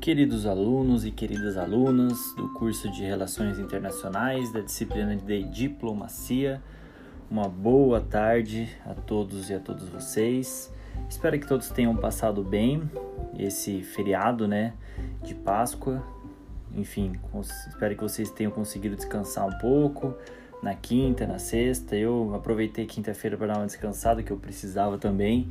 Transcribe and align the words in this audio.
queridos 0.00 0.46
alunos 0.46 1.04
e 1.04 1.10
queridas 1.10 1.58
alunas 1.58 2.34
do 2.34 2.48
curso 2.54 2.90
de 2.90 3.02
Relações 3.02 3.58
Internacionais 3.58 4.50
da 4.50 4.60
disciplina 4.60 5.14
de 5.14 5.42
Diplomacia. 5.42 6.62
Uma 7.30 7.46
boa 7.46 8.00
tarde 8.00 8.74
a 8.86 8.94
todos 8.94 9.50
e 9.50 9.54
a 9.54 9.60
todas 9.60 9.86
vocês. 9.90 10.72
Espero 11.06 11.38
que 11.38 11.46
todos 11.46 11.68
tenham 11.68 11.94
passado 11.94 12.42
bem 12.42 12.90
esse 13.38 13.82
feriado, 13.82 14.48
né, 14.48 14.72
de 15.22 15.34
Páscoa. 15.34 16.02
Enfim, 16.74 17.20
espero 17.68 17.94
que 17.94 18.02
vocês 18.02 18.30
tenham 18.30 18.50
conseguido 18.50 18.96
descansar 18.96 19.46
um 19.46 19.58
pouco 19.58 20.14
na 20.62 20.74
quinta, 20.74 21.26
na 21.26 21.38
sexta. 21.38 21.94
Eu 21.94 22.34
aproveitei 22.34 22.86
quinta-feira 22.86 23.36
para 23.36 23.48
dar 23.48 23.58
uma 23.58 23.66
descansada 23.66 24.22
que 24.22 24.30
eu 24.30 24.38
precisava 24.38 24.96
também. 24.96 25.50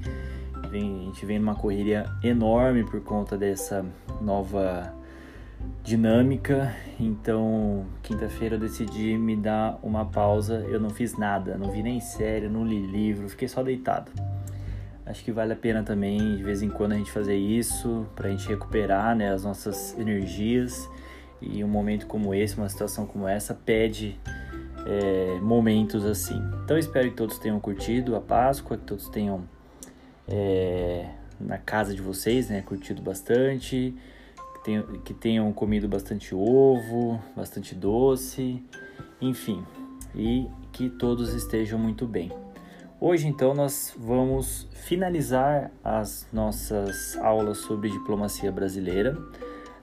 Vem, 0.70 1.02
a 1.02 1.06
gente 1.06 1.26
vem 1.26 1.40
numa 1.40 1.56
correria 1.56 2.06
enorme 2.24 2.84
por 2.84 3.02
conta 3.02 3.38
dessa 3.38 3.86
nova 4.22 4.94
dinâmica. 5.84 6.74
Então, 7.00 7.86
quinta-feira 8.04 8.56
eu 8.56 8.60
decidi 8.60 9.18
me 9.18 9.36
dar 9.36 9.80
uma 9.82 10.06
pausa. 10.06 10.66
Eu 10.70 10.80
não 10.80 10.90
fiz 10.90 11.18
nada, 11.18 11.58
não 11.58 11.72
vi 11.72 11.82
nem 11.82 12.00
série, 12.00 12.48
não 12.48 12.66
li 12.66 12.86
livro, 12.86 13.30
fiquei 13.30 13.48
só 13.48 13.64
deitado. 13.64 14.12
Acho 15.06 15.24
que 15.24 15.32
vale 15.32 15.54
a 15.54 15.56
pena 15.56 15.82
também 15.82 16.36
de 16.36 16.44
vez 16.44 16.62
em 16.62 16.70
quando 16.70 16.92
a 16.92 16.96
gente 16.96 17.12
fazer 17.12 17.36
isso 17.36 18.06
para 18.16 18.28
a 18.28 18.32
gente 18.32 18.48
recuperar 18.48 19.16
né, 19.16 19.34
as 19.34 19.44
nossas 19.44 19.98
energias. 19.98 20.88
E 21.42 21.64
um 21.64 21.68
momento 21.68 22.06
como 22.06 22.34
esse, 22.34 22.56
uma 22.56 22.70
situação 22.70 23.08
como 23.08 23.28
essa, 23.28 23.56
pede 23.56 24.20
é, 24.86 25.40
momentos 25.42 26.06
assim. 26.06 26.40
Então 26.64 26.78
espero 26.78 27.10
que 27.10 27.16
todos 27.16 27.40
tenham 27.40 27.60
curtido 27.60 28.16
a 28.16 28.22
Páscoa, 28.22 28.78
que 28.78 28.84
todos 28.84 29.10
tenham 29.10 29.48
é, 30.30 31.10
na 31.40 31.58
casa 31.58 31.94
de 31.94 32.02
vocês, 32.02 32.50
né? 32.50 32.62
Curtido 32.62 33.02
bastante, 33.02 33.96
que 34.54 34.64
tenham, 34.64 34.84
que 35.00 35.14
tenham 35.14 35.52
comido 35.52 35.88
bastante 35.88 36.36
ovo, 36.36 37.20
bastante 37.36 37.74
doce, 37.74 38.64
enfim, 39.20 39.66
e 40.16 40.48
que 40.72 40.90
todos 40.90 41.34
estejam 41.34 41.80
muito 41.80 42.06
bem. 42.06 42.32
Hoje, 43.02 43.28
então, 43.28 43.54
nós 43.54 43.96
vamos 43.98 44.68
finalizar 44.74 45.72
as 45.84 46.28
nossas 46.34 47.18
aulas 47.18 47.60
sobre 47.60 47.90
diplomacia 47.90 48.52
brasileira. 48.52 49.18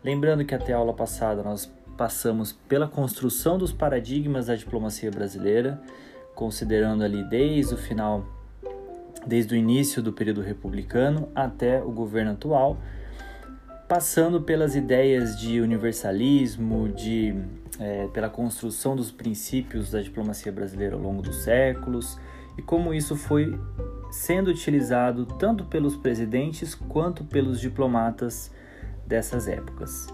Lembrando 0.05 0.45
que 0.45 0.55
até 0.55 0.75
a 0.75 0.77
aula 0.77 0.93
passada 0.93 1.43
nós 1.43 1.73
passamos 1.97 2.53
pela 2.53 2.87
construção 2.87 3.57
dos 3.57 3.73
paradigmas 3.73 4.47
da 4.47 4.55
diplomacia 4.55 5.11
brasileira, 5.11 5.81
considerando 6.35 7.03
ali 7.03 7.25
desde 7.25 7.73
o 7.73 7.79
final 7.79 8.36
desde 9.27 9.55
o 9.55 9.57
início 9.57 10.03
do 10.03 10.13
período 10.13 10.41
republicano 10.41 11.29
até 11.35 11.83
o 11.83 11.91
governo 11.91 12.33
atual, 12.33 12.79
passando 13.89 14.41
pelas 14.41 14.75
ideias 14.75 15.39
de 15.39 15.61
universalismo, 15.61 16.89
de, 16.89 17.35
é, 17.79 18.07
pela 18.09 18.29
construção 18.29 18.95
dos 18.95 19.11
princípios 19.11 19.91
da 19.91 20.01
diplomacia 20.01 20.53
brasileira 20.53 20.95
ao 20.95 21.01
longo 21.01 21.23
dos 21.23 21.43
séculos 21.43 22.19
e 22.57 22.63
como 22.63 22.95
isso 22.95 23.17
foi 23.17 23.59
sendo 24.11 24.51
utilizado 24.51 25.27
tanto 25.27 25.65
pelos 25.65 25.97
presidentes 25.97 26.75
quanto 26.75 27.25
pelos 27.25 27.61
diplomatas 27.61 28.51
dessas 29.07 29.47
épocas. 29.47 30.09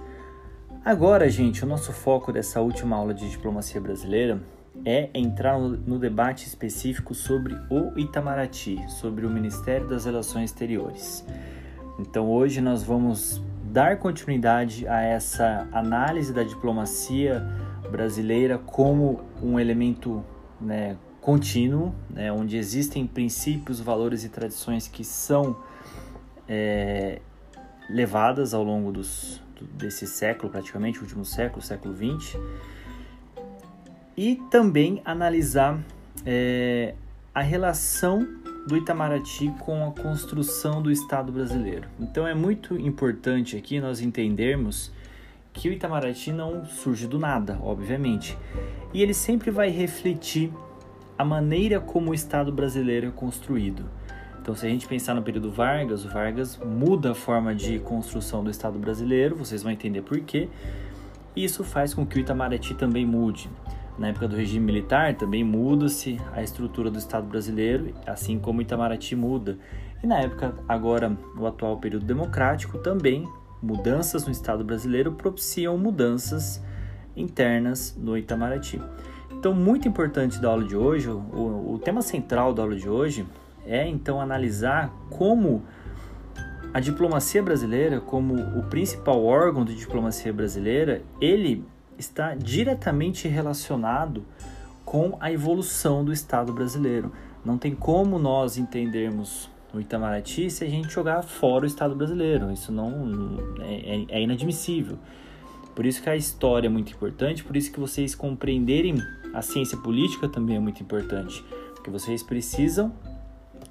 Agora, 0.85 1.29
gente, 1.31 1.65
o 1.65 1.67
nosso 1.67 1.93
foco 1.93 2.33
dessa 2.33 2.61
última 2.61 2.97
aula 2.97 3.15
de 3.15 3.31
diplomacia 3.31 3.81
brasileira 3.81 4.43
é 4.85 5.11
entrar 5.15 5.59
no 5.59 5.99
debate 5.99 6.47
específico 6.47 7.15
sobre 7.15 7.55
o 7.71 7.99
Itamaraty, 7.99 8.81
sobre 8.89 9.27
o 9.27 9.31
Ministério 9.31 9.87
das 9.87 10.05
Relações 10.05 10.51
Exteriores. 10.51 11.25
Então 11.99 12.31
hoje 12.31 12.61
nós 12.61 12.83
vamos 12.83 13.43
dar 13.65 13.99
continuidade 13.99 14.87
a 14.89 15.01
essa 15.03 15.69
análise 15.73 16.33
da 16.33 16.43
diplomacia 16.43 17.47
brasileira 17.91 18.59
como 18.59 19.21
um 19.43 19.61
elemento 19.61 20.25
né, 20.61 20.97
contínuo, 21.21 21.95
né, 22.11 22.33
onde 22.33 22.57
existem 22.57 23.07
princípios, 23.07 23.79
valores 23.79 24.25
e 24.25 24.29
tradições 24.29 24.89
que 24.89 25.05
são 25.05 25.57
é, 26.49 27.21
levadas 27.89 28.55
ao 28.55 28.65
longo 28.65 28.91
dos, 28.91 29.41
desse 29.75 30.07
século, 30.07 30.51
praticamente, 30.51 31.01
último 31.01 31.25
século, 31.25 31.63
século 31.63 31.95
XX 31.95 32.39
e 34.17 34.37
também 34.51 35.01
analisar 35.05 35.79
é, 36.25 36.95
a 37.35 37.41
relação 37.41 38.27
do 38.67 38.77
Itamaraty 38.77 39.53
com 39.59 39.89
a 39.89 39.93
construção 39.93 40.81
do 40.81 40.91
Estado 40.91 41.33
brasileiro. 41.33 41.89
Então 41.99 42.27
é 42.27 42.35
muito 42.35 42.79
importante 42.79 43.57
aqui 43.57 43.81
nós 43.81 44.01
entendermos 44.01 44.93
que 45.53 45.69
o 45.69 45.73
Itamaraty 45.73 46.33
não 46.33 46.65
surge 46.65 47.07
do 47.07 47.19
nada, 47.19 47.59
obviamente, 47.63 48.39
e 48.95 49.03
ele 49.03 49.13
sempre 49.13 49.51
vai 49.51 49.69
refletir 49.69 50.53
a 51.19 51.25
maneira 51.25 51.79
como 51.79 52.11
o 52.11 52.15
Estado 52.15 52.51
brasileiro 52.51 53.09
é 53.09 53.11
construído. 53.11 53.85
Então, 54.41 54.57
se 54.57 54.67
a 54.67 54.69
gente 54.69 54.89
pensar 54.89 55.15
no 55.15 55.23
período 55.23 55.53
Vargas, 55.53 56.05
o 56.05 56.09
Vargas 56.09 56.59
muda 56.59 57.13
a 57.13 57.15
forma 57.15 57.55
de 57.55 57.79
construção 57.79 58.43
do 58.43 58.51
Estado 58.51 58.77
brasileiro, 58.77 59.37
vocês 59.37 59.63
vão 59.63 59.71
entender 59.71 60.03
por 60.03 60.19
quê. 60.19 60.49
Isso 61.37 61.63
faz 61.63 61.95
com 61.95 62.05
que 62.05 62.17
o 62.17 62.21
Itamaraty 62.21 62.75
também 62.75 63.07
mude. 63.07 63.49
Na 64.03 64.09
época 64.09 64.27
do 64.27 64.35
regime 64.35 64.67
militar 64.67 65.15
também 65.15 65.45
muda-se 65.45 66.21
a 66.33 66.43
estrutura 66.43 66.91
do 66.91 66.99
Estado 66.99 67.25
brasileiro, 67.25 67.95
assim 68.05 68.37
como 68.37 68.61
Itamaraty 68.61 69.15
muda. 69.15 69.57
E 70.03 70.09
na 70.09 70.19
época, 70.19 70.57
agora, 70.69 71.17
no 71.37 71.47
atual 71.47 71.77
período 71.79 72.05
democrático, 72.05 72.79
também 72.79 73.29
mudanças 73.63 74.27
no 74.27 74.33
Estado 74.33 74.65
brasileiro 74.65 75.13
propiciam 75.13 75.79
mudanças 75.79 76.61
internas 77.17 77.97
no 77.97 78.19
Itamaraty. 78.19 78.83
Então, 79.31 79.55
muito 79.55 79.87
importante 79.87 80.41
da 80.41 80.49
aula 80.49 80.65
de 80.65 80.77
hoje, 80.77 81.09
o, 81.09 81.75
o 81.75 81.79
tema 81.79 82.03
central 82.03 82.53
da 82.53 82.63
aula 82.63 82.75
de 82.75 82.89
hoje 82.89 83.25
é 83.65 83.87
então 83.87 84.21
analisar 84.21 84.93
como 85.11 85.63
a 86.75 86.81
diplomacia 86.81 87.41
brasileira, 87.41 88.01
como 88.01 88.35
o 88.35 88.65
principal 88.65 89.25
órgão 89.25 89.65
de 89.65 89.77
diplomacia 89.77 90.33
brasileira, 90.33 91.03
ele 91.21 91.65
está 92.03 92.35
diretamente 92.35 93.29
relacionado 93.29 94.25
com 94.85 95.17
a 95.21 95.33
evolução 95.33 96.05
do 96.05 96.13
Estado 96.13 96.53
brasileiro. 96.53 97.13
Não 97.45 97.57
tem 97.57 97.75
como 97.75 98.19
nós 98.19 98.59
entendermos 98.59 99.51
o 99.73 99.81
Itamaraty 99.81 100.51
se 100.51 100.65
a 100.65 100.69
gente 100.69 100.93
jogar 100.93 101.23
fora 101.23 101.65
o 101.65 101.67
Estado 101.67 101.95
brasileiro. 101.95 102.53
Isso 102.53 102.71
não 102.71 103.39
é, 103.61 103.75
é, 103.75 104.07
é 104.09 104.23
inadmissível. 104.23 104.99
Por 105.75 105.87
isso 105.87 106.03
que 106.03 106.11
a 106.11 106.17
história 106.17 106.67
é 106.67 106.71
muito 106.71 106.93
importante, 106.93 107.43
por 107.43 107.57
isso 107.57 107.73
que 107.73 107.81
vocês 107.81 108.15
compreenderem 108.15 108.97
a 109.33 109.41
ciência 109.41 109.79
política 109.79 110.29
também 110.29 110.57
é 110.57 110.61
muito 110.61 110.83
importante, 110.83 111.43
porque 111.75 111.89
vocês 111.89 112.23
precisam 112.23 112.93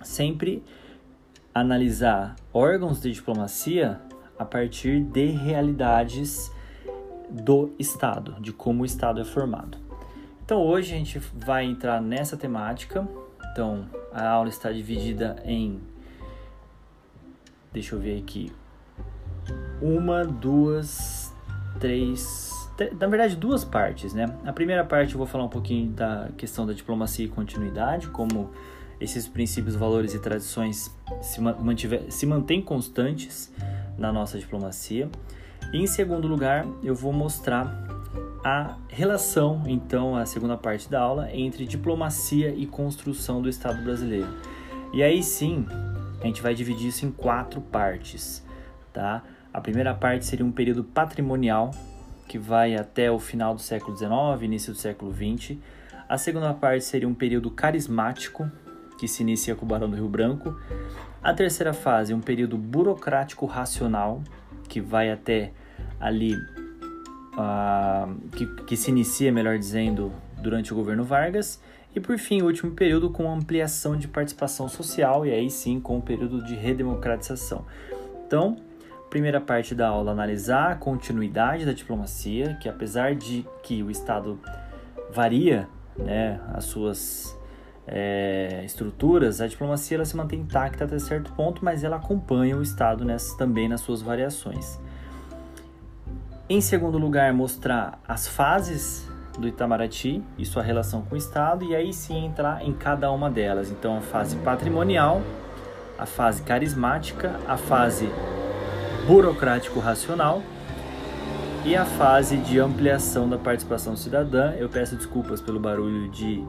sempre 0.01 0.63
analisar 1.53 2.35
órgãos 2.51 2.99
de 2.99 3.11
diplomacia 3.11 4.01
a 4.39 4.45
partir 4.45 5.01
de 5.01 5.27
realidades 5.27 6.51
do 7.31 7.71
Estado, 7.79 8.35
de 8.39 8.51
como 8.51 8.83
o 8.83 8.85
Estado 8.85 9.19
é 9.21 9.25
formado. 9.25 9.77
Então 10.43 10.61
hoje 10.61 10.93
a 10.93 10.97
gente 10.97 11.17
vai 11.19 11.65
entrar 11.65 12.01
nessa 12.01 12.35
temática. 12.35 13.07
Então 13.51 13.85
a 14.13 14.27
aula 14.27 14.49
está 14.49 14.71
dividida 14.71 15.41
em, 15.45 15.79
deixa 17.71 17.95
eu 17.95 17.99
ver 17.99 18.19
aqui, 18.19 18.51
uma, 19.81 20.25
duas, 20.25 21.33
três, 21.79 22.51
na 22.99 23.07
verdade 23.07 23.35
duas 23.35 23.63
partes, 23.63 24.13
né? 24.13 24.25
A 24.45 24.53
primeira 24.53 24.83
parte 24.83 25.13
eu 25.13 25.17
vou 25.17 25.27
falar 25.27 25.45
um 25.45 25.49
pouquinho 25.49 25.89
da 25.91 26.29
questão 26.37 26.65
da 26.65 26.73
diplomacia 26.73 27.25
e 27.25 27.29
continuidade, 27.29 28.07
como 28.07 28.51
esses 28.99 29.27
princípios, 29.27 29.75
valores 29.75 30.13
e 30.13 30.19
tradições 30.19 30.95
se, 31.21 31.41
mantiver, 31.41 32.11
se 32.11 32.25
mantêm 32.25 32.61
constantes 32.61 33.51
na 33.97 34.13
nossa 34.13 34.37
diplomacia. 34.37 35.09
Em 35.73 35.87
segundo 35.87 36.27
lugar, 36.27 36.67
eu 36.83 36.93
vou 36.93 37.13
mostrar 37.13 37.87
a 38.43 38.75
relação, 38.89 39.63
então, 39.65 40.17
a 40.17 40.25
segunda 40.25 40.57
parte 40.57 40.89
da 40.89 40.99
aula, 40.99 41.33
entre 41.33 41.65
diplomacia 41.65 42.49
e 42.49 42.67
construção 42.67 43.41
do 43.41 43.47
Estado 43.47 43.81
brasileiro. 43.81 44.27
E 44.91 45.01
aí 45.01 45.23
sim, 45.23 45.65
a 46.19 46.25
gente 46.25 46.41
vai 46.41 46.53
dividir 46.53 46.89
isso 46.89 47.05
em 47.05 47.11
quatro 47.11 47.61
partes, 47.61 48.45
tá? 48.91 49.23
A 49.53 49.61
primeira 49.61 49.93
parte 49.93 50.25
seria 50.25 50.45
um 50.45 50.51
período 50.51 50.83
patrimonial, 50.83 51.71
que 52.27 52.37
vai 52.37 52.75
até 52.75 53.09
o 53.09 53.17
final 53.17 53.55
do 53.55 53.61
século 53.61 53.95
XIX, 53.95 54.11
início 54.41 54.73
do 54.73 54.77
século 54.77 55.13
XX. 55.13 55.57
A 56.09 56.17
segunda 56.17 56.53
parte 56.53 56.83
seria 56.83 57.07
um 57.07 57.13
período 57.13 57.49
carismático, 57.49 58.51
que 58.99 59.07
se 59.07 59.23
inicia 59.23 59.55
com 59.55 59.65
o 59.65 59.67
Barão 59.69 59.89
do 59.89 59.95
Rio 59.95 60.09
Branco. 60.09 60.53
A 61.23 61.33
terceira 61.33 61.71
fase, 61.71 62.13
um 62.13 62.19
período 62.19 62.57
burocrático 62.57 63.45
racional, 63.45 64.21
que 64.67 64.81
vai 64.81 65.09
até 65.09 65.53
ali 66.01 66.35
uh, 66.35 68.29
que, 68.35 68.45
que 68.65 68.75
se 68.75 68.91
inicia, 68.91 69.31
melhor 69.31 69.57
dizendo, 69.57 70.11
durante 70.41 70.73
o 70.73 70.75
governo 70.75 71.03
Vargas, 71.03 71.61
e 71.95 71.99
por 71.99 72.17
fim, 72.17 72.41
o 72.41 72.45
último 72.45 72.71
período 72.71 73.09
com 73.09 73.31
ampliação 73.31 73.97
de 73.97 74.07
participação 74.07 74.67
social 74.69 75.25
e 75.25 75.31
aí 75.31 75.49
sim 75.49 75.79
com 75.79 75.97
o 75.97 76.01
período 76.01 76.43
de 76.43 76.55
redemocratização. 76.55 77.65
Então, 78.25 78.57
primeira 79.09 79.41
parte 79.41 79.75
da 79.75 79.89
aula 79.89 80.11
analisar 80.11 80.71
a 80.71 80.75
continuidade 80.75 81.65
da 81.65 81.73
diplomacia, 81.73 82.57
que 82.61 82.69
apesar 82.69 83.13
de 83.13 83.45
que 83.61 83.83
o 83.83 83.91
Estado 83.91 84.39
varia 85.11 85.67
né, 85.97 86.39
as 86.53 86.63
suas 86.63 87.37
é, 87.85 88.61
estruturas, 88.63 89.41
a 89.41 89.47
diplomacia 89.47 89.97
ela 89.97 90.05
se 90.05 90.15
mantém 90.15 90.39
intacta 90.39 90.85
até 90.85 90.97
certo 90.97 91.33
ponto, 91.33 91.63
mas 91.63 91.83
ela 91.83 91.97
acompanha 91.97 92.55
o 92.55 92.61
Estado 92.61 93.03
nessas, 93.03 93.35
também 93.35 93.67
nas 93.67 93.81
suas 93.81 94.01
variações. 94.01 94.79
Em 96.51 96.59
segundo 96.59 96.97
lugar, 96.97 97.31
mostrar 97.31 97.97
as 98.05 98.27
fases 98.27 99.07
do 99.39 99.47
Itamaraty 99.47 100.21
e 100.37 100.45
sua 100.45 100.61
relação 100.61 101.01
com 101.01 101.15
o 101.15 101.17
Estado, 101.17 101.63
e 101.63 101.73
aí 101.73 101.93
sim 101.93 102.25
entrar 102.25 102.61
em 102.61 102.73
cada 102.73 103.09
uma 103.09 103.31
delas. 103.31 103.71
Então, 103.71 103.97
a 103.97 104.01
fase 104.01 104.35
patrimonial, 104.35 105.21
a 105.97 106.05
fase 106.05 106.41
carismática, 106.41 107.39
a 107.47 107.55
fase 107.55 108.09
burocrático-racional 109.07 110.43
e 111.63 111.73
a 111.73 111.85
fase 111.85 112.35
de 112.35 112.59
ampliação 112.59 113.29
da 113.29 113.37
participação 113.37 113.95
cidadã. 113.95 114.51
Eu 114.51 114.67
peço 114.67 114.97
desculpas 114.97 115.39
pelo 115.39 115.57
barulho 115.57 116.11
de 116.11 116.43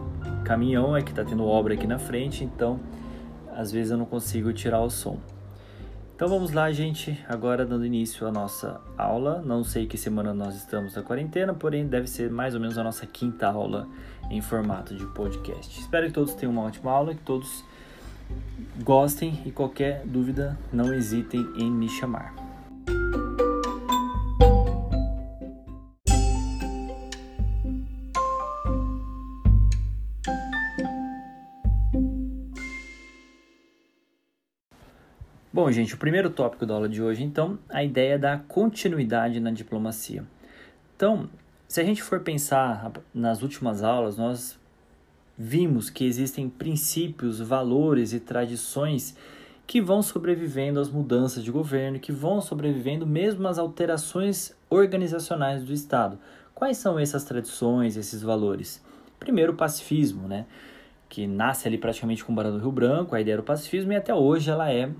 caminhão, 0.44 0.96
é 0.96 1.02
que 1.02 1.10
está 1.10 1.24
tendo 1.24 1.46
obra 1.46 1.74
aqui 1.74 1.86
na 1.86 2.00
frente, 2.00 2.42
então 2.42 2.80
às 3.56 3.70
vezes 3.70 3.92
eu 3.92 3.98
não 3.98 4.06
consigo 4.06 4.52
tirar 4.52 4.80
o 4.80 4.90
som. 4.90 5.20
Então 6.22 6.30
vamos 6.30 6.52
lá, 6.52 6.70
gente, 6.70 7.18
agora 7.28 7.66
dando 7.66 7.84
início 7.84 8.24
à 8.28 8.30
nossa 8.30 8.80
aula. 8.96 9.42
Não 9.44 9.64
sei 9.64 9.88
que 9.88 9.98
semana 9.98 10.32
nós 10.32 10.54
estamos 10.54 10.94
na 10.94 11.02
quarentena, 11.02 11.52
porém 11.52 11.84
deve 11.84 12.06
ser 12.06 12.30
mais 12.30 12.54
ou 12.54 12.60
menos 12.60 12.78
a 12.78 12.84
nossa 12.84 13.04
quinta 13.04 13.48
aula 13.48 13.88
em 14.30 14.40
formato 14.40 14.94
de 14.94 15.04
podcast. 15.04 15.80
Espero 15.80 16.06
que 16.06 16.12
todos 16.12 16.32
tenham 16.34 16.52
uma 16.52 16.62
ótima 16.62 16.92
aula, 16.92 17.12
que 17.12 17.22
todos 17.22 17.64
gostem 18.84 19.42
e 19.44 19.50
qualquer 19.50 20.06
dúvida 20.06 20.56
não 20.72 20.94
hesitem 20.94 21.44
em 21.56 21.68
me 21.68 21.88
chamar. 21.88 22.32
Bom, 35.54 35.70
gente, 35.70 35.94
o 35.94 35.98
primeiro 35.98 36.30
tópico 36.30 36.64
da 36.64 36.72
aula 36.72 36.88
de 36.88 37.02
hoje, 37.02 37.22
então, 37.22 37.58
a 37.68 37.84
ideia 37.84 38.18
da 38.18 38.38
continuidade 38.38 39.38
na 39.38 39.50
diplomacia. 39.50 40.24
Então, 40.96 41.28
se 41.68 41.78
a 41.78 41.84
gente 41.84 42.02
for 42.02 42.20
pensar 42.20 42.90
nas 43.12 43.42
últimas 43.42 43.82
aulas, 43.82 44.16
nós 44.16 44.58
vimos 45.36 45.90
que 45.90 46.06
existem 46.06 46.48
princípios, 46.48 47.38
valores 47.38 48.14
e 48.14 48.20
tradições 48.20 49.14
que 49.66 49.78
vão 49.78 50.00
sobrevivendo 50.00 50.80
às 50.80 50.88
mudanças 50.88 51.44
de 51.44 51.50
governo, 51.50 52.00
que 52.00 52.12
vão 52.12 52.40
sobrevivendo 52.40 53.06
mesmo 53.06 53.46
às 53.46 53.58
alterações 53.58 54.56
organizacionais 54.70 55.62
do 55.62 55.74
Estado. 55.74 56.18
Quais 56.54 56.78
são 56.78 56.98
essas 56.98 57.24
tradições, 57.24 57.98
esses 57.98 58.22
valores? 58.22 58.82
Primeiro, 59.20 59.52
o 59.52 59.56
pacifismo, 59.56 60.26
né? 60.26 60.46
que 61.10 61.26
nasce 61.26 61.68
ali 61.68 61.76
praticamente 61.76 62.24
com 62.24 62.32
o 62.32 62.34
Barão 62.34 62.52
do 62.52 62.58
Rio 62.58 62.72
Branco, 62.72 63.14
a 63.14 63.20
ideia 63.20 63.36
do 63.36 63.42
pacifismo, 63.42 63.92
e 63.92 63.96
até 63.96 64.14
hoje 64.14 64.48
ela 64.48 64.72
é 64.72 64.90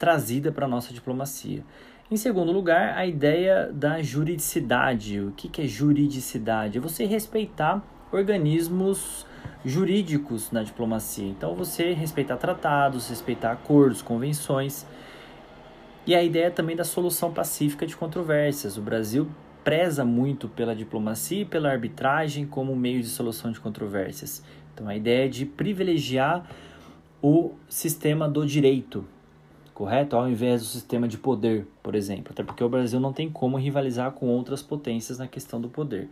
trazida 0.00 0.50
para 0.50 0.64
a 0.64 0.68
nossa 0.68 0.94
diplomacia. 0.94 1.62
Em 2.10 2.16
segundo 2.16 2.50
lugar, 2.50 2.96
a 2.96 3.06
ideia 3.06 3.70
da 3.70 4.02
juridicidade. 4.02 5.20
O 5.20 5.30
que, 5.32 5.60
é 5.60 5.66
juridicidade? 5.66 6.78
É 6.78 6.80
você 6.80 7.04
respeitar 7.04 7.84
organismos 8.10 9.26
jurídicos 9.62 10.50
na 10.50 10.62
diplomacia. 10.62 11.28
Então, 11.28 11.54
você 11.54 11.92
respeitar 11.92 12.38
tratados, 12.38 13.10
respeitar 13.10 13.52
acordos, 13.52 14.00
convenções. 14.00 14.86
E 16.06 16.14
a 16.14 16.22
ideia 16.24 16.50
também 16.50 16.74
da 16.74 16.82
solução 16.82 17.30
pacífica 17.30 17.86
de 17.86 17.94
controvérsias. 17.94 18.78
O 18.78 18.82
Brasil 18.82 19.28
preza 19.62 20.02
muito 20.02 20.48
pela 20.48 20.74
diplomacia 20.74 21.42
e 21.42 21.44
pela 21.44 21.70
arbitragem 21.70 22.46
como 22.46 22.74
meio 22.74 23.02
de 23.02 23.08
solução 23.08 23.52
de 23.52 23.60
controvérsias. 23.60 24.42
Então, 24.72 24.88
a 24.88 24.96
ideia 24.96 25.26
é 25.26 25.28
de 25.28 25.44
privilegiar 25.44 26.48
o 27.22 27.52
sistema 27.68 28.26
do 28.26 28.46
direito, 28.46 29.04
correto? 29.80 30.14
Ao 30.14 30.28
invés 30.28 30.60
do 30.60 30.66
sistema 30.66 31.08
de 31.08 31.16
poder, 31.16 31.66
por 31.82 31.94
exemplo. 31.94 32.34
Até 32.34 32.42
porque 32.42 32.62
o 32.62 32.68
Brasil 32.68 33.00
não 33.00 33.14
tem 33.14 33.30
como 33.30 33.56
rivalizar 33.56 34.12
com 34.12 34.26
outras 34.26 34.62
potências 34.62 35.18
na 35.18 35.26
questão 35.26 35.58
do 35.58 35.70
poder. 35.70 36.06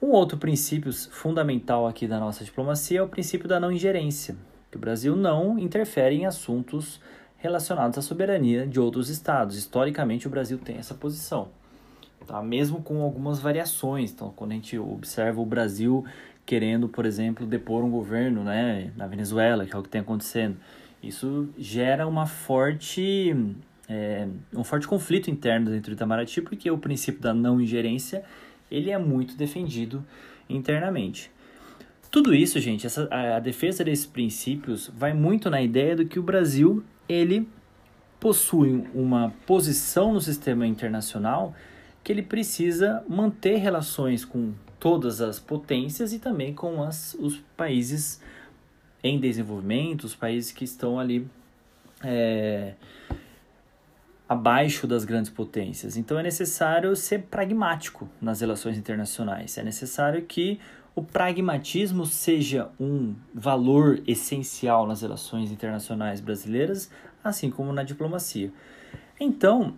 Um 0.00 0.12
outro 0.12 0.38
princípio 0.38 0.90
fundamental 0.90 1.86
aqui 1.86 2.08
da 2.08 2.18
nossa 2.18 2.42
diplomacia 2.42 3.00
é 3.00 3.02
o 3.02 3.08
princípio 3.08 3.46
da 3.46 3.60
não 3.60 3.70
ingerência, 3.70 4.34
que 4.70 4.78
o 4.78 4.80
Brasil 4.80 5.14
não 5.14 5.58
interfere 5.58 6.16
em 6.16 6.24
assuntos 6.24 6.98
relacionados 7.36 7.98
à 7.98 8.00
soberania 8.00 8.66
de 8.66 8.80
outros 8.80 9.10
estados. 9.10 9.58
Historicamente, 9.58 10.26
o 10.26 10.30
Brasil 10.30 10.56
tem 10.56 10.78
essa 10.78 10.94
posição, 10.94 11.48
tá? 12.26 12.42
mesmo 12.42 12.80
com 12.80 13.02
algumas 13.02 13.38
variações. 13.38 14.12
Então, 14.12 14.32
quando 14.34 14.52
a 14.52 14.54
gente 14.54 14.78
observa 14.78 15.42
o 15.42 15.44
Brasil 15.44 16.06
querendo, 16.46 16.88
por 16.88 17.04
exemplo, 17.04 17.46
depor 17.46 17.84
um 17.84 17.90
governo 17.90 18.42
né, 18.42 18.90
na 18.96 19.06
Venezuela, 19.06 19.66
que 19.66 19.76
é 19.76 19.78
o 19.78 19.82
que 19.82 19.90
tem 19.90 20.00
acontecendo, 20.00 20.56
isso 21.02 21.48
gera 21.58 22.06
uma 22.06 22.26
forte, 22.26 23.34
é, 23.88 24.28
um 24.54 24.62
forte 24.62 24.86
conflito 24.86 25.30
interno 25.30 25.70
dentro 25.70 25.90
do 25.90 25.94
Itamaraty, 25.94 26.40
porque 26.42 26.70
o 26.70 26.78
princípio 26.78 27.20
da 27.20 27.34
não 27.34 27.60
ingerência 27.60 28.24
ele 28.70 28.90
é 28.90 28.98
muito 28.98 29.36
defendido 29.36 30.04
internamente. 30.48 31.30
Tudo 32.10 32.34
isso, 32.34 32.60
gente, 32.60 32.86
essa, 32.86 33.08
a, 33.10 33.36
a 33.36 33.40
defesa 33.40 33.82
desses 33.82 34.06
princípios 34.06 34.90
vai 34.94 35.12
muito 35.12 35.50
na 35.50 35.60
ideia 35.60 35.96
do 35.96 36.06
que 36.06 36.18
o 36.18 36.22
Brasil 36.22 36.84
ele 37.08 37.48
possui 38.20 38.84
uma 38.94 39.34
posição 39.46 40.12
no 40.12 40.20
sistema 40.20 40.66
internacional 40.66 41.54
que 42.04 42.12
ele 42.12 42.22
precisa 42.22 43.04
manter 43.08 43.56
relações 43.56 44.24
com 44.24 44.52
todas 44.78 45.20
as 45.20 45.38
potências 45.38 46.12
e 46.12 46.18
também 46.18 46.52
com 46.52 46.82
as, 46.82 47.14
os 47.14 47.38
países 47.56 48.20
em 49.02 49.18
desenvolvimento, 49.18 50.04
os 50.04 50.14
países 50.14 50.52
que 50.52 50.64
estão 50.64 50.98
ali 50.98 51.28
é, 52.04 52.74
abaixo 54.28 54.86
das 54.86 55.04
grandes 55.04 55.30
potências. 55.30 55.96
Então 55.96 56.18
é 56.18 56.22
necessário 56.22 56.94
ser 56.96 57.24
pragmático 57.24 58.08
nas 58.20 58.40
relações 58.40 58.78
internacionais. 58.78 59.58
É 59.58 59.62
necessário 59.62 60.22
que 60.22 60.60
o 60.94 61.02
pragmatismo 61.02 62.04
seja 62.04 62.70
um 62.78 63.14
valor 63.34 64.02
essencial 64.06 64.86
nas 64.86 65.02
relações 65.02 65.50
internacionais 65.50 66.20
brasileiras, 66.20 66.90
assim 67.24 67.50
como 67.50 67.72
na 67.72 67.82
diplomacia. 67.82 68.52
Então, 69.18 69.74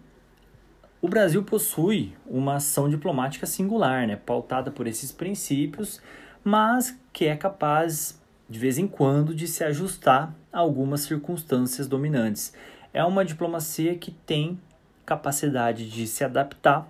o 1.00 1.08
Brasil 1.08 1.42
possui 1.44 2.14
uma 2.26 2.56
ação 2.56 2.88
diplomática 2.88 3.46
singular, 3.46 4.06
né, 4.06 4.16
pautada 4.16 4.70
por 4.70 4.86
esses 4.86 5.12
princípios, 5.12 6.00
mas 6.42 6.98
que 7.12 7.26
é 7.26 7.36
capaz 7.36 8.20
de 8.48 8.58
vez 8.58 8.78
em 8.78 8.86
quando, 8.86 9.34
de 9.34 9.46
se 9.46 9.64
ajustar 9.64 10.34
a 10.52 10.58
algumas 10.58 11.00
circunstâncias 11.00 11.86
dominantes. 11.86 12.52
É 12.92 13.04
uma 13.04 13.24
diplomacia 13.24 13.94
que 13.96 14.10
tem 14.10 14.60
capacidade 15.04 15.88
de 15.88 16.06
se 16.06 16.24
adaptar 16.24 16.88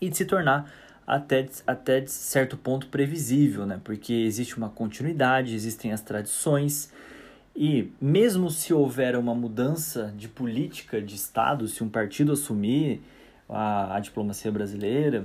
e 0.00 0.08
de 0.08 0.16
se 0.16 0.24
tornar 0.24 0.72
até, 1.06 1.48
até 1.66 2.06
certo 2.06 2.56
ponto 2.56 2.88
previsível, 2.88 3.66
né? 3.66 3.80
porque 3.82 4.12
existe 4.12 4.56
uma 4.56 4.68
continuidade, 4.68 5.54
existem 5.54 5.92
as 5.92 6.02
tradições, 6.02 6.92
e 7.56 7.90
mesmo 8.00 8.50
se 8.50 8.72
houver 8.72 9.16
uma 9.16 9.34
mudança 9.34 10.12
de 10.16 10.28
política 10.28 11.02
de 11.02 11.16
Estado, 11.16 11.66
se 11.66 11.82
um 11.82 11.88
partido 11.88 12.32
assumir 12.32 13.02
a, 13.48 13.96
a 13.96 14.00
diplomacia 14.00 14.52
brasileira, 14.52 15.24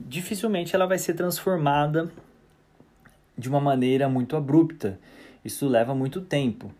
dificilmente 0.00 0.74
ela 0.74 0.86
vai 0.86 0.98
ser 0.98 1.14
transformada 1.14 2.10
de 3.38 3.48
uma 3.48 3.60
maneira 3.60 4.08
muito 4.08 4.36
abrupta. 4.36 4.98
Isso 5.44 5.68
leva 5.68 5.94
muito 5.94 6.20
tempo. 6.20 6.72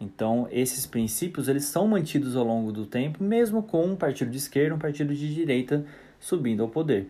Então, 0.00 0.46
esses 0.50 0.84
princípios 0.84 1.48
eles 1.48 1.64
são 1.64 1.88
mantidos 1.88 2.36
ao 2.36 2.44
longo 2.44 2.70
do 2.70 2.84
tempo, 2.84 3.24
mesmo 3.24 3.62
com 3.62 3.84
um 3.84 3.96
partido 3.96 4.30
de 4.30 4.36
esquerda, 4.36 4.74
um 4.74 4.78
partido 4.78 5.14
de 5.14 5.34
direita 5.34 5.84
subindo 6.20 6.62
ao 6.62 6.68
poder. 6.68 7.08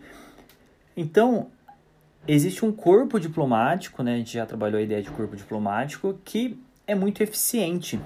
Então, 0.95 1.47
existe 2.27 2.63
um 2.63 2.71
corpo 2.71 3.19
diplomático, 3.19 4.01
né? 4.01 4.13
A 4.13 4.17
gente 4.17 4.33
já 4.33 4.45
trabalhou 4.45 4.79
a 4.79 4.81
ideia 4.81 5.01
de 5.01 5.11
corpo 5.11 5.35
diplomático 5.35 6.17
que 6.23 6.57
é 6.87 6.95
muito 6.95 7.21
eficiente. 7.21 7.99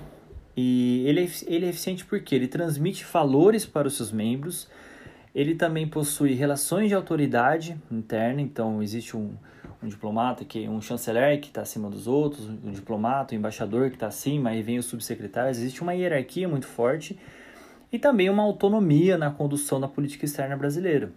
E 0.57 1.03
ele 1.05 1.25
é, 1.25 1.29
ele 1.45 1.65
é 1.65 1.69
eficiente 1.69 2.03
porque 2.03 2.33
ele 2.33 2.47
transmite 2.47 3.05
valores 3.05 3.65
para 3.65 3.87
os 3.87 3.95
seus 3.95 4.11
membros, 4.11 4.67
ele 5.33 5.55
também 5.55 5.87
possui 5.87 6.33
relações 6.33 6.89
de 6.89 6.95
autoridade 6.95 7.77
interna, 7.91 8.41
então 8.41 8.81
existe 8.81 9.15
um, 9.15 9.31
um 9.81 9.87
diplomata, 9.87 10.43
que 10.43 10.67
um 10.67 10.81
chanceler 10.81 11.39
que 11.39 11.47
está 11.47 11.61
acima 11.61 11.89
dos 11.89 12.07
outros, 12.07 12.47
um 12.47 12.71
diplomata, 12.71 13.33
um 13.33 13.37
embaixador 13.37 13.89
que 13.89 13.95
está 13.95 14.07
acima, 14.07 14.49
aí 14.49 14.61
vem 14.61 14.77
os 14.77 14.85
subsecretários. 14.85 15.57
Existe 15.57 15.81
uma 15.81 15.93
hierarquia 15.93 16.47
muito 16.47 16.67
forte 16.67 17.17
e 17.91 17.97
também 17.97 18.29
uma 18.29 18.43
autonomia 18.43 19.17
na 19.17 19.31
condução 19.31 19.79
da 19.79 19.87
política 19.87 20.25
externa 20.25 20.55
brasileira. 20.55 21.11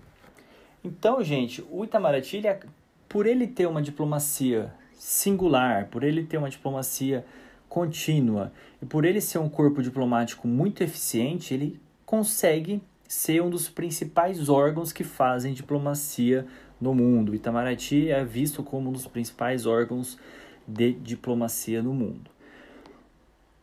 Então, 0.84 1.22
gente, 1.22 1.64
o 1.70 1.84
Itamaraty, 1.84 2.38
ele, 2.38 2.48
é, 2.48 2.60
por 3.08 3.26
ele 3.26 3.46
ter 3.46 3.66
uma 3.66 3.82
diplomacia 3.82 4.72
singular, 4.94 5.86
por 5.88 6.04
ele 6.04 6.24
ter 6.24 6.38
uma 6.38 6.50
diplomacia 6.50 7.24
contínua 7.68 8.52
e 8.80 8.86
por 8.86 9.04
ele 9.04 9.20
ser 9.20 9.38
um 9.38 9.48
corpo 9.48 9.82
diplomático 9.82 10.46
muito 10.46 10.82
eficiente, 10.82 11.54
ele 11.54 11.80
consegue 12.04 12.82
ser 13.08 13.42
um 13.42 13.50
dos 13.50 13.68
principais 13.68 14.48
órgãos 14.48 14.92
que 14.92 15.04
fazem 15.04 15.52
diplomacia 15.52 16.46
no 16.82 16.94
mundo. 16.94 17.34
Itamaraty 17.34 18.10
é 18.10 18.24
visto 18.24 18.62
como 18.62 18.90
um 18.90 18.92
dos 18.92 19.06
principais 19.06 19.64
órgãos 19.64 20.18
de 20.66 20.92
diplomacia 20.92 21.80
no 21.82 21.94
mundo. 21.94 22.30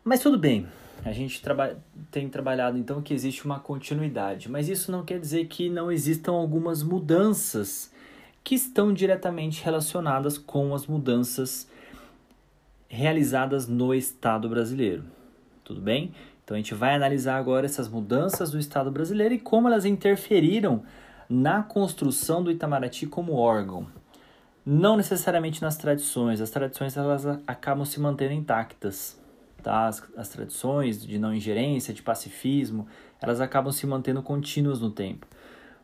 Mas 0.03 0.21
tudo 0.21 0.37
bem, 0.37 0.65
a 1.03 1.11
gente 1.11 1.41
traba 1.41 1.77
tem 2.09 2.29
trabalhado 2.29 2.77
então 2.77 3.01
que 3.01 3.13
existe 3.13 3.45
uma 3.45 3.59
continuidade, 3.59 4.49
mas 4.49 4.69
isso 4.69 4.91
não 4.91 5.03
quer 5.03 5.19
dizer 5.19 5.45
que 5.47 5.69
não 5.69 5.91
existam 5.91 6.31
algumas 6.31 6.81
mudanças 6.81 7.91
que 8.43 8.55
estão 8.55 8.93
diretamente 8.93 9.63
relacionadas 9.63 10.37
com 10.37 10.73
as 10.73 10.87
mudanças 10.87 11.67
realizadas 12.87 13.67
no 13.67 13.93
Estado 13.93 14.49
brasileiro. 14.49 15.03
Tudo 15.63 15.81
bem? 15.81 16.13
Então 16.43 16.55
a 16.55 16.57
gente 16.57 16.73
vai 16.73 16.95
analisar 16.95 17.37
agora 17.37 17.65
essas 17.65 17.87
mudanças 17.87 18.49
do 18.49 18.57
Estado 18.57 18.89
brasileiro 18.89 19.35
e 19.35 19.39
como 19.39 19.67
elas 19.67 19.85
interferiram 19.85 20.83
na 21.29 21.61
construção 21.61 22.43
do 22.43 22.49
Itamaraty 22.49 23.05
como 23.05 23.33
órgão. 23.33 23.85
Não 24.65 24.97
necessariamente 24.97 25.61
nas 25.61 25.77
tradições, 25.77 26.41
as 26.41 26.49
tradições 26.49 26.97
elas 26.97 27.25
acabam 27.45 27.85
se 27.85 27.99
mantendo 27.99 28.33
intactas. 28.33 29.19
Tá? 29.61 29.87
As, 29.87 30.03
as 30.17 30.29
tradições 30.29 31.05
de 31.05 31.19
não 31.19 31.33
ingerência, 31.33 31.93
de 31.93 32.01
pacifismo, 32.01 32.87
elas 33.21 33.39
acabam 33.39 33.71
se 33.71 33.85
mantendo 33.85 34.23
contínuas 34.23 34.79
no 34.79 34.89
tempo. 34.89 35.27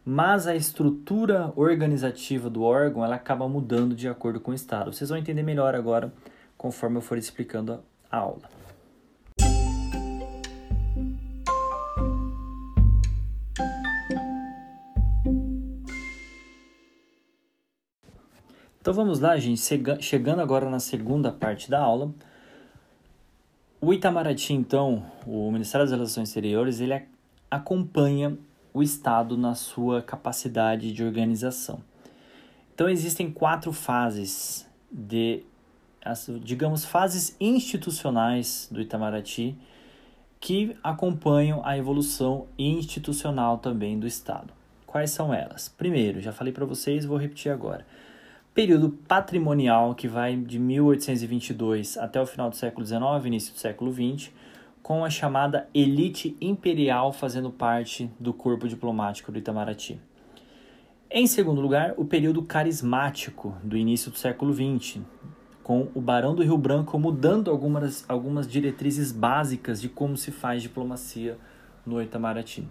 Mas 0.04 0.48
a 0.48 0.56
estrutura 0.56 1.52
organizativa 1.56 2.50
do 2.50 2.64
órgão 2.64 3.04
ela 3.04 3.16
acaba 3.16 3.48
mudando 3.48 3.96
de 3.96 4.08
acordo 4.08 4.40
com 4.40 4.52
o 4.52 4.54
Estado. 4.54 4.94
Vocês 4.94 5.10
vão 5.10 5.18
entender 5.18 5.44
melhor 5.44 5.76
agora 5.76 6.14
conforme 6.58 6.98
eu 6.98 7.02
for 7.02 7.18
explicando 7.18 7.80
a 8.12 8.18
aula. 8.18 8.55
Então 18.86 18.94
vamos 18.94 19.20
lá, 19.20 19.36
gente, 19.36 19.60
chegando 20.00 20.44
agora 20.44 20.70
na 20.70 20.80
segunda 20.80 21.32
parte 21.32 21.72
da 21.72 21.80
aula. 21.80 22.14
O 23.82 23.92
Itamaraty, 23.92 24.54
então, 24.54 25.04
o 25.26 25.50
Ministério 25.50 25.88
das 25.88 25.92
Relações 25.92 26.30
Exteriores, 26.30 26.80
ele 26.80 27.02
acompanha 27.50 28.38
o 28.72 28.84
Estado 28.84 29.36
na 29.36 29.56
sua 29.56 30.04
capacidade 30.04 30.94
de 30.94 31.04
organização. 31.04 31.80
Então 32.76 32.88
existem 32.88 33.32
quatro 33.32 33.74
fases 33.74 34.70
de, 34.92 35.42
digamos, 36.44 36.86
fases 36.86 37.36
institucionais 37.40 38.70
do 38.72 38.80
Itamaraty 38.80 39.58
que 40.40 40.78
acompanham 40.84 41.66
a 41.66 41.76
evolução 41.76 42.46
institucional 42.56 43.58
também 43.58 43.98
do 43.98 44.06
Estado. 44.06 44.54
Quais 44.86 45.10
são 45.10 45.34
elas? 45.34 45.70
Primeiro, 45.70 46.22
já 46.22 46.32
falei 46.32 46.54
para 46.54 46.66
vocês, 46.66 47.04
vou 47.04 47.18
repetir 47.18 47.52
agora 47.52 47.84
período 48.56 48.90
patrimonial 48.90 49.94
que 49.94 50.08
vai 50.08 50.34
de 50.34 50.58
1822 50.58 51.98
até 51.98 52.22
o 52.22 52.26
final 52.26 52.50
do 52.50 52.56
século 52.56 52.86
XIX, 52.86 53.04
início 53.26 53.54
do 53.54 53.60
século 53.60 53.92
XX, 53.92 54.32
com 54.82 55.04
a 55.04 55.10
chamada 55.10 55.68
elite 55.74 56.38
imperial 56.40 57.12
fazendo 57.12 57.52
parte 57.52 58.10
do 58.18 58.34
corpo 58.34 58.66
diplomático 58.66 59.30
do 59.30 59.38
Itamaraty. 59.38 60.00
Em 61.12 61.28
segundo 61.28 61.60
lugar, 61.60 61.96
o 61.98 62.06
período 62.06 62.42
carismático 62.44 63.54
do 63.62 63.76
início 63.76 64.10
do 64.10 64.18
século 64.18 64.54
XX, 64.54 65.02
com 65.62 65.90
o 65.94 66.00
Barão 66.00 66.34
do 66.34 66.42
Rio 66.42 66.58
Branco 66.58 66.98
mudando 66.98 67.52
algumas, 67.52 68.06
algumas 68.08 68.48
diretrizes 68.48 69.12
básicas 69.12 69.82
de 69.82 69.90
como 69.90 70.16
se 70.16 70.32
faz 70.32 70.62
diplomacia 70.62 71.38
no 71.86 72.02
Itamaraty. 72.02 72.66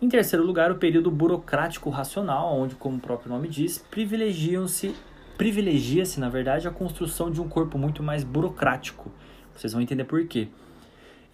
Em 0.00 0.08
terceiro 0.08 0.46
lugar, 0.46 0.72
o 0.72 0.76
período 0.76 1.10
burocrático 1.10 1.90
racional, 1.90 2.56
onde, 2.58 2.74
como 2.74 2.96
o 2.96 3.00
próprio 3.00 3.30
nome 3.30 3.48
diz, 3.48 3.84
privilegiam-se 3.90 4.94
privilegia-se, 5.40 6.20
na 6.20 6.28
verdade, 6.28 6.68
a 6.68 6.70
construção 6.70 7.30
de 7.30 7.40
um 7.40 7.48
corpo 7.48 7.78
muito 7.78 8.02
mais 8.02 8.22
burocrático. 8.22 9.10
Vocês 9.56 9.72
vão 9.72 9.80
entender 9.80 10.04
por 10.04 10.22
quê. 10.26 10.48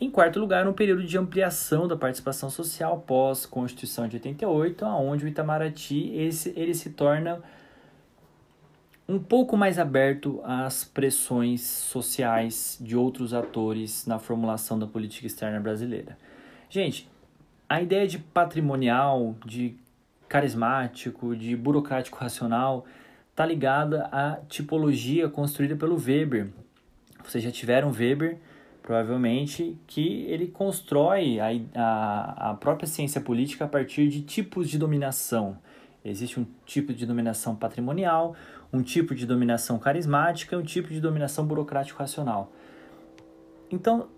Em 0.00 0.08
quarto 0.08 0.38
lugar, 0.38 0.68
um 0.68 0.72
período 0.72 1.02
de 1.02 1.18
ampliação 1.18 1.88
da 1.88 1.96
participação 1.96 2.48
social 2.48 3.00
pós-Constituição 3.00 4.06
de 4.06 4.14
88, 4.14 4.84
onde 4.84 5.24
o 5.24 5.28
Itamaraty 5.28 6.12
esse, 6.14 6.52
ele 6.56 6.72
se 6.72 6.90
torna 6.90 7.42
um 9.08 9.18
pouco 9.18 9.56
mais 9.56 9.76
aberto 9.76 10.40
às 10.44 10.84
pressões 10.84 11.62
sociais 11.62 12.78
de 12.80 12.96
outros 12.96 13.34
atores 13.34 14.06
na 14.06 14.20
formulação 14.20 14.78
da 14.78 14.86
política 14.86 15.26
externa 15.26 15.58
brasileira. 15.58 16.16
Gente, 16.70 17.10
a 17.68 17.82
ideia 17.82 18.06
de 18.06 18.20
patrimonial, 18.20 19.34
de 19.44 19.74
carismático, 20.28 21.34
de 21.34 21.56
burocrático 21.56 22.16
racional 22.18 22.86
está 23.36 23.44
ligada 23.44 24.08
à 24.10 24.38
tipologia 24.48 25.28
construída 25.28 25.76
pelo 25.76 26.02
Weber. 26.02 26.48
Vocês 27.22 27.44
já 27.44 27.50
tiveram 27.50 27.90
Weber, 27.90 28.38
provavelmente, 28.82 29.76
que 29.86 30.22
ele 30.22 30.46
constrói 30.46 31.38
a, 31.38 31.48
a, 31.74 32.50
a 32.50 32.54
própria 32.54 32.86
ciência 32.86 33.20
política 33.20 33.66
a 33.66 33.68
partir 33.68 34.08
de 34.08 34.22
tipos 34.22 34.70
de 34.70 34.78
dominação. 34.78 35.58
Existe 36.02 36.40
um 36.40 36.46
tipo 36.64 36.94
de 36.94 37.04
dominação 37.04 37.54
patrimonial, 37.54 38.34
um 38.72 38.80
tipo 38.80 39.14
de 39.14 39.26
dominação 39.26 39.78
carismática 39.78 40.56
e 40.56 40.58
um 40.58 40.62
tipo 40.62 40.88
de 40.88 40.98
dominação 40.98 41.44
burocrático-racional. 41.44 42.50
Então, 43.70 44.08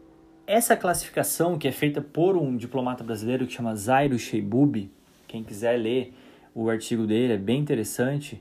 essa 0.47 0.77
classificação 0.77 1.59
que 1.59 1.67
é 1.67 1.73
feita 1.73 2.01
por 2.01 2.37
um 2.37 2.57
diplomata 2.57 3.03
brasileiro 3.03 3.49
que 3.49 3.53
chama 3.53 3.75
Zairo 3.75 4.17
Sheibubi, 4.17 4.93
quem 5.27 5.43
quiser 5.43 5.77
ler 5.77 6.15
o 6.55 6.71
artigo 6.71 7.05
dele 7.05 7.33
é 7.33 7.37
bem 7.37 7.59
interessante, 7.59 8.41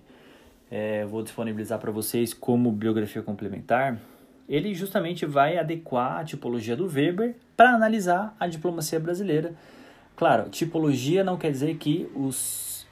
é, 0.69 1.05
vou 1.05 1.23
disponibilizar 1.23 1.79
para 1.79 1.91
vocês 1.91 2.33
como 2.33 2.71
biografia 2.71 3.21
complementar, 3.21 3.99
ele 4.47 4.73
justamente 4.73 5.25
vai 5.25 5.57
adequar 5.57 6.19
a 6.19 6.23
tipologia 6.23 6.75
do 6.75 6.87
Weber 6.87 7.35
para 7.55 7.71
analisar 7.71 8.35
a 8.39 8.47
diplomacia 8.47 8.99
brasileira. 8.99 9.53
Claro, 10.15 10.49
tipologia 10.49 11.23
não 11.23 11.37
quer 11.37 11.51
dizer 11.51 11.75
que 11.77 12.09
os 12.15 12.87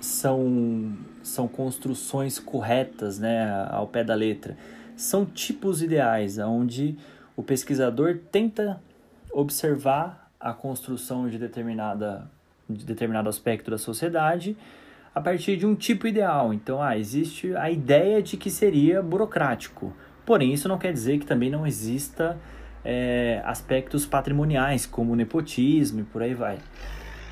são, 0.00 0.96
são 1.22 1.46
construções 1.46 2.38
corretas 2.38 3.18
né, 3.18 3.66
ao 3.70 3.86
pé 3.86 4.02
da 4.02 4.14
letra. 4.14 4.56
São 4.96 5.24
tipos 5.24 5.82
ideais, 5.82 6.38
onde 6.38 6.96
o 7.36 7.42
pesquisador 7.42 8.18
tenta 8.30 8.80
observar 9.32 10.30
a 10.38 10.52
construção 10.52 11.28
de, 11.28 11.38
determinada, 11.38 12.28
de 12.68 12.84
determinado 12.84 13.28
aspecto 13.28 13.70
da 13.70 13.78
sociedade 13.78 14.56
a 15.14 15.20
partir 15.20 15.56
de 15.56 15.66
um 15.66 15.74
tipo 15.74 16.06
ideal. 16.06 16.52
Então, 16.52 16.82
ah, 16.82 16.96
existe 16.96 17.54
a 17.56 17.70
ideia 17.70 18.22
de 18.22 18.36
que 18.36 18.50
seria 18.50 19.02
burocrático. 19.02 19.92
Porém, 20.24 20.52
isso 20.52 20.68
não 20.68 20.78
quer 20.78 20.92
dizer 20.92 21.18
que 21.18 21.26
também 21.26 21.50
não 21.50 21.66
exista 21.66 22.38
é, 22.84 23.42
aspectos 23.44 24.06
patrimoniais, 24.06 24.86
como 24.86 25.16
nepotismo 25.16 26.00
e 26.00 26.04
por 26.04 26.22
aí 26.22 26.34
vai. 26.34 26.58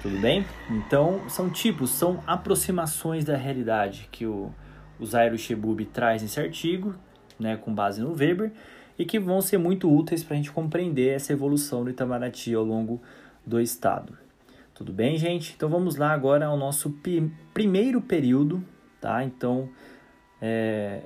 Tudo 0.03 0.19
bem? 0.21 0.45
Então, 0.71 1.29
são 1.29 1.51
tipos, 1.51 1.91
são 1.91 2.23
aproximações 2.27 3.25
da 3.25 3.37
realidade 3.37 4.09
que 4.11 4.27
o, 4.27 4.53
o 4.99 5.07
Zairo 5.07 5.37
Shebub 5.37 5.85
traz 5.87 6.23
nesse 6.23 6.39
artigo, 6.41 6.95
né, 7.39 7.57
com 7.57 7.75
base 7.75 8.01
no 8.01 8.15
Weber, 8.15 8.53
e 8.99 9.05
que 9.05 9.19
vão 9.19 9.41
ser 9.41 9.59
muito 9.59 9.93
úteis 9.93 10.23
para 10.25 10.35
a 10.35 10.37
gente 10.37 10.51
compreender 10.51 11.15
essa 11.15 11.33
evolução 11.33 11.85
do 11.85 11.91
Itamaraty 11.91 12.55
ao 12.55 12.65
longo 12.65 13.01
do 13.47 13.61
Estado. 13.61 14.17
Tudo 14.79 14.93
bem, 14.93 15.19
gente? 15.19 15.55
Então 15.57 15.69
vamos 15.69 15.97
lá 15.97 16.13
agora 16.13 16.47
ao 16.47 16.57
nosso 16.57 16.97
primeiro 17.53 18.01
período, 18.01 18.65
tá? 19.01 19.25
Então 19.25 19.69
é, 20.41 21.03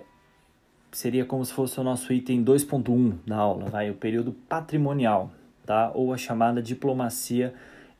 seria 0.90 1.24
como 1.24 1.42
se 1.42 1.54
fosse 1.54 1.80
o 1.80 1.82
nosso 1.82 2.12
item 2.12 2.44
2.1 2.44 3.14
da 3.26 3.38
aula, 3.38 3.70
vai? 3.70 3.90
O 3.90 3.94
período 3.94 4.34
patrimonial, 4.46 5.30
tá? 5.64 5.90
Ou 5.94 6.12
a 6.12 6.18
chamada 6.18 6.60
diplomacia 6.60 7.54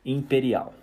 imperial. 0.05 0.75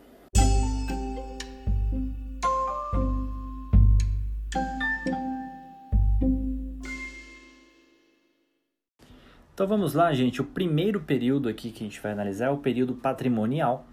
Então 9.55 9.69
vamos 9.69 9.95
lá, 9.95 10.13
gente. 10.13 10.41
O 10.41 10.45
primeiro 10.45 10.99
período 10.99 11.49
aqui 11.49 11.71
que 11.71 11.85
a 11.85 11.87
gente 11.87 12.01
vai 12.01 12.11
analisar 12.11 12.47
é 12.47 12.51
o 12.51 12.59
período 12.59 12.95
patrimonial 12.95 13.87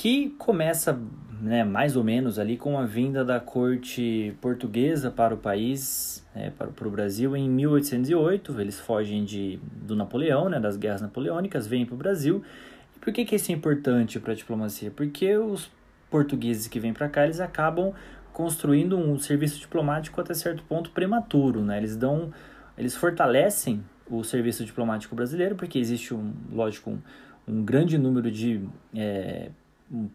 que 0.00 0.30
começa 0.38 0.98
né, 1.42 1.62
mais 1.62 1.94
ou 1.94 2.02
menos 2.02 2.38
ali 2.38 2.56
com 2.56 2.78
a 2.78 2.86
vinda 2.86 3.22
da 3.22 3.38
corte 3.38 4.34
portuguesa 4.40 5.10
para 5.10 5.34
o 5.34 5.36
país, 5.36 6.26
é, 6.34 6.48
para, 6.48 6.68
para 6.68 6.88
o 6.88 6.90
Brasil 6.90 7.36
em 7.36 7.46
1808. 7.50 8.58
Eles 8.62 8.80
fogem 8.80 9.26
de, 9.26 9.60
do 9.62 9.94
Napoleão, 9.94 10.48
né, 10.48 10.58
das 10.58 10.78
guerras 10.78 11.02
napoleônicas, 11.02 11.66
vêm 11.66 11.84
para 11.84 11.94
o 11.94 11.98
Brasil. 11.98 12.42
E 12.96 12.98
por 12.98 13.12
que, 13.12 13.26
que 13.26 13.36
isso 13.36 13.52
é 13.52 13.54
importante 13.54 14.18
para 14.18 14.32
a 14.32 14.34
diplomacia? 14.34 14.90
Porque 14.90 15.36
os 15.36 15.70
portugueses 16.08 16.66
que 16.66 16.80
vêm 16.80 16.94
para 16.94 17.06
cá, 17.06 17.24
eles 17.24 17.38
acabam 17.38 17.92
construindo 18.32 18.96
um 18.96 19.18
serviço 19.18 19.60
diplomático 19.60 20.18
até 20.18 20.32
certo 20.32 20.62
ponto 20.62 20.92
prematuro, 20.92 21.60
né? 21.60 21.76
Eles 21.76 21.94
dão, 21.94 22.32
eles 22.78 22.96
fortalecem 22.96 23.84
o 24.08 24.24
serviço 24.24 24.64
diplomático 24.64 25.14
brasileiro, 25.14 25.56
porque 25.56 25.78
existe 25.78 26.14
um, 26.14 26.32
lógico, 26.50 26.88
um, 26.88 26.98
um 27.46 27.62
grande 27.62 27.98
número 27.98 28.30
de 28.30 28.66
é, 28.94 29.50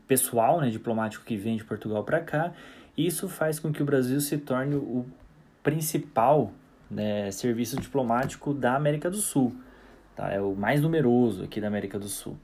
pessoal 0.08 0.62
né, 0.62 0.70
diplomático 0.70 1.25
que 1.25 1.36
vem 1.36 1.58
de 1.58 1.63
Portugal 1.63 2.03
para 2.03 2.20
cá. 2.20 2.53
Isso 2.98 3.27
faz 3.27 3.60
com 3.60 3.72
que 3.72 3.82
o 3.82 3.86
Brasil 3.86 4.20
se 4.22 4.38
torne 4.38 4.75
o 4.75 5.05
principal 5.62 6.51
né, 6.89 7.29
serviço 7.32 7.79
diplomático 7.79 8.53
da 8.53 8.75
América 8.75 9.10
do 9.10 9.17
Sul. 9.17 9.55
Tá? 10.15 10.32
É 10.32 10.39
o 10.39 10.55
mais 10.55 10.82
numeroso 10.82 11.44
aqui 11.44 11.60
da 11.60 11.67
América 11.67 12.00
do 12.00 12.08
Sul. 12.08 12.38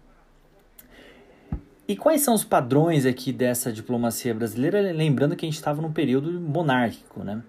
E 1.88 1.96
quais 1.96 2.22
são 2.22 2.34
os 2.34 2.44
padrões 2.44 3.06
aqui 3.06 3.34
dessa 3.34 3.72
diplomacia 3.72 4.34
brasileira? 4.34 4.82
Lembrando 4.94 5.36
que 5.36 5.46
a 5.46 5.50
gente 5.50 5.58
estava 5.58 5.82
num 5.82 5.92
período 5.92 6.32
monárquico, 6.32 7.24
né? 7.24 7.42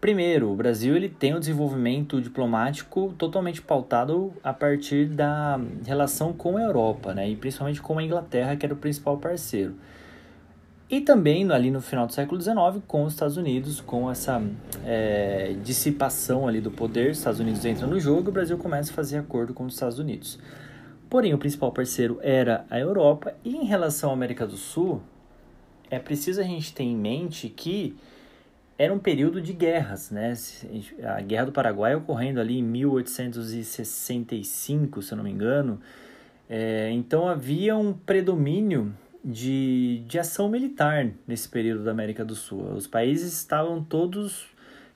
Primeiro, 0.00 0.52
o 0.52 0.54
Brasil 0.54 0.94
ele 0.94 1.08
tem 1.08 1.34
um 1.34 1.40
desenvolvimento 1.40 2.20
diplomático 2.20 3.14
totalmente 3.16 3.62
pautado 3.62 4.32
a 4.44 4.52
partir 4.52 5.06
da 5.06 5.58
relação 5.84 6.32
com 6.32 6.58
a 6.58 6.62
Europa, 6.62 7.14
né? 7.14 7.28
E 7.28 7.34
principalmente 7.34 7.80
com 7.80 7.98
a 7.98 8.02
Inglaterra, 8.02 8.56
que 8.56 8.66
era 8.66 8.74
o 8.74 8.76
principal 8.76 9.16
parceiro. 9.16 9.74
E 10.88 11.00
também 11.00 11.50
ali 11.50 11.70
no 11.70 11.80
final 11.80 12.06
do 12.06 12.12
século 12.12 12.40
XIX 12.40 12.56
com 12.86 13.04
os 13.04 13.14
Estados 13.14 13.36
Unidos, 13.36 13.80
com 13.80 14.08
essa 14.08 14.40
é, 14.84 15.56
dissipação 15.64 16.46
ali 16.46 16.60
do 16.60 16.70
poder, 16.70 17.10
os 17.10 17.18
Estados 17.18 17.40
Unidos 17.40 17.64
entram 17.64 17.88
no 17.88 17.98
jogo 17.98 18.28
e 18.28 18.30
o 18.30 18.32
Brasil 18.32 18.56
começa 18.56 18.92
a 18.92 18.94
fazer 18.94 19.18
acordo 19.18 19.52
com 19.52 19.64
os 19.64 19.74
Estados 19.74 19.98
Unidos. 19.98 20.38
Porém, 21.10 21.34
o 21.34 21.38
principal 21.38 21.72
parceiro 21.72 22.20
era 22.22 22.64
a 22.70 22.78
Europa 22.78 23.34
e 23.44 23.56
em 23.56 23.64
relação 23.64 24.10
à 24.10 24.12
América 24.12 24.46
do 24.46 24.56
Sul, 24.56 25.02
é 25.90 25.98
preciso 25.98 26.40
a 26.40 26.44
gente 26.44 26.72
ter 26.72 26.84
em 26.84 26.96
mente 26.96 27.48
que 27.48 27.96
era 28.78 28.92
um 28.92 28.98
período 28.98 29.40
de 29.40 29.52
guerras, 29.52 30.10
né? 30.10 30.32
A 31.02 31.20
Guerra 31.20 31.46
do 31.46 31.52
Paraguai 31.52 31.94
ocorrendo 31.94 32.40
ali 32.40 32.58
em 32.58 32.62
1865, 32.62 35.02
se 35.02 35.12
eu 35.12 35.16
não 35.16 35.24
me 35.24 35.30
engano. 35.30 35.80
É, 36.48 36.90
então 36.90 37.28
havia 37.28 37.76
um 37.76 37.92
predomínio 37.92 38.94
de, 39.24 40.04
de 40.06 40.18
ação 40.18 40.48
militar 40.48 41.10
nesse 41.26 41.48
período 41.48 41.84
da 41.84 41.90
América 41.90 42.24
do 42.24 42.34
Sul. 42.34 42.72
Os 42.74 42.86
países 42.86 43.32
estavam 43.32 43.82
todos 43.82 44.46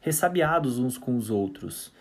ressabiados 0.01 0.79
uns 0.79 0.97
com 0.97 1.17
os 1.17 1.31
outros. 1.31 1.93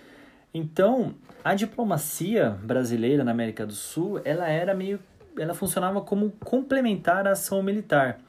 Então, 0.54 1.16
a 1.44 1.56
diplomacia 1.56 2.52
brasileira 2.64 3.24
na 3.24 3.32
América 3.32 3.66
do 3.66 3.74
Sul, 3.74 4.22
ela 4.24 4.48
era 4.48 4.74
meio 4.74 5.00
ela 5.38 5.54
funcionava 5.54 6.02
como 6.02 6.32
complementar 6.44 7.26
à 7.26 7.32
ação 7.32 7.64
militar. 7.64 8.20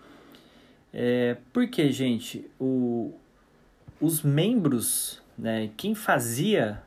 É, 0.93 1.37
porque, 1.53 1.91
gente, 1.91 2.49
o, 2.59 3.13
os 4.01 4.23
membros, 4.23 5.23
né, 5.37 5.71
quem 5.77 5.95
fazia 5.95 6.83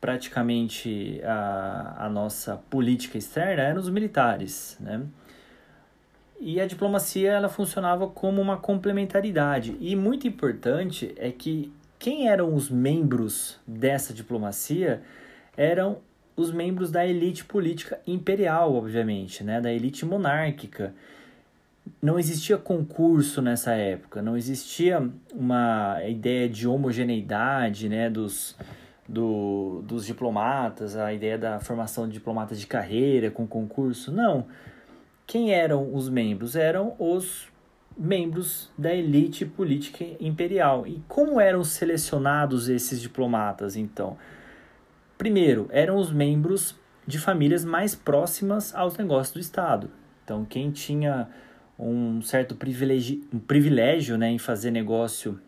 praticamente 0.00 1.20
a, 1.24 2.06
a 2.06 2.08
nossa 2.08 2.56
política 2.70 3.18
externa 3.18 3.62
eram 3.62 3.80
os 3.80 3.90
militares, 3.90 4.76
né? 4.80 5.02
E 6.40 6.58
a 6.58 6.66
diplomacia 6.66 7.32
ela 7.32 7.50
funcionava 7.50 8.08
como 8.08 8.40
uma 8.40 8.56
complementaridade. 8.56 9.76
E 9.78 9.94
muito 9.94 10.26
importante 10.26 11.12
é 11.18 11.30
que 11.30 11.70
quem 11.98 12.28
eram 12.28 12.54
os 12.54 12.70
membros 12.70 13.60
dessa 13.66 14.14
diplomacia 14.14 15.02
eram 15.54 15.98
os 16.34 16.50
membros 16.50 16.90
da 16.90 17.06
elite 17.06 17.44
política 17.44 18.00
imperial, 18.06 18.74
obviamente, 18.74 19.44
né? 19.44 19.60
da 19.60 19.70
elite 19.70 20.06
monárquica. 20.06 20.94
Não 22.02 22.18
existia 22.18 22.56
concurso 22.56 23.42
nessa 23.42 23.72
época, 23.72 24.22
não 24.22 24.36
existia 24.36 25.06
uma 25.34 25.98
ideia 26.08 26.48
de 26.48 26.66
homogeneidade 26.66 27.88
né? 27.88 28.08
dos, 28.08 28.56
do, 29.06 29.82
dos 29.84 30.06
diplomatas, 30.06 30.96
a 30.96 31.12
ideia 31.12 31.36
da 31.36 31.60
formação 31.60 32.06
de 32.06 32.14
diplomatas 32.14 32.58
de 32.58 32.66
carreira 32.66 33.30
com 33.30 33.46
concurso. 33.46 34.10
Não. 34.12 34.46
Quem 35.26 35.52
eram 35.52 35.94
os 35.94 36.08
membros? 36.08 36.56
Eram 36.56 36.94
os 36.98 37.48
membros 37.96 38.70
da 38.78 38.94
elite 38.94 39.44
política 39.44 40.04
imperial. 40.18 40.86
E 40.86 41.02
como 41.06 41.40
eram 41.40 41.62
selecionados 41.62 42.68
esses 42.68 43.00
diplomatas, 43.00 43.76
então? 43.76 44.16
Primeiro, 45.18 45.68
eram 45.70 45.96
os 45.96 46.10
membros 46.10 46.74
de 47.06 47.18
famílias 47.18 47.64
mais 47.64 47.94
próximas 47.94 48.74
aos 48.74 48.96
negócios 48.96 49.34
do 49.34 49.40
Estado. 49.40 49.90
Então, 50.24 50.44
quem 50.44 50.70
tinha 50.70 51.28
um 51.80 52.20
certo 52.22 52.54
privilégio, 52.54 53.22
um 53.32 53.38
privilégio 53.38 54.18
né, 54.18 54.30
em 54.30 54.38
fazer 54.38 54.70
negócio 54.70 55.40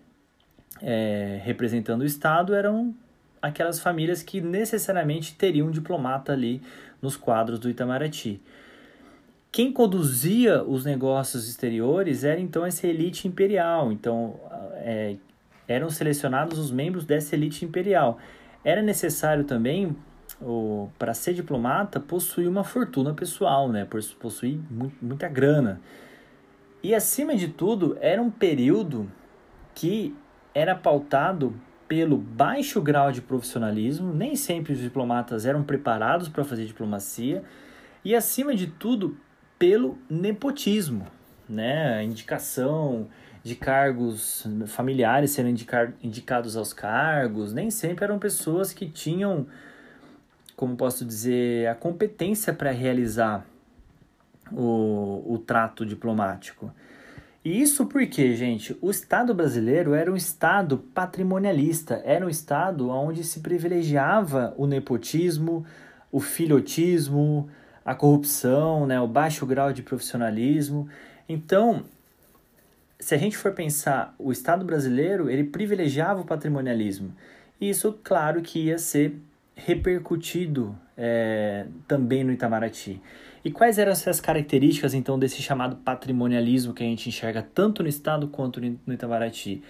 é, 0.81 1.41
representando 1.45 2.01
o 2.01 2.07
Estado 2.07 2.55
eram 2.55 2.95
aquelas 3.41 3.81
famílias 3.81 4.23
que 4.23 4.41
necessariamente 4.41 5.35
teriam 5.35 5.69
um 5.69 5.71
diplomata 5.71 6.33
ali 6.33 6.63
nos 7.01 7.17
quadros 7.17 7.59
do 7.59 7.69
Itamaraty. 7.69 8.41
Quem 9.51 9.71
conduzia 9.71 10.63
os 10.63 10.85
negócios 10.85 11.49
exteriores 11.49 12.25
era 12.25 12.41
então 12.41 12.65
essa 12.65 12.87
elite 12.87 13.29
imperial. 13.29 13.93
Então, 13.93 14.41
é, 14.77 15.17
eram 15.69 15.91
selecionados 15.91 16.59
os 16.59 16.71
membros 16.71 17.05
dessa 17.05 17.35
elite 17.35 17.65
imperial. 17.65 18.19
Era 18.65 18.81
necessário 18.81 19.45
também, 19.45 19.95
para 20.99 21.13
ser 21.13 21.35
diplomata, 21.35 22.01
possuir 22.01 22.49
uma 22.49 22.65
fortuna 22.65 23.13
pessoal, 23.13 23.69
né? 23.69 23.87
possuir 24.19 24.59
muita 25.01 25.29
grana. 25.29 25.81
E 26.83 26.95
acima 26.95 27.37
de 27.37 27.49
tudo, 27.49 27.97
era 28.01 28.21
um 28.21 28.31
período 28.31 29.11
que 29.75 30.15
era 30.55 30.75
pautado 30.75 31.55
pelo 31.87 32.17
baixo 32.17 32.81
grau 32.81 33.13
de 33.13 33.21
profissionalismo, 33.21 34.13
nem 34.13 34.35
sempre 34.35 34.73
os 34.73 34.79
diplomatas 34.79 35.47
eram 35.47 35.63
preparados 35.63 36.29
para 36.29 36.43
fazer 36.43 36.65
diplomacia, 36.65 37.45
e 38.05 38.15
acima 38.15 38.55
de 38.55 38.67
tudo, 38.67 39.17
pelo 39.59 39.97
nepotismo, 40.11 41.07
né? 41.49 42.03
Indicação 42.03 43.09
de 43.45 43.55
cargos 43.55 44.47
familiares 44.67 45.31
sendo 45.31 45.49
indicados 46.03 46.57
aos 46.57 46.73
cargos, 46.73 47.53
nem 47.53 47.71
sempre 47.71 48.05
eram 48.05 48.19
pessoas 48.19 48.73
que 48.73 48.89
tinham, 48.89 49.47
como 50.57 50.77
posso 50.77 51.05
dizer, 51.05 51.69
a 51.69 51.75
competência 51.75 52.53
para 52.53 52.71
realizar 52.71 53.47
o, 54.55 55.35
o 55.35 55.39
trato 55.39 55.85
diplomático. 55.85 56.73
E 57.45 57.61
isso 57.61 57.87
porque, 57.87 58.37
gente, 58.37 58.77
o 58.81 58.91
Estado 58.91 59.35
brasileiro 59.35 59.95
era 59.95 60.13
um 60.13 60.17
Estado 60.17 60.79
patrimonialista, 60.79 62.01
era 62.05 62.25
um 62.25 62.29
Estado 62.29 62.89
onde 62.89 63.25
se 63.25 63.41
privilegiava 63.41 64.55
o 64.57 64.67
nepotismo, 64.67 65.67
o 66.13 66.21
filhotismo, 66.21 67.49
a 67.85 67.97
corrupção, 67.97 68.87
né, 68.87 69.01
o 69.01 69.09
baixo 69.09 69.45
grau 69.45 69.73
de 69.73 69.83
profissionalismo. 69.83 70.89
Então, 71.29 71.83
se 73.01 73.13
a 73.13 73.19
gente 73.19 73.37
for 73.37 73.51
pensar, 73.53 74.15
o 74.17 74.31
Estado 74.31 74.65
brasileiro, 74.65 75.29
ele 75.29 75.43
privilegiava 75.43 76.21
o 76.21 76.25
patrimonialismo. 76.25 77.13
E 77.61 77.69
isso, 77.69 77.99
claro, 78.05 78.41
que 78.41 78.67
ia 78.67 78.79
ser 78.79 79.17
repercutido 79.57 80.77
é, 80.97 81.67
também 81.89 82.23
no 82.23 82.31
Itamaraty. 82.31 83.03
E 83.45 83.51
quais 83.51 83.77
eram 83.77 83.91
essas 83.91 84.21
características, 84.21 84.95
então, 84.95 85.19
desse 85.19 85.43
chamado 85.43 85.77
patrimonialismo 85.77 86.73
que 86.73 86.83
a 86.83 86.87
gente 86.87 87.09
enxerga 87.09 87.43
tanto 87.43 87.83
no 87.83 87.89
Estado 87.89 88.29
quanto 88.29 88.61
no 88.61 88.95
Itamaraty? 88.95 89.63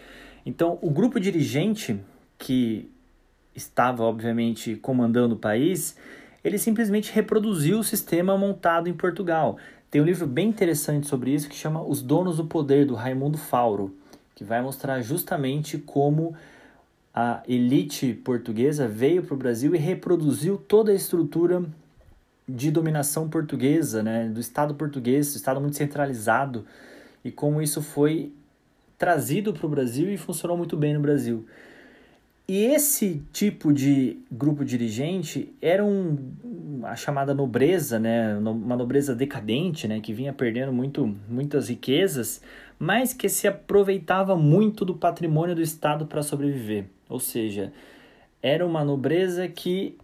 Então, 0.45 0.79
o 0.83 0.91
grupo 0.91 1.19
dirigente 1.19 1.99
que 2.37 2.91
estava, 3.55 4.03
obviamente, 4.03 4.77
comandando 4.77 5.37
o 5.37 5.39
país, 5.39 5.97
ele 6.45 6.59
simplesmente 6.59 7.11
reproduziu 7.13 7.79
o 7.79 7.85
sistema 7.85 8.37
montado 8.37 8.89
em 8.89 8.93
Portugal. 8.93 9.57
Tem 9.91 10.03
um 10.03 10.05
livro 10.05 10.27
bem 10.27 10.49
interessante 10.49 11.07
sobre 11.07 11.33
isso 11.33 11.49
que 11.49 11.55
chama 11.55 11.83
Os 11.83 12.03
Donos 12.03 12.37
do 12.37 12.45
Poder, 12.45 12.85
do 12.85 12.95
Raimundo 12.95 13.39
Fauro, 13.39 13.97
que 14.35 14.45
vai 14.45 14.61
mostrar 14.61 15.01
justamente 15.01 15.79
como 15.79 16.35
a 17.15 17.43
elite 17.47 18.15
portuguesa 18.15 18.89
veio 18.89 19.23
para 19.23 19.35
o 19.35 19.37
Brasil 19.37 19.75
e 19.75 19.79
reproduziu 19.79 20.57
toda 20.57 20.93
a 20.93 20.95
estrutura 20.95 21.63
de 22.49 22.71
dominação 22.71 23.29
portuguesa, 23.29 24.03
né, 24.03 24.29
do 24.29 24.41
Estado 24.41 24.75
português, 24.75 25.33
do 25.33 25.37
Estado 25.37 25.61
muito 25.61 25.77
centralizado, 25.77 26.67
e 27.25 27.31
como 27.31 27.63
isso 27.63 27.81
foi 27.81 28.33
trazido 28.99 29.53
para 29.53 29.67
o 29.67 29.69
Brasil 29.69 30.13
e 30.13 30.17
funcionou 30.17 30.57
muito 30.57 30.77
bem 30.77 30.95
no 30.95 31.01
Brasil. 31.01 31.47
E 32.47 32.65
esse 32.65 33.23
tipo 33.33 33.73
de 33.73 34.19
grupo 34.31 34.65
dirigente 34.65 35.55
era 35.63 35.85
um, 35.85 36.83
a 36.83 36.97
chamada 36.97 37.33
nobreza, 37.33 37.99
né? 37.99 38.37
uma 38.37 38.77
nobreza 38.77 39.15
decadente, 39.15 39.87
né? 39.87 40.01
que 40.01 40.13
vinha 40.13 40.33
perdendo 40.33 40.73
muito, 40.73 41.17
muitas 41.29 41.69
riquezas, 41.69 42.43
mas 42.79 43.15
que 43.15 43.29
se 43.29 43.47
aproveitava 43.47 44.37
muito 44.37 44.85
do 44.85 44.95
patrimônio 44.95 45.55
do 45.55 45.63
Estado 45.63 46.05
para 46.05 46.23
sobreviver. 46.23 46.87
Ou 47.09 47.21
seja, 47.21 47.73
era 48.43 48.67
uma 48.67 48.85
nobreza 48.85 49.47
que 49.47 49.97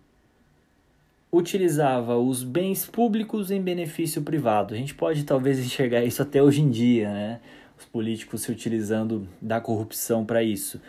utilizava 1.31 2.17
os 2.17 2.43
bens 2.43 2.87
públicos 2.87 3.51
em 3.51 3.61
benefício 3.61 4.23
privado. 4.23 4.75
A 4.75 4.77
gente 4.77 4.95
pode 4.95 5.25
talvez 5.25 5.59
enxergar 5.65 6.05
isso 6.05 6.23
até 6.23 6.43
hoje 6.43 6.63
em 6.63 6.71
dia, 6.71 7.13
né? 7.13 7.41
Os 7.79 7.85
políticos 7.85 8.43
se 8.43 8.51
utilizando 8.51 9.29
da 9.41 9.61
corrupção 9.61 10.25
para 10.25 10.43
isso. 10.43 10.81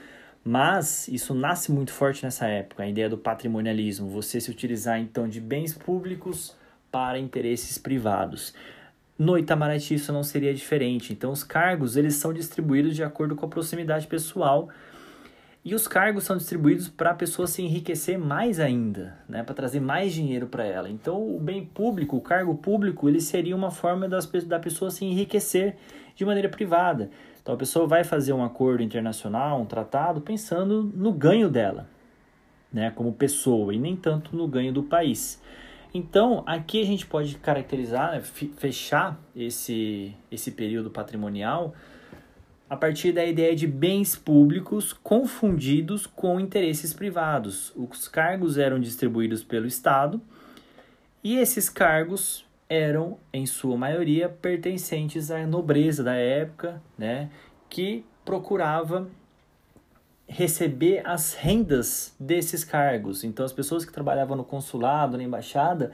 Mas 0.43 1.07
isso 1.07 1.33
nasce 1.33 1.71
muito 1.71 1.91
forte 1.91 2.23
nessa 2.23 2.47
época, 2.47 2.83
a 2.83 2.87
ideia 2.87 3.09
do 3.09 3.17
patrimonialismo, 3.17 4.07
você 4.07 4.39
se 4.39 4.49
utilizar 4.49 4.99
então 4.99 5.27
de 5.27 5.39
bens 5.39 5.73
públicos 5.73 6.55
para 6.89 7.19
interesses 7.19 7.77
privados. 7.77 8.53
No 9.17 9.37
Itamaraty 9.37 9.95
isso 9.95 10.13
não 10.13 10.23
seria 10.23 10.53
diferente. 10.53 11.11
Então 11.11 11.31
os 11.31 11.43
cargos 11.43 11.97
eles 11.97 12.15
são 12.15 12.33
distribuídos 12.33 12.95
de 12.95 13.03
acordo 13.03 13.35
com 13.35 13.45
a 13.45 13.49
proximidade 13.49 14.07
pessoal 14.07 14.69
e 15.63 15.75
os 15.75 15.87
cargos 15.87 16.23
são 16.23 16.37
distribuídos 16.37 16.87
para 16.87 17.11
a 17.11 17.13
pessoa 17.13 17.47
se 17.47 17.61
enriquecer 17.61 18.17
mais 18.17 18.59
ainda, 18.59 19.17
né, 19.27 19.43
para 19.43 19.53
trazer 19.53 19.79
mais 19.79 20.13
dinheiro 20.13 20.47
para 20.47 20.63
ela. 20.63 20.89
Então 20.89 21.35
o 21.35 21.39
bem 21.39 21.65
público, 21.65 22.15
o 22.15 22.21
cargo 22.21 22.55
público, 22.55 23.09
ele 23.09 23.19
seria 23.19 23.55
uma 23.55 23.69
forma 23.69 24.07
das, 24.07 24.25
da 24.45 24.59
pessoa 24.59 24.89
se 24.89 25.03
enriquecer 25.03 25.75
de 26.15 26.25
maneira 26.25 26.49
privada. 26.49 27.09
Então 27.41 27.53
a 27.53 27.57
pessoa 27.57 27.87
vai 27.87 28.03
fazer 28.03 28.31
um 28.31 28.43
acordo 28.43 28.83
internacional, 28.83 29.61
um 29.61 29.65
tratado, 29.65 30.21
pensando 30.21 30.83
no 30.95 31.11
ganho 31.11 31.49
dela, 31.49 31.87
né, 32.71 32.91
como 32.91 33.11
pessoa, 33.11 33.73
e 33.73 33.79
nem 33.79 33.95
tanto 33.95 34.35
no 34.35 34.47
ganho 34.47 34.71
do 34.71 34.83
país. 34.83 35.41
Então, 35.91 36.43
aqui 36.45 36.79
a 36.81 36.85
gente 36.85 37.07
pode 37.07 37.35
caracterizar, 37.35 38.11
né, 38.11 38.21
fechar 38.21 39.19
esse, 39.35 40.15
esse 40.31 40.51
período 40.51 40.91
patrimonial 40.91 41.73
a 42.69 42.77
partir 42.77 43.11
da 43.11 43.25
ideia 43.25 43.55
de 43.55 43.65
bens 43.65 44.15
públicos 44.15 44.93
confundidos 44.93 46.05
com 46.05 46.39
interesses 46.39 46.93
privados. 46.93 47.73
Os 47.75 48.07
cargos 48.07 48.57
eram 48.57 48.79
distribuídos 48.79 49.43
pelo 49.43 49.65
Estado 49.65 50.21
e 51.23 51.37
esses 51.37 51.67
cargos 51.67 52.45
eram, 52.69 53.17
em 53.33 53.47
sua 53.47 53.75
maioria, 53.75 54.29
pertencentes 54.29 55.31
à 55.31 55.45
nobreza 55.47 56.03
da 56.03 56.13
época, 56.13 56.79
né, 56.95 57.31
que 57.67 58.05
procurava 58.23 59.09
receber 60.27 61.01
as 61.03 61.33
rendas 61.33 62.15
desses 62.19 62.63
cargos. 62.63 63.23
Então, 63.23 63.43
as 63.43 63.51
pessoas 63.51 63.83
que 63.83 63.91
trabalhavam 63.91 64.37
no 64.37 64.43
consulado, 64.43 65.17
na 65.17 65.23
embaixada, 65.23 65.91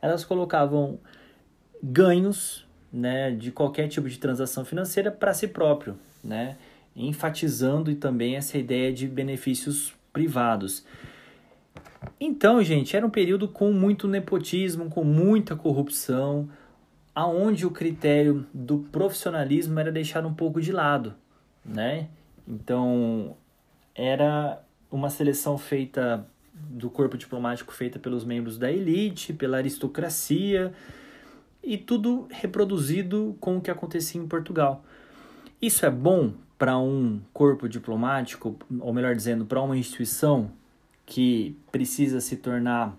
elas 0.00 0.24
colocavam 0.24 0.98
ganhos 1.82 2.66
né, 2.90 3.30
de 3.32 3.52
qualquer 3.52 3.88
tipo 3.88 4.08
de 4.08 4.18
transação 4.18 4.64
financeira 4.64 5.10
para 5.10 5.34
si 5.34 5.48
próprio, 5.48 5.98
né, 6.24 6.56
enfatizando 6.96 7.94
também 7.96 8.36
essa 8.36 8.56
ideia 8.56 8.92
de 8.92 9.06
benefícios 9.06 9.94
privados. 10.12 10.84
Então, 12.18 12.62
gente, 12.62 12.96
era 12.96 13.06
um 13.06 13.10
período 13.10 13.48
com 13.48 13.72
muito 13.72 14.08
nepotismo, 14.08 14.88
com 14.88 15.04
muita 15.04 15.54
corrupção, 15.56 16.48
aonde 17.14 17.66
o 17.66 17.70
critério 17.70 18.46
do 18.52 18.78
profissionalismo 18.78 19.78
era 19.78 19.92
deixado 19.92 20.26
um 20.26 20.34
pouco 20.34 20.60
de 20.60 20.72
lado, 20.72 21.14
né? 21.64 22.08
Então, 22.46 23.36
era 23.94 24.62
uma 24.90 25.10
seleção 25.10 25.56
feita 25.56 26.26
do 26.54 26.88
corpo 26.88 27.16
diplomático 27.16 27.72
feita 27.72 27.98
pelos 27.98 28.24
membros 28.24 28.58
da 28.58 28.70
elite, 28.70 29.32
pela 29.32 29.56
aristocracia 29.56 30.72
e 31.62 31.76
tudo 31.76 32.28
reproduzido 32.30 33.36
com 33.40 33.56
o 33.56 33.60
que 33.60 33.70
acontecia 33.70 34.20
em 34.20 34.26
Portugal. 34.26 34.84
Isso 35.60 35.86
é 35.86 35.90
bom 35.90 36.32
para 36.58 36.78
um 36.78 37.20
corpo 37.32 37.68
diplomático, 37.68 38.56
ou 38.80 38.92
melhor 38.92 39.14
dizendo, 39.14 39.44
para 39.44 39.60
uma 39.60 39.76
instituição 39.76 40.50
que 41.06 41.56
precisa 41.70 42.20
se 42.20 42.36
tornar 42.36 42.96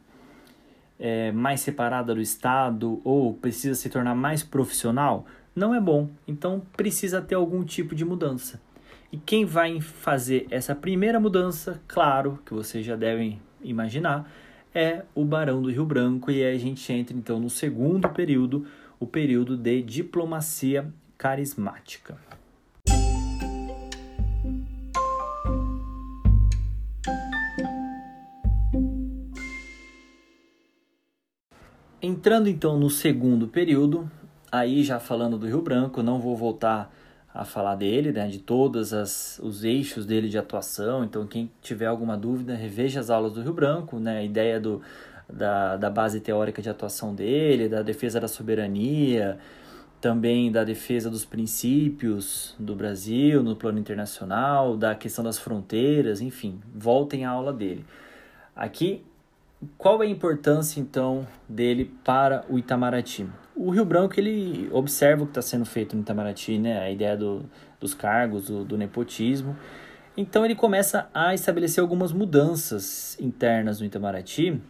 é, 1.00 1.32
mais 1.32 1.62
separada 1.62 2.14
do 2.14 2.22
Estado 2.22 3.02
ou 3.04 3.34
precisa 3.34 3.76
se 3.76 3.90
tornar 3.90 4.16
mais 4.16 4.44
profissional? 4.44 5.26
Não 5.56 5.74
é 5.74 5.80
bom. 5.80 6.10
Então 6.28 6.62
precisa 6.76 7.22
ter 7.22 7.36
algum 7.36 7.64
tipo 7.64 7.96
de 7.96 8.04
mudança. 8.04 8.62
E 9.12 9.18
quem 9.18 9.46
vai 9.46 9.80
fazer 9.80 10.48
essa 10.50 10.76
primeira 10.76 11.20
mudança, 11.20 11.82
claro, 11.88 12.40
que 12.46 12.54
vocês 12.54 12.86
já 12.86 12.96
devem 12.96 13.40
imaginar, 13.64 14.30
é 14.74 15.04
o 15.16 15.24
Barão 15.24 15.62
do 15.62 15.72
Rio 15.72 15.86
Branco. 15.86 16.30
E 16.30 16.44
aí 16.44 16.56
a 16.56 16.60
gente 16.60 16.92
entra 16.92 17.16
então 17.16 17.40
no 17.40 17.50
segundo 17.50 18.10
período, 18.10 18.66
o 19.00 19.08
período 19.08 19.56
de 19.56 19.82
diplomacia 19.82 20.92
carismática. 21.18 22.18
Entrando 32.06 32.48
então 32.48 32.78
no 32.78 32.88
segundo 32.88 33.48
período, 33.48 34.08
aí 34.52 34.84
já 34.84 35.00
falando 35.00 35.40
do 35.40 35.48
Rio 35.48 35.64
Branco, 35.64 36.04
não 36.04 36.20
vou 36.20 36.38
voltar 36.38 36.94
a 37.34 37.44
falar 37.44 37.74
dele, 37.74 38.12
né, 38.12 38.28
de 38.28 38.38
todos 38.38 38.92
os 39.40 39.64
eixos 39.64 40.06
dele 40.06 40.30
de 40.30 40.38
atuação. 40.38 41.04
Então, 41.04 41.26
quem 41.26 41.50
tiver 41.64 41.88
alguma 41.88 42.16
dúvida, 42.16 42.54
reveja 42.54 43.00
as 43.00 43.10
aulas 43.10 43.34
do 43.34 43.42
Rio 43.42 43.54
Branco, 43.54 43.98
né, 43.98 44.20
a 44.20 44.24
ideia 44.24 44.60
do, 44.60 44.84
da, 45.28 45.78
da 45.78 45.90
base 45.90 46.20
teórica 46.20 46.62
de 46.62 46.70
atuação 46.70 47.16
dele, 47.16 47.68
da 47.68 47.82
defesa 47.82 48.20
da 48.20 48.28
soberania, 48.28 49.40
também 50.00 50.52
da 50.52 50.64
defesa 50.64 51.10
dos 51.10 51.26
princípios 51.26 52.56
do 52.60 52.76
Brasil 52.76 53.42
no 53.42 53.56
plano 53.56 53.80
internacional, 53.80 54.78
da 54.78 54.94
questão 54.94 55.24
das 55.24 55.40
fronteiras, 55.40 56.22
enfim, 56.22 56.62
voltem 56.72 57.26
à 57.26 57.32
aula 57.32 57.52
dele. 57.52 57.84
Aqui, 58.56 59.04
qual 59.78 60.02
é 60.04 60.06
a 60.06 60.10
importância 60.10 60.80
então 60.80 61.28
dele 61.48 61.86
para 62.04 62.46
o 62.50 62.58
Itamaraty? 62.58 63.28
o 63.56 63.70
Rio 63.70 63.86
Branco 63.86 64.20
ele 64.20 64.70
observa 64.72 65.24
o 65.24 65.26
que 65.26 65.32
está 65.32 65.42
sendo 65.42 65.66
feito 65.66 65.96
no 65.96 66.02
Itamaraty, 66.02 66.58
né? 66.60 66.80
A 66.80 66.92
ideia 66.92 67.16
do, 67.16 67.46
dos 67.80 67.94
cargos, 67.94 68.48
do, 68.48 68.66
do, 68.66 68.78
nepotismo. 68.78 69.56
Então 70.18 70.44
ele 70.44 70.56
começa 70.56 71.10
a 71.14 71.34
estabelecer 71.34 71.82
algumas 71.82 72.12
mudanças 72.12 73.18
internas 73.20 73.80
no 73.80 73.86
Itamaraty, 73.86 74.62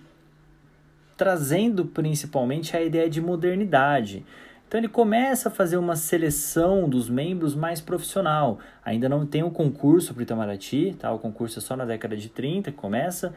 trazendo 1.18 1.86
principalmente 1.86 2.78
a 2.78 2.82
ideia 2.82 3.10
de 3.10 3.20
modernidade. 3.20 4.24
Então 4.68 4.80
ele 4.80 4.88
começa 4.88 5.50
a 5.50 5.52
fazer 5.52 5.78
uma 5.78 5.96
seleção 5.96 6.88
dos 6.88 7.10
membros 7.10 7.56
mais 7.56 7.82
profissional. 7.82 8.60
Ainda 8.84 9.10
não 9.10 9.26
tem 9.26 9.44
um 9.44 9.50
concurso 9.50 10.14
para 10.14 10.20
o 10.20 10.24
Itamaraty, 10.24 10.96
tá? 11.00 11.12
O 11.12 11.18
concurso 11.18 11.58
é 11.58 11.62
só 11.62 11.76
na 11.76 11.86
década 11.86 12.16
de 12.16 12.30
30 12.30 12.72
que 12.72 12.78
começa, 12.78 13.34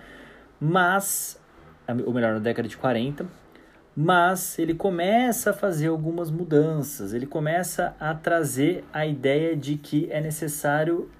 mas 0.61 1.40
ou 2.05 2.12
melhor, 2.12 2.35
na 2.35 2.38
década 2.38 2.68
de 2.68 2.77
40, 2.77 3.27
mas 3.96 4.59
ele 4.59 4.74
começa 4.74 5.51
a 5.51 5.53
fazer 5.53 5.88
algumas 5.88 6.31
mudanças, 6.31 7.12
ele 7.12 7.27
começa 7.27 7.96
a 7.98 8.14
trazer 8.14 8.85
a 8.92 9.07
ideia 9.07 9.57
de 9.57 9.77
que 9.77 10.09
é 10.11 10.20
necessário 10.20 11.11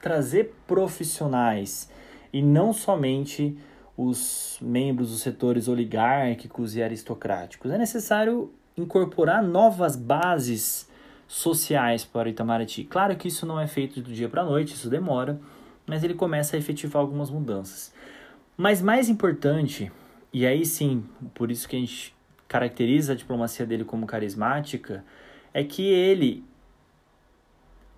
trazer 0.00 0.54
profissionais 0.66 1.90
e 2.32 2.42
não 2.42 2.72
somente 2.72 3.56
os 3.96 4.58
membros 4.60 5.10
dos 5.10 5.22
setores 5.22 5.68
oligárquicos 5.68 6.76
e 6.76 6.82
aristocráticos. 6.82 7.70
É 7.70 7.78
necessário 7.78 8.52
incorporar 8.76 9.42
novas 9.42 9.96
bases 9.96 10.86
sociais 11.26 12.04
para 12.04 12.28
o 12.28 12.30
Itamaraty. 12.30 12.84
Claro 12.84 13.16
que 13.16 13.28
isso 13.28 13.46
não 13.46 13.58
é 13.58 13.66
feito 13.66 14.00
do 14.02 14.12
dia 14.12 14.28
para 14.28 14.42
a 14.42 14.44
noite, 14.44 14.74
isso 14.74 14.90
demora, 14.90 15.40
mas 15.86 16.04
ele 16.04 16.14
começa 16.14 16.56
a 16.56 16.58
efetivar 16.58 17.00
algumas 17.00 17.30
mudanças. 17.30 17.92
Mas 18.56 18.80
mais 18.80 19.08
importante 19.08 19.92
e 20.38 20.44
aí 20.44 20.66
sim, 20.66 21.02
por 21.32 21.50
isso 21.50 21.66
que 21.66 21.76
a 21.76 21.78
gente 21.78 22.14
caracteriza 22.46 23.14
a 23.14 23.16
diplomacia 23.16 23.64
dele 23.64 23.84
como 23.84 24.06
carismática, 24.06 25.02
é 25.54 25.64
que 25.64 25.82
ele 25.82 26.44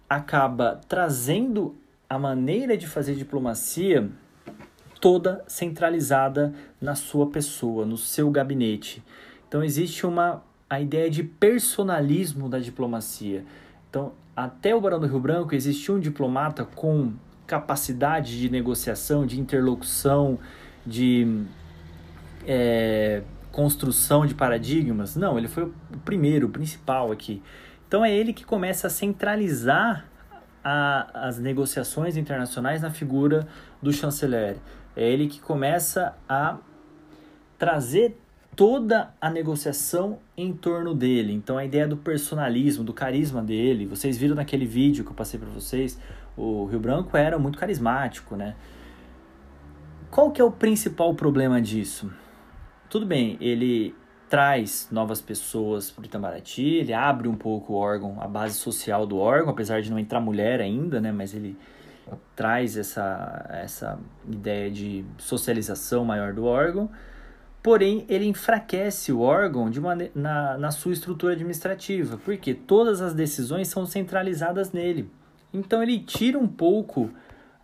acaba 0.09 0.81
trazendo 0.89 1.77
a 2.09 2.17
maneira 2.17 2.77
de 2.79 2.87
fazer 2.87 3.17
diplomacia 3.17 4.09
toda 5.01 5.45
centralizada 5.49 6.55
na 6.81 6.95
sua 6.95 7.29
pessoa, 7.29 7.85
no 7.85 7.97
seu 7.97 8.31
gabinete. 8.31 9.03
Então 9.49 9.65
existe 9.65 10.07
uma 10.07 10.45
a 10.71 10.81
ideia 10.81 11.11
de 11.11 11.25
personalismo 11.25 12.49
da 12.49 12.61
diplomacia. 12.61 13.45
Então, 13.91 14.13
até 14.37 14.77
o 14.77 14.81
Barão 14.81 15.01
do 15.01 15.09
Rio 15.09 15.19
Branco 15.19 15.57
existia 15.57 15.93
um 15.93 15.99
diplomata 15.99 16.65
com 16.65 17.15
capacidade 17.49 18.39
de 18.39 18.51
negociação, 18.51 19.27
de 19.27 19.41
interlocução, 19.41 20.39
de 20.87 21.45
é, 22.47 23.23
construção 23.51 24.27
de 24.27 24.35
paradigmas. 24.35 25.17
Não, 25.17 25.39
ele 25.39 25.49
foi 25.49 25.65
o 25.65 25.75
primeiro, 26.05 26.47
o 26.47 26.51
principal 26.51 27.11
aqui. 27.11 27.43
Então 27.89 28.05
é 28.05 28.15
ele 28.15 28.35
que 28.35 28.45
começa 28.45 28.87
a 28.87 28.91
centralizar 28.91 30.05
a, 30.63 31.27
as 31.27 31.39
negociações 31.39 32.19
internacionais 32.19 32.83
na 32.83 32.91
figura 32.91 33.49
do 33.83 33.93
chanceler. 33.93 34.59
É 34.95 35.11
ele 35.11 35.27
que 35.27 35.41
começa 35.41 36.15
a 36.29 36.59
trazer 37.59 38.15
toda 38.55 39.15
a 39.21 39.31
negociação 39.31 40.19
em 40.37 40.53
torno 40.53 40.95
dele. 40.95 41.33
Então 41.33 41.57
a 41.57 41.65
ideia 41.65 41.89
do 41.89 41.97
personalismo, 41.97 42.85
do 42.85 42.93
carisma 42.93 43.41
dele, 43.41 43.87
vocês 43.87 44.19
viram 44.19 44.35
naquele 44.35 44.67
vídeo 44.67 45.03
que 45.03 45.11
eu 45.11 45.15
passei 45.15 45.41
para 45.41 45.49
vocês, 45.49 45.99
o 46.39 46.67
Rio 46.67 46.81
Branco 46.81 47.17
era 47.17 47.39
muito 47.39 47.59
carismático, 47.59 48.37
né? 48.37 48.55
Qual 50.11 50.31
que 50.31 50.41
é 50.41 50.45
o 50.45 50.51
principal 50.51 51.13
problema 51.15 51.61
disso? 51.61 52.11
tudo 52.89 53.05
bem, 53.05 53.37
ele 53.41 53.95
traz 54.29 54.89
novas 54.91 55.21
pessoas 55.21 55.91
para 55.91 56.03
o 56.03 56.05
Itamaraty, 56.05 56.63
ele 56.63 56.93
abre 56.93 57.29
um 57.29 57.35
pouco 57.35 57.73
o 57.73 57.77
órgão, 57.77 58.21
a 58.21 58.27
base 58.27 58.55
social 58.55 59.07
do 59.07 59.19
órgão, 59.19 59.51
apesar 59.51 59.81
de 59.81 59.91
não 59.91 59.99
entrar 59.99 60.21
mulher 60.21 60.61
ainda, 60.61 61.01
né, 61.01 61.13
mas 61.13 61.35
ele 61.35 61.57
traz 62.35 62.77
essa, 62.77 63.47
essa 63.51 63.99
ideia 64.27 64.71
de 64.71 65.05
socialização 65.19 66.05
maior 66.05 66.33
do 66.33 66.45
órgão. 66.45 66.91
porém 67.63 68.07
ele 68.09 68.25
enfraquece 68.27 69.13
o 69.13 69.21
órgão 69.21 69.69
de 69.69 69.81
na, 70.15 70.57
na 70.57 70.71
sua 70.71 70.93
estrutura 70.93 71.35
administrativa, 71.35 72.19
porque 72.25 72.55
todas 72.55 73.03
as 73.03 73.13
decisões 73.13 73.69
são 73.69 73.85
centralizadas 73.85 74.73
nele. 74.73 75.11
Então 75.53 75.83
ele 75.83 75.99
tira 75.99 76.39
um 76.39 76.49
pouco, 76.49 77.11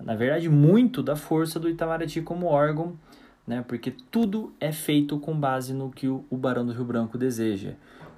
na 0.01 0.15
verdade 0.15 0.49
muito, 0.49 1.03
da 1.03 1.17
força 1.17 1.59
do 1.59 1.69
Itamaraty 1.69 2.23
como 2.23 2.47
órgão, 2.47 2.99
né? 3.47 3.65
porque 3.67 3.93
tudo 4.11 4.53
é 4.59 4.73
feito 4.73 5.19
com 5.19 5.39
base 5.39 5.75
no 5.75 5.91
que 5.91 6.09
o, 6.09 6.25
Barão 6.33 6.65
do 6.65 6.73
Rio 6.73 6.85
Branco 6.85 7.19
deseja. 7.19 7.73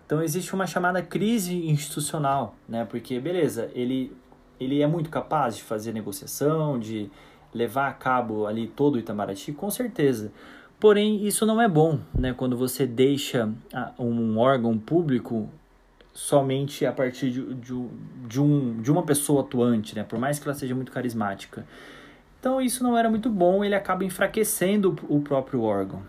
Então 0.04 0.22
existe 0.22 0.54
uma 0.54 0.66
chamada 0.66 1.02
crise 1.02 1.68
institucional, 1.68 2.54
né? 2.68 2.84
porque 2.84 3.18
beleza, 3.18 3.70
ele, 3.74 4.16
ele 4.60 4.80
é 4.80 4.86
muito 4.86 5.10
capaz 5.10 5.56
de 5.56 5.62
fazer 5.62 5.92
negociação, 5.92 6.78
de 6.78 7.10
levar 7.52 7.88
a 7.88 7.92
cabo 7.92 8.46
ali 8.46 8.68
todo 8.68 8.94
o 8.94 8.98
Itamaraty, 8.98 9.52
com 9.52 9.70
certeza. 9.70 10.30
Porém, 10.78 11.26
isso 11.26 11.46
não 11.46 11.60
é 11.60 11.66
bom, 11.66 11.98
né? 12.14 12.34
Quando 12.34 12.54
você 12.54 12.86
deixa 12.86 13.50
um 13.98 14.38
órgão 14.38 14.76
público 14.78 15.48
somente 16.16 16.86
a 16.86 16.92
partir 16.92 17.30
de, 17.30 17.54
de, 17.56 17.88
de, 18.26 18.40
um, 18.40 18.80
de 18.80 18.90
uma 18.90 19.02
pessoa 19.02 19.42
atuante, 19.42 19.94
né? 19.94 20.02
Por 20.02 20.18
mais 20.18 20.38
que 20.38 20.48
ela 20.48 20.56
seja 20.56 20.74
muito 20.74 20.90
carismática. 20.90 21.66
Então, 22.40 22.58
isso 22.58 22.82
não 22.82 22.96
era 22.96 23.10
muito 23.10 23.28
bom, 23.28 23.62
ele 23.62 23.74
acaba 23.74 24.02
enfraquecendo 24.02 24.96
o 25.10 25.20
próprio 25.20 25.60
órgão, 25.60 26.02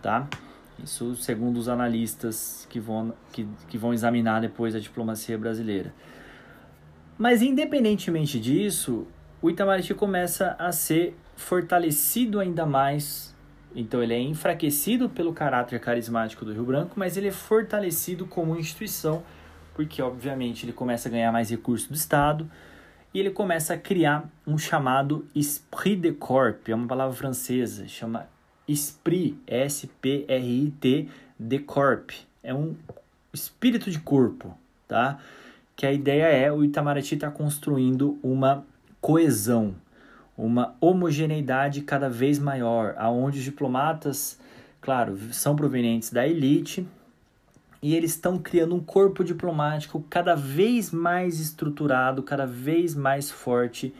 tá? 0.00 0.28
Isso 0.82 1.16
segundo 1.16 1.56
os 1.56 1.68
analistas 1.68 2.68
que 2.70 2.78
vão, 2.78 3.12
que, 3.32 3.48
que 3.68 3.76
vão 3.76 3.92
examinar 3.92 4.40
depois 4.40 4.76
a 4.76 4.78
diplomacia 4.78 5.36
brasileira. 5.36 5.92
Mas, 7.18 7.42
independentemente 7.42 8.38
disso, 8.38 9.08
o 9.42 9.50
Itamaraty 9.50 9.92
começa 9.92 10.54
a 10.56 10.70
ser 10.70 11.16
fortalecido 11.34 12.38
ainda 12.38 12.64
mais 12.64 13.36
então 13.74 14.02
ele 14.02 14.14
é 14.14 14.20
enfraquecido 14.20 15.08
pelo 15.08 15.32
caráter 15.32 15.78
carismático 15.78 16.44
do 16.44 16.52
Rio 16.52 16.64
Branco, 16.64 16.92
mas 16.96 17.16
ele 17.16 17.28
é 17.28 17.32
fortalecido 17.32 18.26
como 18.26 18.56
instituição, 18.56 19.22
porque 19.78 20.02
obviamente 20.02 20.66
ele 20.66 20.72
começa 20.72 21.08
a 21.08 21.12
ganhar 21.12 21.30
mais 21.30 21.50
recursos 21.50 21.86
do 21.86 21.94
Estado 21.94 22.50
e 23.14 23.20
ele 23.20 23.30
começa 23.30 23.74
a 23.74 23.78
criar 23.78 24.28
um 24.44 24.58
chamado 24.58 25.24
esprit 25.32 25.94
de 25.94 26.10
corps, 26.10 26.56
é 26.66 26.74
uma 26.74 26.88
palavra 26.88 27.14
francesa, 27.14 27.86
chama 27.86 28.26
esprit, 28.66 29.38
S-P-R-I-T, 29.46 31.08
de 31.38 31.58
corps, 31.60 32.26
é 32.42 32.52
um 32.52 32.74
espírito 33.32 33.88
de 33.88 34.00
corpo, 34.00 34.52
tá? 34.88 35.20
Que 35.76 35.86
a 35.86 35.92
ideia 35.92 36.24
é 36.24 36.50
o 36.50 36.64
Itamaraty 36.64 37.14
está 37.14 37.30
construindo 37.30 38.18
uma 38.20 38.66
coesão, 39.00 39.76
uma 40.36 40.74
homogeneidade 40.80 41.82
cada 41.82 42.10
vez 42.10 42.40
maior, 42.40 42.96
aonde 42.98 43.38
os 43.38 43.44
diplomatas, 43.44 44.40
claro, 44.80 45.16
são 45.32 45.54
provenientes 45.54 46.10
da 46.10 46.26
elite 46.26 46.84
e 47.80 47.94
eles 47.94 48.12
estão 48.12 48.38
criando 48.38 48.74
um 48.74 48.80
corpo 48.80 49.22
diplomático 49.22 50.04
cada 50.10 50.34
vez 50.34 50.90
mais 50.90 51.38
estruturado, 51.38 52.22
cada 52.22 52.46
vez 52.46 52.94
mais 52.94 53.30
forte 53.30 53.94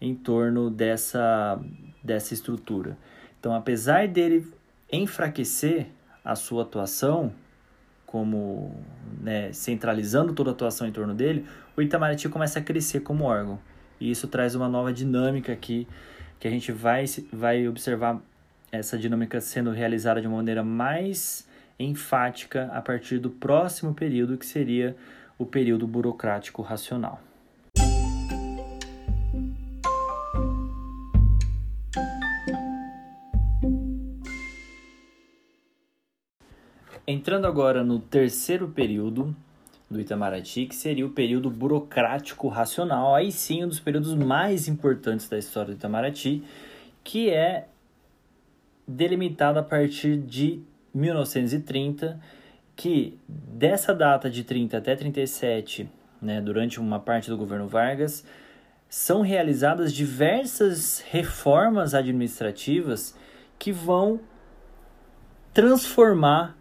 em 0.00 0.14
torno 0.14 0.70
dessa, 0.70 1.60
dessa 2.02 2.32
estrutura. 2.32 2.96
Então, 3.38 3.54
apesar 3.54 4.08
dele 4.08 4.46
enfraquecer 4.90 5.86
a 6.24 6.34
sua 6.34 6.62
atuação, 6.62 7.32
como 8.06 8.74
né, 9.20 9.52
centralizando 9.52 10.32
toda 10.32 10.50
a 10.50 10.52
atuação 10.52 10.86
em 10.86 10.92
torno 10.92 11.14
dele, 11.14 11.44
o 11.76 11.82
Itamaraty 11.82 12.28
começa 12.28 12.58
a 12.58 12.62
crescer 12.62 13.00
como 13.00 13.24
órgão. 13.24 13.58
E 14.00 14.10
isso 14.10 14.26
traz 14.28 14.54
uma 14.54 14.68
nova 14.68 14.92
dinâmica 14.92 15.52
aqui, 15.52 15.86
que 16.40 16.48
a 16.48 16.50
gente 16.50 16.72
vai, 16.72 17.04
vai 17.32 17.68
observar 17.68 18.20
essa 18.70 18.96
dinâmica 18.96 19.40
sendo 19.40 19.70
realizada 19.70 20.20
de 20.20 20.26
uma 20.26 20.36
maneira 20.36 20.62
mais 20.62 21.47
enfática 21.78 22.70
a 22.72 22.82
partir 22.82 23.18
do 23.18 23.30
próximo 23.30 23.94
período, 23.94 24.36
que 24.36 24.46
seria 24.46 24.96
o 25.38 25.46
período 25.46 25.86
burocrático 25.86 26.62
racional. 26.62 27.20
Entrando 37.06 37.46
agora 37.46 37.82
no 37.82 37.98
terceiro 37.98 38.68
período, 38.68 39.34
do 39.90 40.00
Itamaraty, 40.00 40.66
que 40.66 40.74
seria 40.74 41.06
o 41.06 41.10
período 41.10 41.48
burocrático 41.48 42.48
racional, 42.48 43.14
aí 43.14 43.32
sim 43.32 43.64
um 43.64 43.68
dos 43.68 43.80
períodos 43.80 44.14
mais 44.14 44.68
importantes 44.68 45.28
da 45.28 45.38
história 45.38 45.72
do 45.72 45.78
Itamaraty, 45.78 46.42
que 47.02 47.30
é 47.30 47.68
delimitado 48.86 49.58
a 49.58 49.62
partir 49.62 50.18
de 50.18 50.60
1930, 50.98 52.20
que 52.74 53.18
dessa 53.28 53.94
data 53.94 54.28
de 54.28 54.44
30 54.44 54.78
até 54.78 54.96
37, 54.96 55.88
né, 56.20 56.40
durante 56.40 56.80
uma 56.80 56.98
parte 56.98 57.30
do 57.30 57.36
governo 57.36 57.68
Vargas, 57.68 58.24
são 58.88 59.20
realizadas 59.20 59.92
diversas 59.92 61.04
reformas 61.10 61.94
administrativas 61.94 63.16
que 63.58 63.70
vão 63.70 64.20
transformar 65.52 66.56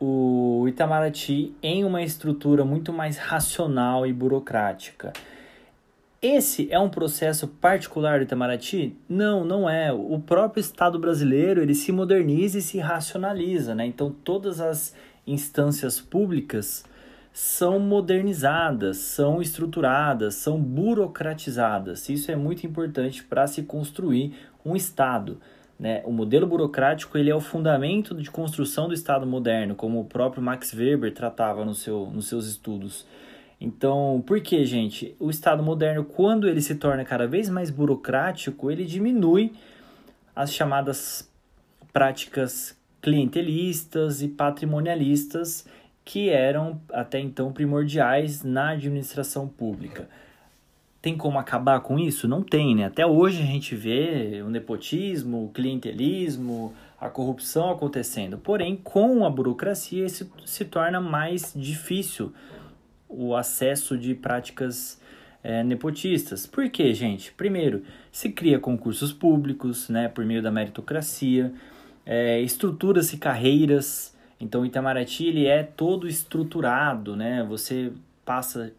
o 0.00 0.66
Itamaraty 0.68 1.56
em 1.62 1.84
uma 1.84 2.02
estrutura 2.02 2.64
muito 2.64 2.92
mais 2.92 3.18
racional 3.18 4.06
e 4.06 4.12
burocrática. 4.12 5.12
Esse 6.20 6.66
é 6.72 6.78
um 6.80 6.88
processo 6.88 7.46
particular 7.46 8.18
do 8.18 8.24
Itamaraty? 8.24 8.96
Não, 9.08 9.44
não 9.44 9.70
é. 9.70 9.92
O 9.92 10.18
próprio 10.18 10.60
Estado 10.60 10.98
brasileiro 10.98 11.62
ele 11.62 11.76
se 11.76 11.92
moderniza 11.92 12.58
e 12.58 12.62
se 12.62 12.78
racionaliza, 12.78 13.72
né? 13.72 13.86
Então 13.86 14.10
todas 14.10 14.60
as 14.60 14.96
instâncias 15.24 16.00
públicas 16.00 16.84
são 17.32 17.78
modernizadas, 17.78 18.96
são 18.96 19.40
estruturadas, 19.40 20.34
são 20.34 20.60
burocratizadas. 20.60 22.08
Isso 22.08 22.32
é 22.32 22.36
muito 22.36 22.66
importante 22.66 23.22
para 23.22 23.46
se 23.46 23.62
construir 23.62 24.34
um 24.64 24.74
Estado. 24.74 25.40
Né? 25.78 26.02
O 26.04 26.10
modelo 26.10 26.48
burocrático 26.48 27.16
ele 27.16 27.30
é 27.30 27.34
o 27.34 27.40
fundamento 27.40 28.12
de 28.12 28.28
construção 28.28 28.88
do 28.88 28.94
Estado 28.94 29.24
moderno, 29.24 29.76
como 29.76 30.00
o 30.00 30.04
próprio 30.04 30.42
Max 30.42 30.74
Weber 30.74 31.14
tratava 31.14 31.64
no 31.64 31.76
seu, 31.76 32.06
nos 32.06 32.26
seus 32.26 32.48
estudos. 32.48 33.06
Então, 33.60 34.22
por 34.24 34.40
que, 34.40 34.64
gente? 34.64 35.16
O 35.18 35.30
Estado 35.30 35.62
moderno, 35.62 36.04
quando 36.04 36.48
ele 36.48 36.60
se 36.60 36.76
torna 36.76 37.04
cada 37.04 37.26
vez 37.26 37.48
mais 37.48 37.70
burocrático, 37.70 38.70
ele 38.70 38.84
diminui 38.84 39.52
as 40.34 40.52
chamadas 40.52 41.28
práticas 41.92 42.76
clientelistas 43.02 44.22
e 44.22 44.28
patrimonialistas 44.28 45.66
que 46.04 46.30
eram 46.30 46.80
até 46.92 47.20
então 47.20 47.52
primordiais 47.52 48.42
na 48.42 48.70
administração 48.70 49.48
pública. 49.48 50.08
Tem 51.02 51.16
como 51.16 51.38
acabar 51.38 51.80
com 51.80 51.98
isso? 51.98 52.26
Não 52.26 52.42
tem, 52.42 52.74
né? 52.74 52.86
Até 52.86 53.06
hoje 53.06 53.42
a 53.42 53.46
gente 53.46 53.74
vê 53.74 54.42
o 54.44 54.48
nepotismo, 54.48 55.44
o 55.44 55.48
clientelismo, 55.50 56.72
a 57.00 57.08
corrupção 57.08 57.70
acontecendo. 57.70 58.38
Porém, 58.38 58.76
com 58.76 59.24
a 59.24 59.30
burocracia, 59.30 60.06
isso 60.06 60.30
se 60.44 60.64
torna 60.64 61.00
mais 61.00 61.52
difícil 61.54 62.32
o 63.08 63.34
acesso 63.34 63.96
de 63.96 64.14
práticas 64.14 65.00
é, 65.42 65.62
nepotistas. 65.62 66.46
Por 66.46 66.68
quê, 66.68 66.92
gente? 66.92 67.32
Primeiro, 67.32 67.82
se 68.12 68.30
cria 68.30 68.58
concursos 68.58 69.12
públicos, 69.12 69.88
né, 69.88 70.08
por 70.08 70.24
meio 70.24 70.42
da 70.42 70.50
meritocracia, 70.50 71.52
é, 72.04 72.40
estrutura-se 72.40 73.16
carreiras. 73.18 74.16
Então, 74.40 74.64
Itamaraty 74.64 75.26
ele 75.26 75.46
é 75.46 75.62
todo 75.62 76.08
estruturado, 76.08 77.16
né? 77.16 77.44
Você 77.48 77.92
passa 78.24 78.72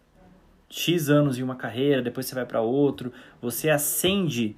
X 0.69 1.09
anos 1.09 1.37
em 1.37 1.43
uma 1.43 1.55
carreira, 1.55 2.01
depois 2.01 2.25
você 2.25 2.35
vai 2.35 2.45
para 2.45 2.61
outro, 2.61 3.11
você 3.41 3.69
ascende 3.69 4.55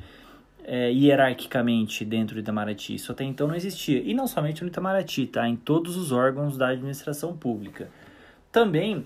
é, 0.64 0.92
hierarquicamente 0.92 2.06
dentro 2.06 2.36
do 2.36 2.40
Itamaraty. 2.40 2.96
Isso 2.96 3.12
até 3.12 3.24
então 3.24 3.48
não 3.48 3.56
existia. 3.56 4.00
E 4.00 4.14
não 4.14 4.28
somente 4.28 4.62
no 4.62 4.68
Itamaraty, 4.68 5.28
tá? 5.28 5.48
Em 5.48 5.56
todos 5.56 5.98
os 5.98 6.12
órgãos 6.12 6.58
da 6.58 6.70
administração 6.70 7.36
pública. 7.36 7.90
Também 8.52 9.06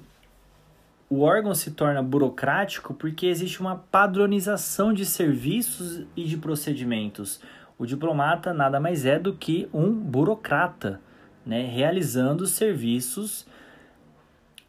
o 1.15 1.21
órgão 1.21 1.55
se 1.55 1.71
torna 1.71 2.03
burocrático 2.03 2.93
porque 2.93 3.27
existe 3.27 3.61
uma 3.61 3.77
padronização 3.77 4.91
de 4.91 5.05
serviços 5.05 6.05
e 6.13 6.25
de 6.25 6.35
procedimentos. 6.35 7.39
O 7.77 7.85
diplomata 7.85 8.53
nada 8.53 8.81
mais 8.81 9.05
é 9.05 9.17
do 9.17 9.33
que 9.33 9.69
um 9.73 9.93
burocrata, 9.93 10.99
né? 11.45 11.65
realizando 11.65 12.45
serviços 12.45 13.47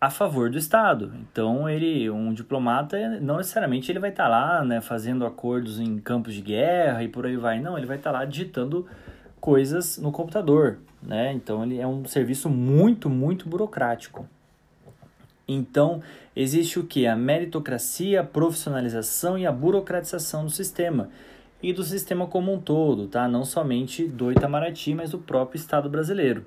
a 0.01 0.09
favor 0.09 0.49
do 0.49 0.57
Estado. 0.57 1.13
Então, 1.21 1.69
ele, 1.69 2.09
um 2.11 2.33
diplomata, 2.33 3.19
não 3.21 3.39
necessariamente 3.39 3.91
ele 3.91 3.99
vai 3.99 4.11
estar 4.11 4.25
tá 4.25 4.29
lá, 4.29 4.65
né, 4.65 4.81
fazendo 4.81 5.27
acordos 5.27 5.81
em 5.81 5.99
campos 5.99 6.35
de 6.35 6.43
guerra 6.43 7.03
e 7.03 7.09
por 7.09 7.27
aí 7.27 7.37
vai. 7.37 7.59
Não, 7.59 7.77
ele 7.77 7.87
vai 7.87 7.97
estar 7.97 8.13
tá 8.13 8.19
lá 8.19 8.25
digitando 8.25 8.87
coisas 9.41 9.99
no 9.99 10.13
computador, 10.13 10.79
né? 11.03 11.33
Então, 11.33 11.65
ele 11.65 11.81
é 11.81 11.87
um 11.87 12.05
serviço 12.05 12.49
muito, 12.49 13.11
muito 13.11 13.49
burocrático. 13.49 14.29
Então, 15.49 16.03
existe 16.35 16.79
o 16.79 16.85
que? 16.85 17.07
A 17.07 17.15
meritocracia, 17.15 18.21
a 18.21 18.25
profissionalização 18.25 19.39
e 19.39 19.47
a 19.47 19.53
burocratização 19.53 20.45
do 20.45 20.51
sistema. 20.51 21.11
e 21.63 21.73
do 21.73 21.83
sistema 21.83 22.27
como 22.27 22.53
um 22.53 22.61
todo, 22.61 23.09
tá? 23.09 23.27
Não 23.27 23.45
somente 23.45 24.07
do 24.07 24.31
Itamaraty, 24.31 24.95
mas 24.95 25.11
do 25.11 25.19
próprio 25.19 25.59
Estado 25.59 25.89
brasileiro. 25.89 26.45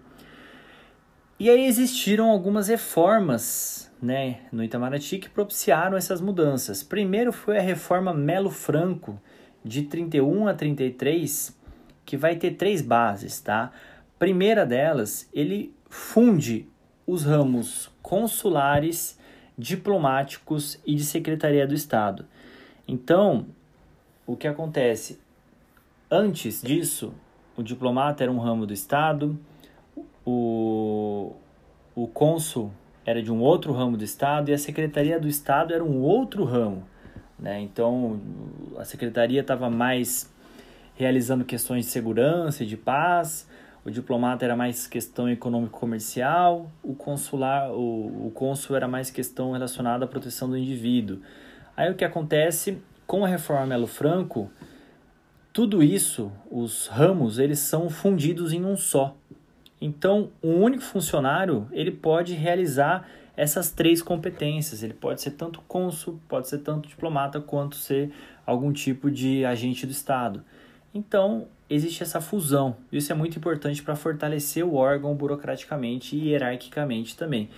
E 1.39 1.49
aí 1.49 1.65
existiram 1.65 2.29
algumas 2.29 2.67
reformas 2.67 3.91
né, 4.01 4.41
no 4.51 4.63
Itamaraty 4.63 5.17
que 5.17 5.29
propiciaram 5.29 5.97
essas 5.97 6.21
mudanças. 6.21 6.83
Primeiro 6.83 7.33
foi 7.33 7.57
a 7.57 7.61
reforma 7.61 8.13
Melo 8.13 8.51
Franco, 8.51 9.19
de 9.63 9.83
31 9.83 10.47
a 10.47 10.53
33, 10.53 11.57
que 12.05 12.15
vai 12.15 12.35
ter 12.35 12.51
três 12.51 12.81
bases, 12.81 13.41
tá? 13.41 13.71
Primeira 14.17 14.65
delas, 14.65 15.27
ele 15.33 15.73
funde 15.89 16.68
os 17.09 17.23
ramos 17.23 17.89
consulares, 18.01 19.19
diplomáticos 19.57 20.79
e 20.85 20.93
de 20.93 21.03
secretaria 21.03 21.65
do 21.65 21.73
Estado. 21.73 22.25
Então, 22.87 23.47
o 24.27 24.37
que 24.37 24.47
acontece? 24.47 25.19
Antes 26.09 26.61
disso, 26.61 27.13
o 27.57 27.63
diplomata 27.63 28.23
era 28.23 28.31
um 28.31 28.37
ramo 28.37 28.65
do 28.65 28.73
Estado, 28.73 29.37
o, 30.23 31.33
o 31.95 32.07
cônsul 32.07 32.71
era 33.03 33.23
de 33.23 33.31
um 33.31 33.41
outro 33.41 33.73
ramo 33.73 33.97
do 33.97 34.03
Estado 34.03 34.49
e 34.49 34.53
a 34.53 34.57
secretaria 34.57 35.19
do 35.19 35.27
Estado 35.27 35.73
era 35.73 35.83
um 35.83 36.01
outro 36.01 36.43
ramo. 36.43 36.83
Né? 37.39 37.59
Então, 37.61 38.21
a 38.77 38.85
secretaria 38.85 39.41
estava 39.41 39.67
mais 39.67 40.31
realizando 40.95 41.43
questões 41.43 41.85
de 41.85 41.91
segurança 41.91 42.63
e 42.63 42.67
de 42.67 42.77
paz, 42.77 43.48
o 43.89 43.91
diplomata 43.91 44.45
era 44.45 44.55
mais 44.55 44.87
questão 44.87 45.29
econômico-comercial, 45.29 46.71
o 46.83 46.93
consular, 46.93 47.71
o, 47.71 48.27
o 48.27 48.31
cônsul 48.31 48.75
era 48.75 48.87
mais 48.87 49.09
questão 49.09 49.51
relacionada 49.51 50.05
à 50.05 50.07
proteção 50.07 50.49
do 50.49 50.57
indivíduo. 50.57 51.19
Aí 51.75 51.91
o 51.91 51.95
que 51.95 52.05
acontece 52.05 52.77
com 53.05 53.25
a 53.25 53.27
reforma 53.27 53.65
Melo 53.65 53.87
Franco, 53.87 54.51
tudo 55.51 55.81
isso, 55.81 56.31
os 56.49 56.87
ramos, 56.87 57.39
eles 57.39 57.59
são 57.59 57.89
fundidos 57.89 58.53
em 58.53 58.63
um 58.63 58.77
só. 58.77 59.15
Então, 59.81 60.29
um 60.43 60.61
único 60.61 60.83
funcionário, 60.83 61.67
ele 61.71 61.91
pode 61.91 62.33
realizar 62.33 63.07
essas 63.35 63.71
três 63.71 64.01
competências. 64.01 64.83
Ele 64.83 64.93
pode 64.93 65.21
ser 65.21 65.31
tanto 65.31 65.61
cônsul, 65.61 66.19
pode 66.27 66.49
ser 66.49 66.59
tanto 66.59 66.89
diplomata, 66.89 67.39
quanto 67.39 67.77
ser 67.77 68.11
algum 68.45 68.71
tipo 68.73 69.09
de 69.09 69.45
agente 69.45 69.85
do 69.85 69.91
Estado. 69.91 70.43
Então, 70.93 71.47
existe 71.69 72.01
essa 72.01 72.19
fusão. 72.19 72.75
Isso 72.91 73.11
é 73.11 73.15
muito 73.15 73.37
importante 73.37 73.83
para 73.83 73.95
fortalecer 73.95 74.65
o 74.65 74.75
órgão 74.75 75.13
burocraticamente 75.15 76.15
e 76.15 76.29
hierarquicamente 76.29 77.15
também. 77.15 77.49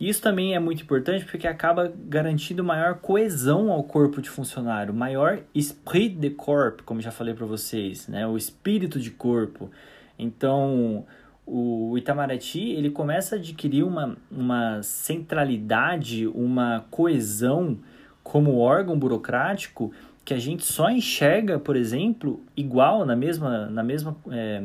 Isso 0.00 0.22
também 0.22 0.54
é 0.54 0.60
muito 0.60 0.84
importante 0.84 1.24
porque 1.24 1.48
acaba 1.48 1.92
garantindo 2.06 2.62
maior 2.62 2.96
coesão 3.00 3.72
ao 3.72 3.82
corpo 3.82 4.22
de 4.22 4.30
funcionário, 4.30 4.94
maior 4.94 5.40
esprit 5.52 6.14
de 6.14 6.30
corps, 6.30 6.82
como 6.84 7.00
já 7.00 7.10
falei 7.10 7.34
para 7.34 7.46
vocês, 7.46 8.06
né? 8.06 8.24
o 8.24 8.36
espírito 8.36 9.00
de 9.00 9.10
corpo. 9.10 9.68
Então, 10.16 11.04
o 11.44 11.98
Itamaraty 11.98 12.70
ele 12.70 12.90
começa 12.90 13.34
a 13.34 13.38
adquirir 13.38 13.82
uma, 13.82 14.16
uma 14.30 14.80
centralidade, 14.84 16.28
uma 16.28 16.84
coesão 16.92 17.76
como 18.22 18.58
órgão 18.58 18.96
burocrático 18.96 19.92
que 20.28 20.34
a 20.34 20.38
gente 20.38 20.62
só 20.62 20.90
enxerga, 20.90 21.58
por 21.58 21.74
exemplo, 21.74 22.44
igual, 22.54 23.06
na 23.06 23.16
mesma, 23.16 23.64
na 23.64 23.82
mesma 23.82 24.14
é, 24.30 24.62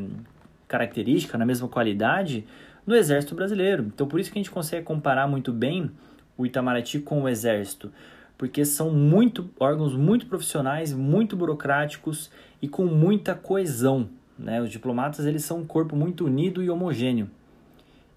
característica, 0.67 1.37
na 1.37 1.45
mesma 1.45 1.69
qualidade, 1.69 2.45
no 2.85 2.93
Exército 2.93 3.33
Brasileiro. 3.33 3.83
Então, 3.83 4.05
por 4.05 4.19
isso 4.19 4.29
que 4.29 4.37
a 4.37 4.41
gente 4.41 4.51
consegue 4.51 4.83
comparar 4.83 5.25
muito 5.25 5.53
bem 5.53 5.89
o 6.37 6.45
Itamaraty 6.45 6.99
com 6.99 7.23
o 7.23 7.29
Exército, 7.29 7.93
porque 8.37 8.65
são 8.65 8.91
muito 8.91 9.49
órgãos 9.57 9.95
muito 9.95 10.25
profissionais, 10.25 10.91
muito 10.91 11.37
burocráticos 11.37 12.29
e 12.61 12.67
com 12.67 12.83
muita 12.83 13.33
coesão. 13.33 14.09
Né? 14.37 14.61
Os 14.61 14.69
diplomatas 14.69 15.25
eles 15.25 15.45
são 15.45 15.59
um 15.59 15.65
corpo 15.65 15.95
muito 15.95 16.25
unido 16.25 16.61
e 16.61 16.69
homogêneo. 16.69 17.31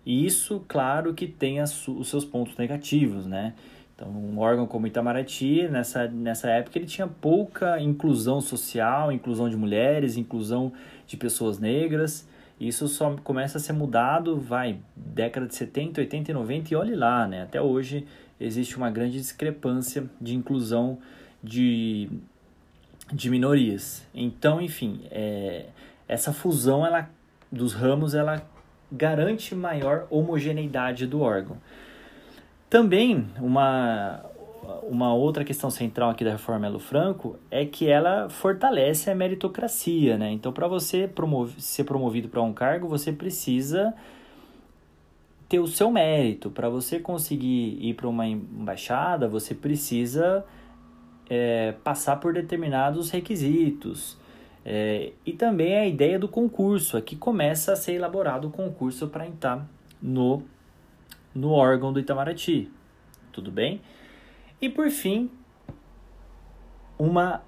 E 0.04 0.26
isso, 0.26 0.64
claro, 0.66 1.14
que 1.14 1.28
tem 1.28 1.62
os 1.62 2.08
seus 2.08 2.24
pontos 2.24 2.56
negativos, 2.56 3.24
né? 3.24 3.54
Então, 3.96 4.10
um 4.10 4.38
órgão 4.38 4.66
como 4.66 4.86
Itamaraty, 4.86 5.68
nessa, 5.68 6.06
nessa 6.06 6.50
época, 6.50 6.78
ele 6.78 6.86
tinha 6.86 7.08
pouca 7.08 7.80
inclusão 7.80 8.42
social, 8.42 9.10
inclusão 9.10 9.48
de 9.48 9.56
mulheres, 9.56 10.18
inclusão 10.18 10.70
de 11.06 11.16
pessoas 11.16 11.58
negras. 11.58 12.28
Isso 12.60 12.88
só 12.88 13.16
começa 13.24 13.56
a 13.56 13.60
ser 13.60 13.72
mudado, 13.72 14.38
vai, 14.38 14.78
década 14.94 15.46
de 15.46 15.54
70, 15.54 16.02
80 16.02 16.30
e 16.30 16.34
90, 16.34 16.74
e 16.74 16.76
olhe 16.76 16.94
lá, 16.94 17.26
né? 17.26 17.42
Até 17.42 17.60
hoje 17.60 18.06
existe 18.38 18.76
uma 18.76 18.90
grande 18.90 19.16
discrepância 19.16 20.04
de 20.20 20.36
inclusão 20.36 20.98
de, 21.42 22.10
de 23.10 23.30
minorias. 23.30 24.06
Então, 24.14 24.60
enfim, 24.60 25.04
é, 25.10 25.66
essa 26.06 26.34
fusão 26.34 26.86
ela, 26.86 27.08
dos 27.50 27.72
ramos, 27.72 28.14
ela 28.14 28.46
garante 28.92 29.54
maior 29.54 30.06
homogeneidade 30.10 31.06
do 31.06 31.22
órgão. 31.22 31.56
Também, 32.68 33.26
uma, 33.38 34.24
uma 34.82 35.14
outra 35.14 35.44
questão 35.44 35.70
central 35.70 36.10
aqui 36.10 36.24
da 36.24 36.32
reforma 36.32 36.62
Melo 36.62 36.80
Franco 36.80 37.36
é 37.50 37.64
que 37.64 37.88
ela 37.88 38.28
fortalece 38.28 39.08
a 39.08 39.14
meritocracia, 39.14 40.18
né? 40.18 40.32
Então, 40.32 40.52
para 40.52 40.66
você 40.66 41.06
promover, 41.06 41.60
ser 41.60 41.84
promovido 41.84 42.28
para 42.28 42.42
um 42.42 42.52
cargo, 42.52 42.88
você 42.88 43.12
precisa 43.12 43.94
ter 45.48 45.60
o 45.60 45.66
seu 45.66 45.90
mérito. 45.90 46.50
Para 46.50 46.68
você 46.68 46.98
conseguir 46.98 47.78
ir 47.80 47.94
para 47.94 48.08
uma 48.08 48.26
embaixada, 48.26 49.28
você 49.28 49.54
precisa 49.54 50.44
é, 51.30 51.72
passar 51.84 52.16
por 52.16 52.32
determinados 52.32 53.10
requisitos. 53.10 54.18
É, 54.64 55.12
e 55.24 55.32
também 55.32 55.76
a 55.76 55.86
ideia 55.86 56.18
do 56.18 56.26
concurso. 56.26 56.96
Aqui 56.96 57.14
começa 57.14 57.72
a 57.72 57.76
ser 57.76 57.92
elaborado 57.92 58.48
o 58.48 58.50
concurso 58.50 59.06
para 59.06 59.24
entrar 59.24 59.64
no 60.02 60.42
no 61.36 61.50
órgão 61.50 61.92
do 61.92 62.00
Itamaraty. 62.00 62.70
Tudo 63.32 63.50
bem? 63.50 63.80
E 64.60 64.68
por 64.68 64.90
fim, 64.90 65.30
uma 66.98 67.42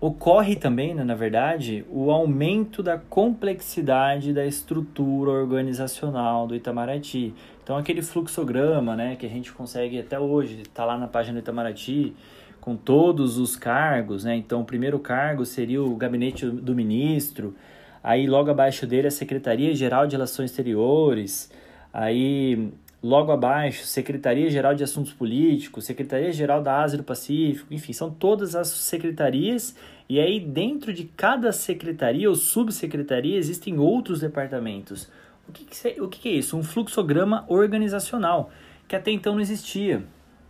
ocorre 0.00 0.56
também, 0.56 0.94
né, 0.94 1.04
na 1.04 1.14
verdade, 1.14 1.84
o 1.88 2.10
aumento 2.10 2.82
da 2.82 2.98
complexidade 2.98 4.32
da 4.32 4.44
estrutura 4.44 5.30
organizacional 5.30 6.44
do 6.44 6.56
Itamaraty. 6.56 7.32
Então 7.62 7.76
aquele 7.76 8.02
fluxograma, 8.02 8.96
né, 8.96 9.14
que 9.14 9.24
a 9.24 9.28
gente 9.28 9.52
consegue 9.52 10.00
até 10.00 10.18
hoje, 10.18 10.62
está 10.62 10.84
lá 10.84 10.98
na 10.98 11.06
página 11.06 11.34
do 11.34 11.42
Itamaraty, 11.44 12.16
com 12.60 12.74
todos 12.76 13.38
os 13.38 13.54
cargos, 13.54 14.24
né? 14.24 14.36
Então 14.36 14.60
o 14.60 14.64
primeiro 14.64 14.98
cargo 14.98 15.44
seria 15.44 15.82
o 15.82 15.96
gabinete 15.96 16.46
do 16.46 16.74
ministro, 16.74 17.54
aí 18.02 18.26
logo 18.26 18.50
abaixo 18.50 18.86
dele 18.86 19.08
a 19.08 19.10
Secretaria 19.10 19.74
Geral 19.74 20.06
de 20.06 20.16
Relações 20.16 20.50
Exteriores, 20.50 21.50
Aí, 21.92 22.72
logo 23.02 23.32
abaixo, 23.32 23.84
Secretaria-Geral 23.84 24.74
de 24.74 24.82
Assuntos 24.82 25.12
Políticos, 25.12 25.84
Secretaria-Geral 25.84 26.62
da 26.62 26.80
Ásia 26.80 26.96
do 26.96 27.04
Pacífico, 27.04 27.72
enfim, 27.72 27.92
são 27.92 28.10
todas 28.10 28.54
as 28.54 28.68
secretarias 28.68 29.76
e 30.08 30.18
aí 30.18 30.40
dentro 30.40 30.92
de 30.92 31.04
cada 31.04 31.52
secretaria 31.52 32.28
ou 32.28 32.34
subsecretaria 32.34 33.36
existem 33.36 33.78
outros 33.78 34.20
departamentos. 34.20 35.10
O 35.46 35.52
que, 35.52 35.64
que, 35.64 36.00
o 36.00 36.08
que 36.08 36.28
é 36.28 36.32
isso? 36.32 36.56
Um 36.56 36.62
fluxograma 36.62 37.44
organizacional 37.48 38.50
que 38.88 38.96
até 38.96 39.10
então 39.10 39.34
não 39.34 39.40
existia. 39.40 40.04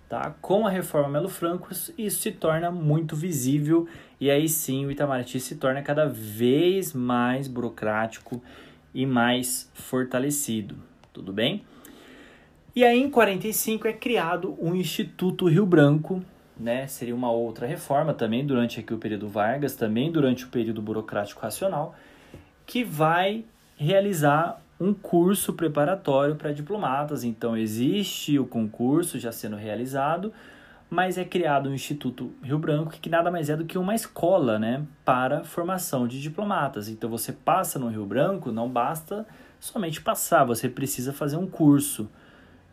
Tá? 0.08 0.34
Com 0.42 0.66
a 0.66 0.70
reforma 0.70 1.08
Melo 1.08 1.28
Franco, 1.28 1.72
isso 1.72 2.20
se 2.20 2.32
torna 2.32 2.70
muito 2.70 3.16
visível 3.16 3.88
e 4.20 4.30
aí 4.30 4.48
sim 4.48 4.84
o 4.84 4.90
Itamaraty 4.90 5.40
se 5.40 5.56
torna 5.56 5.82
cada 5.82 6.06
vez 6.06 6.92
mais 6.92 7.48
burocrático 7.48 8.42
e 8.94 9.06
mais 9.06 9.70
fortalecido 9.72 10.91
tudo 11.12 11.32
bem? 11.32 11.64
E 12.74 12.84
aí 12.84 13.02
em 13.02 13.10
45 13.10 13.86
é 13.86 13.92
criado 13.92 14.56
o 14.58 14.74
Instituto 14.74 15.46
Rio 15.46 15.66
Branco, 15.66 16.22
né? 16.58 16.86
Seria 16.86 17.14
uma 17.14 17.30
outra 17.30 17.66
reforma 17.66 18.14
também 18.14 18.46
durante 18.46 18.80
aqui 18.80 18.94
o 18.94 18.98
período 18.98 19.28
Vargas, 19.28 19.76
também 19.76 20.10
durante 20.10 20.44
o 20.44 20.48
período 20.48 20.80
burocrático 20.80 21.40
racional, 21.40 21.94
que 22.66 22.82
vai 22.82 23.44
realizar 23.76 24.62
um 24.80 24.92
curso 24.94 25.52
preparatório 25.52 26.34
para 26.34 26.52
diplomatas. 26.52 27.24
Então 27.24 27.56
existe 27.56 28.38
o 28.38 28.46
concurso 28.46 29.18
já 29.18 29.30
sendo 29.30 29.56
realizado, 29.56 30.32
mas 30.88 31.16
é 31.16 31.24
criado 31.24 31.68
o 31.68 31.74
Instituto 31.74 32.32
Rio 32.42 32.58
Branco, 32.58 32.92
que 32.92 33.08
nada 33.08 33.30
mais 33.30 33.48
é 33.48 33.56
do 33.56 33.64
que 33.64 33.78
uma 33.78 33.94
escola, 33.94 34.58
né, 34.58 34.82
para 35.04 35.44
formação 35.44 36.06
de 36.06 36.20
diplomatas. 36.20 36.88
Então 36.88 37.08
você 37.08 37.32
passa 37.32 37.78
no 37.78 37.88
Rio 37.88 38.04
Branco, 38.04 38.50
não 38.50 38.68
basta 38.68 39.26
somente 39.62 40.02
passar, 40.02 40.42
você 40.42 40.68
precisa 40.68 41.12
fazer 41.12 41.36
um 41.36 41.46
curso. 41.46 42.10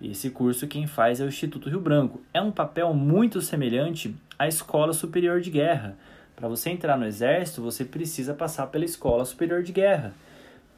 E 0.01 0.09
esse 0.09 0.31
curso 0.31 0.67
quem 0.67 0.87
faz 0.87 1.21
é 1.21 1.23
o 1.23 1.27
Instituto 1.27 1.69
Rio 1.69 1.79
Branco. 1.79 2.19
É 2.33 2.41
um 2.41 2.51
papel 2.51 2.91
muito 2.95 3.41
semelhante 3.41 4.15
à 4.39 4.47
Escola 4.47 4.91
Superior 4.91 5.39
de 5.39 5.51
Guerra. 5.51 5.95
Para 6.35 6.47
você 6.47 6.71
entrar 6.71 6.97
no 6.97 7.05
exército, 7.05 7.61
você 7.61 7.85
precisa 7.85 8.33
passar 8.33 8.65
pela 8.67 8.85
Escola 8.85 9.23
Superior 9.23 9.61
de 9.61 9.71
Guerra, 9.71 10.15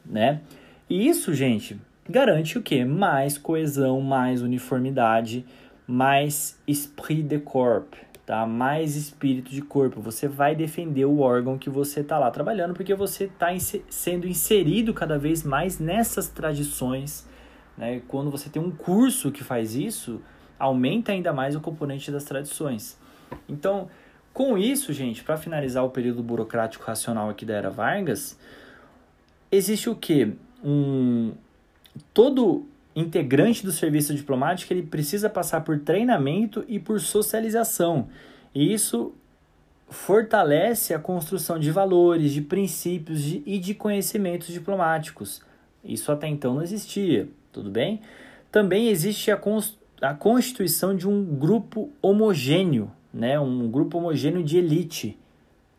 né? 0.04 0.42
E 0.90 1.08
isso, 1.08 1.32
gente, 1.32 1.80
garante 2.06 2.58
o 2.58 2.62
quê? 2.62 2.84
Mais 2.84 3.38
coesão, 3.38 3.98
mais 4.02 4.42
uniformidade, 4.42 5.46
mais 5.86 6.60
esprit 6.68 7.22
de 7.22 7.38
corps, 7.38 7.86
tá? 8.32 8.46
Mais 8.46 8.96
espírito 8.96 9.50
de 9.50 9.60
corpo. 9.60 10.00
Você 10.00 10.26
vai 10.26 10.56
defender 10.56 11.04
o 11.04 11.20
órgão 11.20 11.58
que 11.58 11.68
você 11.68 12.00
está 12.00 12.18
lá 12.18 12.30
trabalhando, 12.30 12.72
porque 12.72 12.94
você 12.94 13.24
está 13.24 13.48
sendo 13.90 14.26
inserido 14.26 14.94
cada 14.94 15.18
vez 15.18 15.42
mais 15.42 15.78
nessas 15.78 16.28
tradições. 16.28 17.28
Né? 17.76 18.00
Quando 18.08 18.30
você 18.30 18.48
tem 18.48 18.62
um 18.62 18.70
curso 18.70 19.30
que 19.30 19.44
faz 19.44 19.74
isso, 19.74 20.18
aumenta 20.58 21.12
ainda 21.12 21.30
mais 21.30 21.54
o 21.54 21.60
componente 21.60 22.10
das 22.10 22.24
tradições. 22.24 22.98
Então, 23.46 23.90
com 24.32 24.56
isso, 24.56 24.94
gente, 24.94 25.22
para 25.22 25.36
finalizar 25.36 25.84
o 25.84 25.90
período 25.90 26.22
burocrático 26.22 26.86
racional 26.86 27.28
aqui 27.28 27.44
da 27.44 27.52
era 27.52 27.68
Vargas, 27.68 28.38
existe 29.50 29.90
o 29.90 29.94
que? 29.94 30.32
Um, 30.64 31.32
todo 32.14 32.64
integrante 32.94 33.64
do 33.64 33.72
serviço 33.72 34.14
diplomático 34.14 34.72
ele 34.72 34.82
precisa 34.82 35.30
passar 35.30 35.62
por 35.62 35.78
treinamento 35.78 36.64
e 36.68 36.78
por 36.78 37.00
socialização. 37.00 38.08
E 38.54 38.72
isso 38.72 39.14
fortalece 39.88 40.94
a 40.94 40.98
construção 40.98 41.58
de 41.58 41.70
valores, 41.70 42.32
de 42.32 42.40
princípios 42.40 43.22
de, 43.22 43.42
e 43.44 43.58
de 43.58 43.74
conhecimentos 43.74 44.48
diplomáticos. 44.48 45.42
Isso 45.84 46.10
até 46.10 46.26
então 46.28 46.54
não 46.54 46.62
existia, 46.62 47.28
tudo 47.52 47.70
bem? 47.70 48.00
Também 48.50 48.88
existe 48.88 49.30
a, 49.30 49.40
a 50.00 50.14
constituição 50.14 50.94
de 50.94 51.08
um 51.08 51.24
grupo 51.24 51.90
homogêneo, 52.00 52.90
né? 53.12 53.38
um 53.38 53.70
grupo 53.70 53.98
homogêneo 53.98 54.42
de 54.42 54.58
elite 54.58 55.18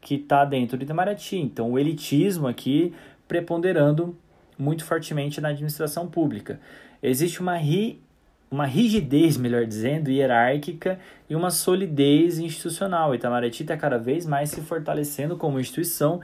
que 0.01 0.15
está 0.15 0.43
dentro 0.43 0.77
do 0.77 0.83
Itamaraty. 0.83 1.37
Então, 1.37 1.71
o 1.71 1.79
elitismo 1.79 2.47
aqui 2.47 2.93
preponderando 3.27 4.15
muito 4.57 4.83
fortemente 4.83 5.41
na 5.41 5.49
administração 5.49 6.07
pública. 6.07 6.59
Existe 7.03 7.41
uma, 7.41 7.57
ri, 7.57 7.99
uma 8.49 8.65
rigidez, 8.65 9.35
melhor 9.35 9.65
dizendo, 9.65 10.09
hierárquica 10.09 10.97
e 11.29 11.35
uma 11.35 11.51
solidez 11.51 12.39
institucional. 12.39 13.11
O 13.11 13.15
Itamaraty 13.15 13.63
está 13.63 13.75
cada 13.75 13.97
vez 13.97 14.25
mais 14.25 14.49
se 14.49 14.61
fortalecendo 14.61 15.35
como 15.35 15.59
instituição 15.59 16.21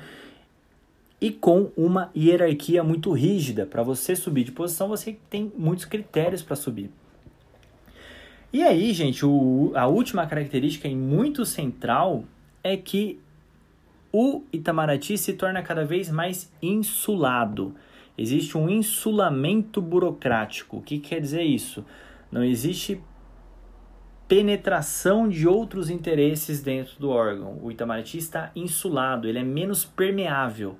e 1.20 1.32
com 1.32 1.70
uma 1.76 2.10
hierarquia 2.16 2.82
muito 2.82 3.12
rígida. 3.12 3.66
Para 3.66 3.84
você 3.84 4.16
subir 4.16 4.46
de 4.46 4.54
posição, 4.54 4.88
você 4.88 5.18
tem 5.30 5.52
muitos 5.58 5.84
critérios 5.84 6.42
para 6.42 6.56
subir. 6.56 6.90
E 8.54 8.64
aí, 8.64 8.94
gente, 8.94 9.26
o, 9.26 9.74
a 9.76 9.86
última 9.86 10.26
característica 10.26 10.88
e 10.88 10.96
muito 10.96 11.46
central 11.46 12.24
é 12.64 12.78
que 12.78 13.20
o 14.12 14.44
Itamaraty 14.52 15.18
se 15.18 15.34
torna 15.34 15.62
cada 15.62 15.86
vez 15.86 16.10
mais 16.10 16.52
insulado. 16.62 17.76
Existe 18.22 18.58
um 18.58 18.70
insulamento 18.70 19.82
burocrático. 19.82 20.78
O 20.78 20.82
que 20.82 21.00
quer 21.00 21.22
dizer 21.22 21.44
isso? 21.44 21.86
Não 22.30 22.44
existe 22.44 23.02
penetração 24.28 25.30
de 25.30 25.48
outros 25.48 25.90
interesses 25.90 26.62
dentro 26.62 27.00
do 27.00 27.10
órgão. 27.10 27.58
O 27.64 27.72
Itamaraty 27.72 28.18
está 28.18 28.52
insulado, 28.54 29.26
ele 29.26 29.40
é 29.40 29.44
menos 29.44 29.86
permeável. 29.86 30.78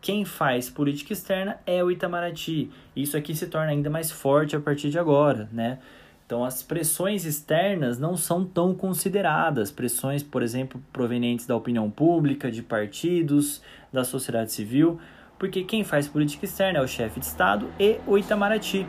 Quem 0.00 0.24
faz 0.24 0.68
política 0.68 1.12
externa 1.12 1.60
é 1.64 1.84
o 1.84 1.90
Itamaraty. 1.90 2.68
Isso 2.96 3.16
aqui 3.16 3.32
se 3.32 3.46
torna 3.46 3.70
ainda 3.70 3.88
mais 3.88 4.10
forte 4.10 4.56
a 4.56 4.60
partir 4.60 4.90
de 4.90 4.98
agora, 4.98 5.48
né? 5.52 5.78
Então, 6.26 6.44
as 6.44 6.64
pressões 6.64 7.24
externas 7.24 7.96
não 7.96 8.16
são 8.16 8.44
tão 8.44 8.74
consideradas. 8.74 9.70
Pressões, 9.70 10.22
por 10.22 10.42
exemplo, 10.42 10.82
provenientes 10.92 11.46
da 11.46 11.54
opinião 11.54 11.88
pública, 11.88 12.50
de 12.50 12.62
partidos, 12.62 13.62
da 13.92 14.02
sociedade 14.02 14.50
civil, 14.50 14.98
porque 15.42 15.64
quem 15.64 15.82
faz 15.82 16.06
política 16.06 16.44
externa 16.44 16.78
é 16.78 16.82
o 16.82 16.86
chefe 16.86 17.18
de 17.18 17.26
Estado 17.26 17.68
e 17.76 17.98
o 18.06 18.16
Itamaraty. 18.16 18.86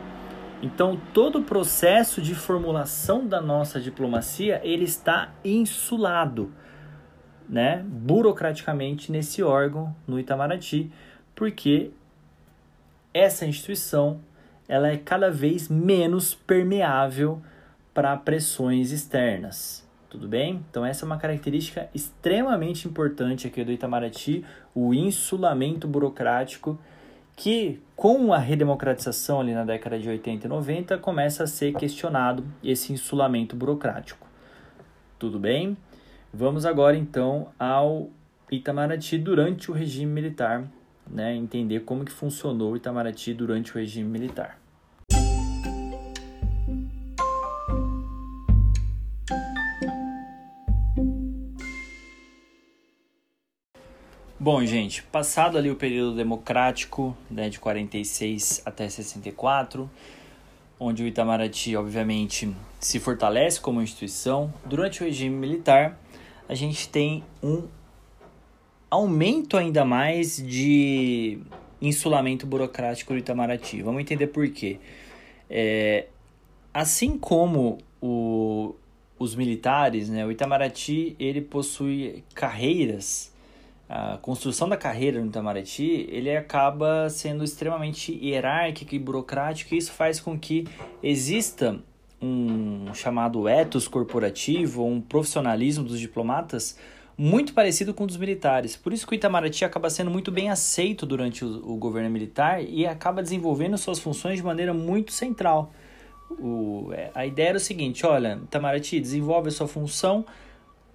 Então, 0.62 0.96
todo 1.12 1.40
o 1.40 1.42
processo 1.42 2.22
de 2.22 2.32
formulação 2.32 3.26
da 3.26 3.40
nossa 3.40 3.80
diplomacia, 3.80 4.60
ele 4.62 4.84
está 4.84 5.34
insulado, 5.44 6.52
né, 7.48 7.84
burocraticamente 7.84 9.10
nesse 9.10 9.42
órgão, 9.42 9.96
no 10.06 10.16
Itamaraty, 10.16 10.92
porque 11.34 11.90
essa 13.12 13.44
instituição 13.44 14.20
ela 14.68 14.86
é 14.86 14.96
cada 14.96 15.32
vez 15.32 15.68
menos 15.68 16.36
permeável 16.36 17.42
para 17.92 18.16
pressões 18.16 18.92
externas. 18.92 19.83
Tudo 20.14 20.28
bem? 20.28 20.64
Então 20.70 20.86
essa 20.86 21.04
é 21.04 21.06
uma 21.06 21.18
característica 21.18 21.90
extremamente 21.92 22.86
importante 22.86 23.48
aqui 23.48 23.64
do 23.64 23.72
Itamaraty, 23.72 24.44
o 24.72 24.94
insulamento 24.94 25.88
burocrático, 25.88 26.78
que 27.34 27.82
com 27.96 28.32
a 28.32 28.38
redemocratização 28.38 29.40
ali 29.40 29.52
na 29.52 29.64
década 29.64 29.98
de 29.98 30.08
80 30.08 30.46
e 30.46 30.48
90 30.48 30.98
começa 30.98 31.42
a 31.42 31.46
ser 31.48 31.74
questionado 31.74 32.44
esse 32.62 32.92
insulamento 32.92 33.56
burocrático. 33.56 34.24
Tudo 35.18 35.36
bem? 35.36 35.76
Vamos 36.32 36.64
agora 36.64 36.96
então 36.96 37.48
ao 37.58 38.08
Itamaraty 38.48 39.18
durante 39.18 39.68
o 39.68 39.74
regime 39.74 40.12
militar 40.12 40.62
né, 41.10 41.34
entender 41.34 41.80
como 41.80 42.04
que 42.04 42.12
funcionou 42.12 42.74
o 42.74 42.76
Itamaraty 42.76 43.34
durante 43.34 43.72
o 43.72 43.80
regime 43.80 44.08
militar. 44.08 44.60
Bom, 54.44 54.62
gente, 54.62 55.02
passado 55.04 55.56
ali 55.56 55.70
o 55.70 55.74
período 55.74 56.14
democrático, 56.14 57.16
né, 57.30 57.48
de 57.48 57.58
46 57.58 58.60
até 58.66 58.86
64, 58.86 59.90
onde 60.78 61.02
o 61.02 61.06
Itamaraty, 61.06 61.74
obviamente, 61.74 62.54
se 62.78 63.00
fortalece 63.00 63.58
como 63.58 63.80
instituição, 63.80 64.52
durante 64.66 65.02
o 65.02 65.06
regime 65.06 65.34
militar, 65.34 65.98
a 66.46 66.54
gente 66.54 66.90
tem 66.90 67.24
um 67.42 67.66
aumento 68.90 69.56
ainda 69.56 69.82
mais 69.82 70.36
de 70.36 71.38
insulamento 71.80 72.46
burocrático 72.46 73.14
do 73.14 73.18
Itamaraty. 73.18 73.80
Vamos 73.80 74.02
entender 74.02 74.26
por 74.26 74.46
quê. 74.50 74.78
É, 75.48 76.08
assim 76.74 77.16
como 77.16 77.78
o, 77.98 78.74
os 79.18 79.34
militares, 79.34 80.10
né, 80.10 80.26
o 80.26 80.30
Itamaraty 80.30 81.16
ele 81.18 81.40
possui 81.40 82.22
carreiras. 82.34 83.32
A 83.88 84.18
construção 84.18 84.68
da 84.68 84.76
carreira 84.76 85.20
no 85.20 85.26
Itamaraty 85.26 86.06
ele 86.10 86.34
acaba 86.34 87.08
sendo 87.10 87.44
extremamente 87.44 88.12
hierárquico 88.12 88.94
e 88.94 88.98
burocrático 88.98 89.74
e 89.74 89.78
isso 89.78 89.92
faz 89.92 90.18
com 90.18 90.38
que 90.38 90.66
exista 91.02 91.78
um 92.20 92.94
chamado 92.94 93.46
ethos 93.46 93.86
corporativo, 93.86 94.86
um 94.86 95.00
profissionalismo 95.00 95.84
dos 95.84 96.00
diplomatas 96.00 96.78
muito 97.16 97.52
parecido 97.52 97.94
com 97.94 98.04
o 98.04 98.06
dos 98.06 98.16
militares. 98.16 98.76
Por 98.76 98.92
isso 98.92 99.06
que 99.06 99.14
o 99.14 99.16
Itamaraty 99.16 99.64
acaba 99.64 99.88
sendo 99.88 100.10
muito 100.10 100.32
bem 100.32 100.50
aceito 100.50 101.06
durante 101.06 101.44
o, 101.44 101.72
o 101.72 101.76
governo 101.76 102.10
militar 102.10 102.62
e 102.62 102.86
acaba 102.86 103.22
desenvolvendo 103.22 103.78
suas 103.78 103.98
funções 103.98 104.38
de 104.38 104.42
maneira 104.42 104.74
muito 104.74 105.12
central. 105.12 105.72
O, 106.30 106.90
é, 106.92 107.10
a 107.14 107.24
ideia 107.24 107.50
era 107.50 107.58
o 107.58 107.60
seguinte: 107.60 108.04
olha, 108.04 108.40
Itamaraty, 108.42 108.98
desenvolve 108.98 109.48
a 109.48 109.52
sua 109.52 109.68
função, 109.68 110.24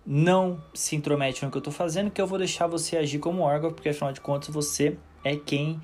não 0.05 0.61
se 0.73 0.95
intromete 0.95 1.43
no 1.43 1.51
que 1.51 1.57
eu 1.57 1.59
estou 1.59 1.73
fazendo, 1.73 2.09
que 2.11 2.21
eu 2.21 2.27
vou 2.27 2.37
deixar 2.37 2.67
você 2.67 2.97
agir 2.97 3.19
como 3.19 3.41
órgão, 3.41 3.71
porque 3.71 3.89
afinal 3.89 4.11
de 4.11 4.21
contas 4.21 4.49
você 4.49 4.97
é 5.23 5.35
quem 5.35 5.79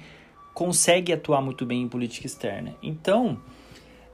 consegue 0.53 1.11
atuar 1.11 1.41
muito 1.41 1.65
bem 1.65 1.83
em 1.83 1.87
política 1.87 2.25
externa. 2.25 2.75
Então, 2.81 3.39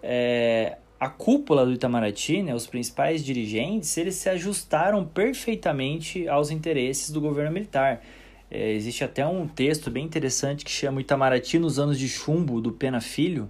é, 0.02 0.78
a 1.00 1.10
cúpula 1.10 1.66
do 1.66 1.72
Itamaraty, 1.72 2.44
né, 2.44 2.54
os 2.54 2.68
principais 2.68 3.24
dirigentes, 3.24 3.96
eles 3.98 4.16
se 4.16 4.30
ajustaram 4.30 5.06
perfeitamente 5.06 6.28
aos 6.28 6.52
interesses 6.52 7.12
do 7.12 7.22
governo 7.22 7.52
militar. 7.52 8.02
É, 8.50 8.72
existe 8.72 9.04
até 9.04 9.26
um 9.26 9.48
texto 9.48 9.90
bem 9.90 10.04
interessante 10.04 10.66
que 10.66 10.72
chama 10.72 11.00
Itamaraty 11.00 11.58
nos 11.58 11.80
anos 11.80 11.98
de 11.98 12.10
chumbo, 12.10 12.60
do 12.60 12.72
Pena 12.72 13.00
Filho, 13.00 13.50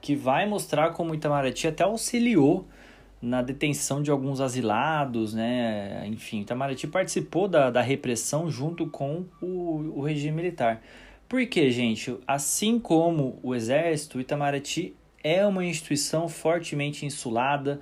que 0.00 0.16
vai 0.16 0.46
mostrar 0.46 0.90
como 0.90 1.14
Itamaraty 1.14 1.68
até 1.68 1.84
auxiliou 1.84 2.66
na 3.22 3.40
detenção 3.40 4.02
de 4.02 4.10
alguns 4.10 4.40
asilados, 4.40 5.32
né? 5.32 6.04
Enfim, 6.08 6.40
Itamaraty 6.40 6.88
participou 6.88 7.46
da, 7.46 7.70
da 7.70 7.80
repressão 7.80 8.50
junto 8.50 8.88
com 8.88 9.24
o, 9.40 9.92
o 9.94 10.02
regime 10.02 10.34
militar. 10.36 10.82
Por 11.28 11.46
quê, 11.46 11.70
gente? 11.70 12.14
Assim 12.26 12.80
como 12.80 13.38
o 13.40 13.54
exército, 13.54 14.20
Itamaraty 14.20 14.96
é 15.22 15.46
uma 15.46 15.64
instituição 15.64 16.28
fortemente 16.28 17.06
insulada, 17.06 17.80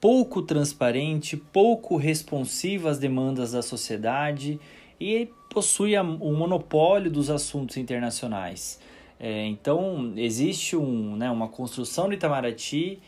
pouco 0.00 0.40
transparente, 0.40 1.36
pouco 1.36 1.96
responsiva 1.96 2.88
às 2.90 2.98
demandas 2.98 3.52
da 3.52 3.60
sociedade 3.60 4.58
e 4.98 5.28
possui 5.50 5.96
o 5.98 6.32
monopólio 6.32 7.10
dos 7.10 7.28
assuntos 7.28 7.76
internacionais. 7.76 8.80
É, 9.20 9.46
então, 9.46 10.14
existe 10.16 10.76
um, 10.76 11.14
né, 11.14 11.30
uma 11.30 11.46
construção 11.46 12.08
do 12.08 12.14
Itamaraty 12.14 12.98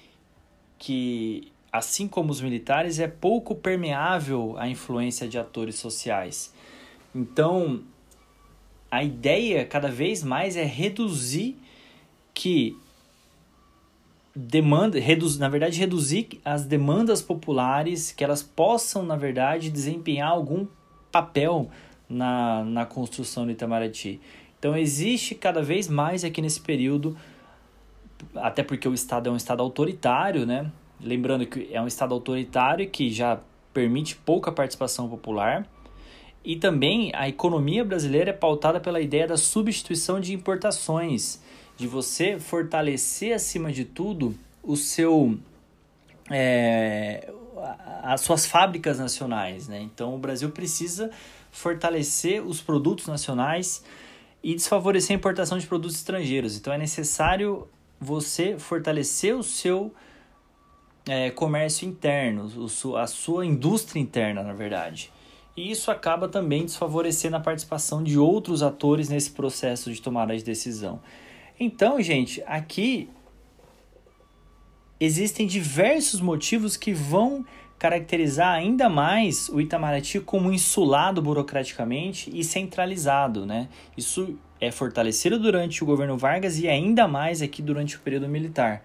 que, 0.79 1.51
assim 1.75 2.07
como 2.07 2.31
os 2.31 2.41
militares, 2.41 3.01
é 3.01 3.09
pouco 3.09 3.53
permeável 3.53 4.55
à 4.57 4.69
influência 4.69 5.27
de 5.27 5.37
atores 5.37 5.75
sociais. 5.75 6.55
Então, 7.13 7.83
a 8.89 9.03
ideia 9.03 9.65
cada 9.65 9.91
vez 9.91 10.23
mais 10.23 10.55
é 10.55 10.63
reduzir 10.63 11.59
que 12.33 12.79
demanda, 14.37 15.01
reduz, 15.01 15.37
na 15.37 15.49
verdade, 15.49 15.81
reduzir 15.81 16.41
as 16.45 16.65
demandas 16.65 17.21
populares, 17.21 18.13
que 18.13 18.23
elas 18.23 18.41
possam, 18.41 19.05
na 19.05 19.17
verdade, 19.17 19.69
desempenhar 19.69 20.31
algum 20.31 20.69
papel 21.11 21.69
na, 22.09 22.63
na 22.63 22.87
construção 22.87 23.47
do 23.47 23.51
Itamaraty. 23.51 24.21
Então, 24.61 24.77
existe 24.77 25.35
cada 25.35 25.61
vez 25.61 25.89
mais 25.89 26.23
aqui 26.23 26.41
nesse 26.41 26.61
período, 26.61 27.17
até 28.37 28.63
porque 28.63 28.89
o 28.89 28.95
Estado 28.95 29.29
é 29.29 29.33
um 29.33 29.37
Estado 29.37 29.61
autoritário, 29.61 30.47
né? 30.47 30.71
Lembrando 31.01 31.47
que 31.47 31.69
é 31.73 31.81
um 31.81 31.87
Estado 31.87 32.15
autoritário 32.15 32.89
que 32.89 33.11
já 33.11 33.41
permite 33.73 34.17
pouca 34.17 34.53
participação 34.53 35.09
popular. 35.09 35.67
E 36.45 36.57
também 36.57 37.11
a 37.15 37.29
economia 37.29 37.85
brasileira 37.85 38.31
é 38.31 38.33
pautada 38.33 38.79
pela 38.79 39.01
ideia 39.01 39.27
da 39.27 39.37
substituição 39.37 40.21
de 40.21 40.35
importações 40.35 41.43
de 41.77 41.87
você 41.87 42.39
fortalecer 42.39 43.35
acima 43.35 43.73
de 43.73 43.85
tudo 43.85 44.35
o 44.63 44.77
seu 44.77 45.37
é, 46.31 47.33
as 48.03 48.21
suas 48.21 48.47
fábricas 48.47 48.99
nacionais, 48.99 49.69
né? 49.69 49.81
Então 49.81 50.15
o 50.15 50.19
Brasil 50.19 50.51
precisa 50.51 51.11
fortalecer 51.51 52.45
os 52.45 52.61
produtos 52.61 53.07
nacionais 53.07 53.83
e 54.43 54.55
desfavorecer 54.55 55.15
a 55.15 55.19
importação 55.19 55.59
de 55.59 55.67
produtos 55.67 55.97
estrangeiros. 55.97 56.57
Então 56.57 56.73
é 56.73 56.79
necessário 56.79 57.67
você 58.01 58.59
fortalecer 58.59 59.35
o 59.37 59.43
seu 59.43 59.93
é, 61.07 61.31
comércio 61.31 61.87
interno, 61.87 62.51
o, 62.57 62.97
a 62.97 63.07
sua 63.07 63.45
indústria 63.45 64.01
interna, 64.01 64.43
na 64.43 64.53
verdade. 64.53 65.13
E 65.57 65.71
isso 65.71 65.91
acaba 65.91 66.29
também 66.29 66.65
desfavorecendo 66.65 67.37
a 67.37 67.41
participação 67.41 68.03
de 68.03 68.19
outros 68.19 68.63
atores 68.63 69.09
nesse 69.09 69.31
processo 69.31 69.93
de 69.93 70.03
tomada 70.03 70.37
de 70.37 70.43
decisão. 70.43 71.01
Então, 71.59 72.01
gente, 72.03 72.43
aqui 72.47 73.09
existem 74.99 75.47
diversos 75.47 76.21
motivos 76.21 76.77
que 76.77 76.93
vão 76.93 77.45
caracterizar 77.79 78.55
ainda 78.55 78.89
mais 78.89 79.49
o 79.49 79.61
Itamaraty 79.61 80.21
como 80.21 80.53
insulado 80.53 81.21
burocraticamente 81.21 82.31
e 82.33 82.43
centralizado, 82.43 83.45
né? 83.45 83.69
Isso 83.97 84.39
é 84.61 84.71
fortalecido 84.71 85.39
durante 85.39 85.83
o 85.83 85.87
governo 85.87 86.17
Vargas 86.17 86.59
e 86.59 86.67
ainda 86.67 87.07
mais 87.07 87.43
aqui 87.43 87.61
durante 87.61 87.97
o 87.97 88.01
período 88.01 88.29
militar. 88.29 88.83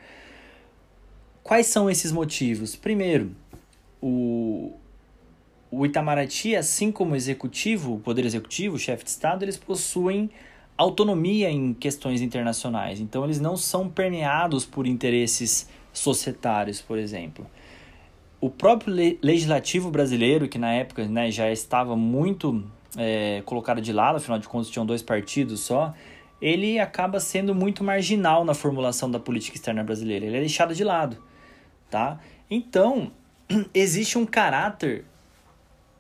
Quais 1.50 1.66
são 1.66 1.89
esses 1.89 2.12
motivos? 2.12 2.76
Primeiro, 2.76 3.32
o, 4.00 4.72
o 5.72 5.84
Itamaraty, 5.84 6.56
assim 6.56 6.91
como 6.91 7.14
o 7.14 7.16
executivo, 7.16 7.95
o 7.95 8.00
poder 8.00 8.24
executivo, 8.24 8.76
o 8.76 8.78
chefe 8.78 9.04
de 9.04 9.10
Estado, 9.10 9.43
eles 9.43 9.58
possuem 9.58 10.30
autonomia 10.78 11.50
em 11.50 11.74
questões 11.74 12.22
internacionais. 12.22 13.00
Então, 13.00 13.24
eles 13.24 13.39
não 13.39 13.58
são 13.58 13.89
permeados 13.89 14.64
por 14.64 14.86
interesses 14.86 15.68
societários, 15.91 16.82
por 16.82 17.00
exemplo. 17.00 17.47
O 18.39 18.52
próprio 18.52 18.93
legislativo 19.20 19.89
brasileiro, 19.89 20.47
que 20.47 20.60
na 20.60 20.72
época 20.74 21.08
né, 21.08 21.32
já 21.32 21.52
estava 21.52 21.95
muito 21.95 22.64
é, 22.95 23.41
colocado 23.43 23.82
de 23.82 23.91
lado, 23.91 24.18
afinal 24.18 24.38
de 24.38 24.47
contas 24.47 24.70
tinham 24.70 24.86
dois 24.86 25.02
partidos 25.02 25.62
só, 25.62 25.95
ele 26.39 26.78
acaba 26.78 27.20
sendo 27.20 27.56
muito 27.56 27.84
marginal 27.84 28.45
na 28.45 28.54
formulação 28.54 29.10
da 29.10 29.20
política 29.20 29.58
externa 29.58 29.84
brasileira. 29.84 30.28
Ele 30.28 30.38
é 30.38 30.41
deixado 30.41 30.76
de 30.76 30.84
lado, 30.84 31.18
tá? 31.90 32.20
Então, 32.50 33.12
existe 33.74 34.18
um 34.18 34.26
caráter 34.26 35.06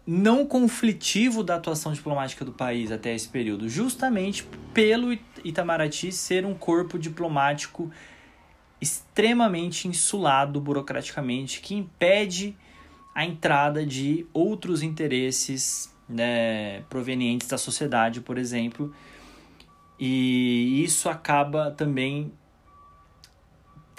não 0.05 0.45
conflitivo 0.45 1.43
da 1.43 1.55
atuação 1.55 1.93
diplomática 1.93 2.43
do 2.43 2.51
país 2.51 2.91
até 2.91 3.13
esse 3.13 3.27
período, 3.27 3.69
justamente 3.69 4.43
pelo 4.73 5.15
Itamaraty 5.43 6.11
ser 6.11 6.45
um 6.45 6.55
corpo 6.55 6.97
diplomático 6.97 7.91
extremamente 8.81 9.87
insulado 9.87 10.59
burocraticamente, 10.59 11.61
que 11.61 11.75
impede 11.75 12.57
a 13.13 13.23
entrada 13.23 13.85
de 13.85 14.25
outros 14.33 14.81
interesses 14.81 15.93
né, 16.07 16.81
provenientes 16.89 17.47
da 17.47 17.57
sociedade, 17.57 18.21
por 18.21 18.37
exemplo, 18.37 18.91
e 19.99 20.81
isso 20.83 21.09
acaba 21.09 21.69
também 21.71 22.31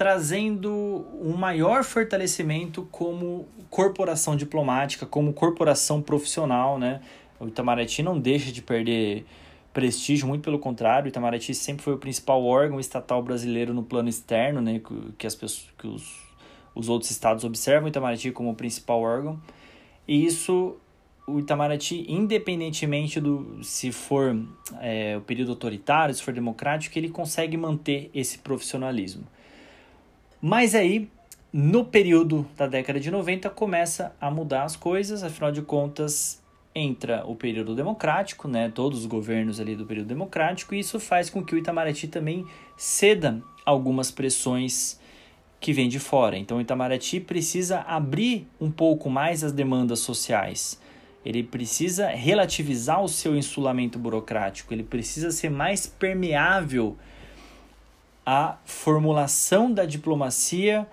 trazendo 0.01 1.05
um 1.20 1.36
maior 1.36 1.84
fortalecimento 1.84 2.88
como 2.90 3.46
corporação 3.68 4.34
diplomática, 4.34 5.05
como 5.05 5.34
corporação 5.34 6.01
profissional, 6.01 6.78
né? 6.78 7.03
O 7.38 7.46
Itamaraty 7.46 8.03
não 8.03 8.18
deixa 8.18 8.51
de 8.51 8.62
perder 8.62 9.26
prestígio, 9.74 10.26
muito 10.26 10.42
pelo 10.42 10.59
contrário, 10.59 11.05
o 11.05 11.09
Itamaraty 11.11 11.55
sempre 11.55 11.82
foi 11.82 11.92
o 11.92 11.98
principal 11.98 12.42
órgão 12.42 12.80
estatal 12.80 13.22
brasileiro 13.22 13.74
no 13.74 13.82
plano 13.82 14.09
externo, 14.09 14.62
né? 14.62 14.80
Que, 15.18 15.26
as 15.26 15.34
pessoas, 15.34 15.68
que 15.76 15.86
os, 15.86 16.18
os 16.74 16.88
outros 16.88 17.11
estados 17.11 17.44
observam 17.44 17.84
o 17.84 17.88
Itamaraty 17.88 18.30
como 18.32 18.53
o 18.53 18.55
principal 18.55 19.03
órgão. 19.03 19.38
E 20.09 20.24
isso, 20.24 20.76
o 21.26 21.40
Itamaraty, 21.40 22.07
independentemente 22.09 23.20
do 23.20 23.62
se 23.62 23.92
for 23.92 24.34
é, 24.80 25.18
o 25.18 25.20
período 25.20 25.51
autoritário, 25.51 26.14
se 26.14 26.22
for 26.22 26.32
democrático, 26.32 26.98
ele 26.98 27.11
consegue 27.11 27.55
manter 27.59 28.11
esse 28.14 28.38
profissionalismo. 28.38 29.26
Mas 30.41 30.74
aí, 30.74 31.09
no 31.53 31.84
período 31.84 32.47
da 32.57 32.66
década 32.66 32.99
de 32.99 33.11
90, 33.11 33.51
começa 33.51 34.14
a 34.20 34.30
mudar 34.30 34.64
as 34.64 34.74
coisas, 34.74 35.22
afinal 35.22 35.53
de 35.53 35.61
contas, 35.61 36.41
entra 36.74 37.24
o 37.26 37.34
período 37.34 37.74
democrático, 37.74 38.49
né, 38.49 38.70
todos 38.74 39.01
os 39.01 39.07
governos 39.07 39.61
ali 39.61 39.76
do 39.76 39.84
período 39.84 40.07
democrático, 40.07 40.74
e 40.74 40.78
isso 40.78 40.99
faz 40.99 41.28
com 41.28 41.45
que 41.45 41.55
o 41.55 41.59
Itamaraty 41.59 42.09
também 42.09 42.47
ceda 42.76 43.43
algumas 43.66 44.11
pressões 44.11 44.99
que 45.61 45.72
vêm 45.72 45.88
de 45.88 45.99
fora. 45.99 46.38
Então 46.38 46.57
o 46.57 46.61
Itamaraty 46.61 47.20
precisa 47.20 47.80
abrir 47.80 48.49
um 48.59 48.70
pouco 48.70 49.11
mais 49.11 49.45
as 49.45 49.53
demandas 49.53 49.99
sociais. 49.99 50.80
Ele 51.22 51.43
precisa 51.43 52.09
relativizar 52.09 53.03
o 53.03 53.09
seu 53.09 53.36
insulamento 53.36 53.99
burocrático, 53.99 54.72
ele 54.72 54.84
precisa 54.84 55.30
ser 55.30 55.51
mais 55.51 55.86
permeável 55.86 56.97
a 58.32 58.58
formulação 58.64 59.72
da 59.72 59.84
diplomacia 59.84 60.86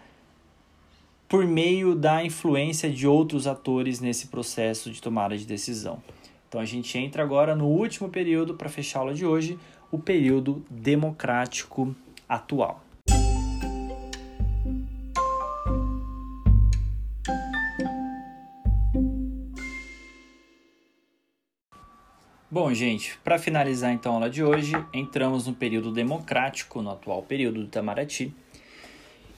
por 1.30 1.46
meio 1.46 1.94
da 1.94 2.26
influência 2.26 2.90
de 2.90 3.06
outros 3.06 3.46
atores 3.46 4.00
nesse 4.00 4.26
processo 4.26 4.90
de 4.90 5.00
tomada 5.00 5.38
de 5.38 5.46
decisão. 5.46 6.02
Então 6.50 6.60
a 6.60 6.66
gente 6.66 6.98
entra 6.98 7.22
agora 7.22 7.56
no 7.56 7.68
último 7.68 8.10
período 8.10 8.56
para 8.56 8.70
fechar 8.70 8.98
a 8.98 9.02
aula 9.04 9.14
de 9.14 9.24
hoje, 9.24 9.60
o 9.92 10.00
período 10.00 10.66
democrático 10.68 11.96
atual. 12.28 12.82
Bom, 22.50 22.74
gente, 22.74 23.18
para 23.26 23.38
finalizar 23.38 23.92
então 23.92 24.14
a 24.14 24.16
aula 24.16 24.30
de 24.30 24.42
hoje, 24.42 24.72
entramos 24.94 25.46
no 25.46 25.54
período 25.54 25.92
democrático, 25.92 26.82
no 26.82 26.92
atual 26.92 27.22
período 27.22 27.60
do 27.60 27.66
Itamaraty, 27.66 28.34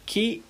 que 0.05 0.43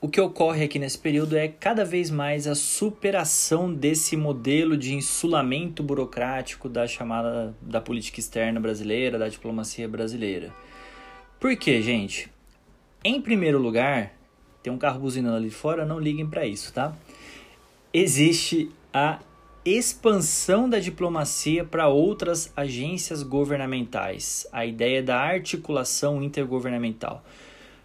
o 0.00 0.08
que 0.08 0.20
ocorre 0.20 0.62
aqui 0.62 0.78
nesse 0.78 0.96
período 0.96 1.36
é 1.36 1.48
cada 1.48 1.84
vez 1.84 2.08
mais 2.08 2.46
a 2.46 2.54
superação 2.54 3.74
desse 3.74 4.16
modelo 4.16 4.76
de 4.76 4.94
insulamento 4.94 5.82
burocrático 5.82 6.68
da 6.68 6.86
chamada 6.86 7.52
da 7.60 7.80
política 7.80 8.20
externa 8.20 8.60
brasileira, 8.60 9.18
da 9.18 9.28
diplomacia 9.28 9.88
brasileira. 9.88 10.54
Por 11.40 11.56
quê, 11.56 11.82
gente? 11.82 12.30
Em 13.02 13.20
primeiro 13.20 13.58
lugar, 13.58 14.14
tem 14.62 14.72
um 14.72 14.78
carro 14.78 15.00
buzinando 15.00 15.36
ali 15.36 15.50
fora, 15.50 15.84
não 15.84 15.98
liguem 15.98 16.28
para 16.28 16.46
isso, 16.46 16.72
tá? 16.72 16.94
Existe 17.92 18.70
a 18.94 19.18
expansão 19.64 20.68
da 20.68 20.78
diplomacia 20.78 21.64
para 21.64 21.88
outras 21.88 22.52
agências 22.56 23.22
governamentais, 23.22 24.46
a 24.50 24.64
ideia 24.64 25.02
da 25.02 25.18
articulação 25.18 26.22
intergovernamental. 26.22 27.22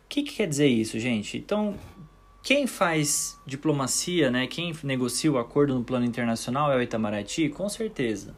O 0.05 0.07
que, 0.07 0.23
que 0.23 0.36
quer 0.36 0.47
dizer 0.47 0.67
isso, 0.67 0.97
gente? 0.99 1.38
Então, 1.38 1.76
quem 2.41 2.65
faz 2.67 3.38
diplomacia, 3.45 4.32
né, 4.32 4.47
quem 4.47 4.73
negocia 4.84 5.32
o 5.32 5.38
acordo 5.38 5.73
no 5.73 5.84
plano 5.84 6.05
internacional 6.05 6.71
é 6.71 6.78
o 6.78 6.82
Itamaraty, 6.82 7.49
com 7.49 7.67
certeza. 7.67 8.36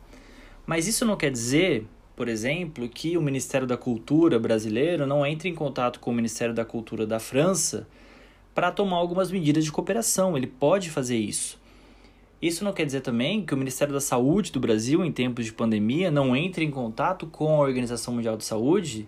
Mas 0.65 0.87
isso 0.87 1.05
não 1.05 1.15
quer 1.15 1.29
dizer, 1.29 1.85
por 2.15 2.27
exemplo, 2.27 2.89
que 2.89 3.17
o 3.17 3.21
Ministério 3.21 3.67
da 3.67 3.77
Cultura 3.77 4.39
brasileiro 4.39 5.05
não 5.05 5.25
entre 5.25 5.47
em 5.47 5.53
contato 5.53 5.99
com 5.99 6.09
o 6.09 6.13
Ministério 6.13 6.55
da 6.55 6.65
Cultura 6.65 7.05
da 7.05 7.19
França 7.19 7.87
para 8.55 8.71
tomar 8.71 8.97
algumas 8.97 9.29
medidas 9.29 9.63
de 9.63 9.71
cooperação. 9.71 10.35
Ele 10.35 10.47
pode 10.47 10.89
fazer 10.89 11.17
isso. 11.17 11.59
Isso 12.41 12.63
não 12.63 12.71
quer 12.71 12.85
dizer 12.85 13.01
também 13.01 13.43
que 13.43 13.53
o 13.53 13.57
Ministério 13.57 13.93
da 13.93 13.99
Saúde 13.99 14.51
do 14.51 14.59
Brasil, 14.59 15.03
em 15.03 15.11
tempos 15.11 15.45
de 15.45 15.53
pandemia, 15.53 16.11
não 16.11 16.35
entre 16.35 16.63
em 16.63 16.69
contato 16.69 17.25
com 17.25 17.55
a 17.55 17.59
Organização 17.65 18.13
Mundial 18.13 18.37
de 18.37 18.45
Saúde 18.45 19.07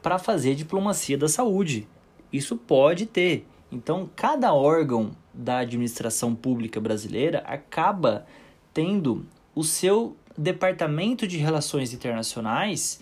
para 0.00 0.18
fazer 0.18 0.54
diplomacia 0.54 1.18
da 1.18 1.28
saúde. 1.28 1.88
Isso 2.32 2.56
pode 2.56 3.06
ter. 3.06 3.44
Então, 3.70 4.08
cada 4.14 4.54
órgão 4.54 5.10
da 5.34 5.58
administração 5.58 6.34
pública 6.34 6.80
brasileira 6.80 7.40
acaba 7.40 8.26
tendo 8.72 9.26
o 9.54 9.64
seu 9.64 10.16
departamento 10.36 11.26
de 11.26 11.36
relações 11.36 11.92
internacionais, 11.92 13.00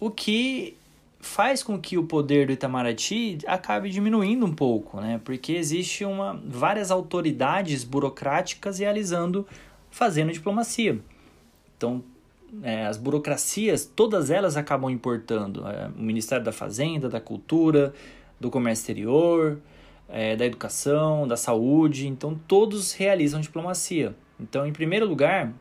o 0.00 0.10
que 0.10 0.77
faz 1.20 1.62
com 1.62 1.78
que 1.78 1.98
o 1.98 2.04
poder 2.04 2.46
do 2.46 2.52
Itamaraty 2.52 3.38
acabe 3.46 3.90
diminuindo 3.90 4.46
um 4.46 4.54
pouco, 4.54 5.00
né? 5.00 5.20
Porque 5.24 5.52
existe 5.52 6.04
uma 6.04 6.40
várias 6.46 6.90
autoridades 6.90 7.84
burocráticas 7.84 8.78
realizando, 8.78 9.46
fazendo 9.90 10.32
diplomacia. 10.32 11.00
Então, 11.76 12.02
é, 12.62 12.86
as 12.86 12.96
burocracias, 12.96 13.84
todas 13.84 14.30
elas 14.30 14.56
acabam 14.56 14.90
importando. 14.90 15.66
É, 15.66 15.88
o 15.88 16.00
Ministério 16.00 16.44
da 16.44 16.52
Fazenda, 16.52 17.08
da 17.08 17.20
Cultura, 17.20 17.92
do 18.40 18.50
Comércio 18.50 18.82
Exterior, 18.82 19.58
é, 20.08 20.36
da 20.36 20.46
Educação, 20.46 21.26
da 21.26 21.36
Saúde. 21.36 22.06
Então, 22.06 22.38
todos 22.46 22.92
realizam 22.92 23.40
diplomacia. 23.40 24.14
Então, 24.40 24.66
em 24.66 24.72
primeiro 24.72 25.06
lugar, 25.06 25.52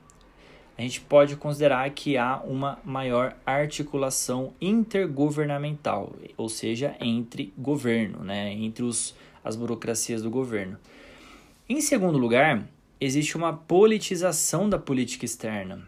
a 0.77 0.81
gente 0.81 1.01
pode 1.01 1.35
considerar 1.35 1.89
que 1.89 2.17
há 2.17 2.39
uma 2.45 2.77
maior 2.85 3.35
articulação 3.43 4.53
intergovernamental, 4.61 6.13
ou 6.37 6.47
seja, 6.47 6.95
entre 7.01 7.51
governo, 7.57 8.23
né, 8.23 8.53
entre 8.53 8.83
os, 8.83 9.15
as 9.43 9.55
burocracias 9.55 10.21
do 10.21 10.29
governo. 10.29 10.77
Em 11.67 11.81
segundo 11.81 12.17
lugar, 12.17 12.63
existe 13.01 13.35
uma 13.35 13.53
politização 13.53 14.69
da 14.69 14.77
política 14.77 15.25
externa. 15.25 15.81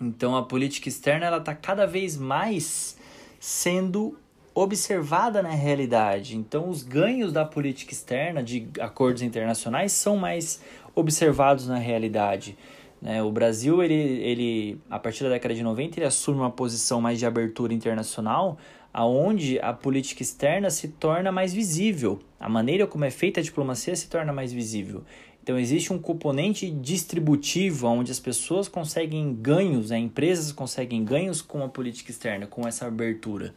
Então, 0.00 0.36
a 0.36 0.44
política 0.44 0.88
externa 0.88 1.26
ela 1.26 1.38
está 1.38 1.54
cada 1.54 1.84
vez 1.84 2.16
mais 2.16 2.96
sendo 3.40 4.16
observada 4.54 5.42
na 5.42 5.50
realidade. 5.50 6.36
Então, 6.36 6.68
os 6.68 6.82
ganhos 6.82 7.32
da 7.32 7.44
política 7.44 7.92
externa 7.92 8.42
de 8.42 8.68
acordos 8.78 9.22
internacionais 9.22 9.92
são 9.92 10.16
mais 10.16 10.62
observados 10.94 11.66
na 11.66 11.78
realidade. 11.78 12.56
Né? 13.02 13.20
O 13.20 13.32
Brasil, 13.32 13.82
ele, 13.82 13.94
ele, 13.94 14.80
a 14.88 14.98
partir 14.98 15.24
da 15.24 15.30
década 15.30 15.52
de 15.52 15.62
90, 15.62 15.98
ele 15.98 16.06
assume 16.06 16.38
uma 16.38 16.50
posição 16.50 17.00
mais 17.00 17.18
de 17.18 17.26
abertura 17.26 17.74
internacional, 17.74 18.56
aonde 18.94 19.58
a 19.58 19.72
política 19.72 20.22
externa 20.22 20.70
se 20.70 20.88
torna 20.88 21.32
mais 21.32 21.52
visível. 21.52 22.20
A 22.38 22.48
maneira 22.48 22.86
como 22.86 23.04
é 23.04 23.10
feita 23.10 23.40
a 23.40 23.42
diplomacia 23.42 23.96
se 23.96 24.08
torna 24.08 24.32
mais 24.32 24.52
visível. 24.52 25.02
Então 25.42 25.58
existe 25.58 25.92
um 25.92 25.98
componente 25.98 26.70
distributivo 26.70 27.88
onde 27.88 28.12
as 28.12 28.20
pessoas 28.20 28.68
conseguem 28.68 29.34
ganhos, 29.34 29.90
né? 29.90 29.98
empresas 29.98 30.52
conseguem 30.52 31.04
ganhos 31.04 31.42
com 31.42 31.64
a 31.64 31.68
política 31.68 32.12
externa, 32.12 32.46
com 32.46 32.68
essa 32.68 32.86
abertura. 32.86 33.52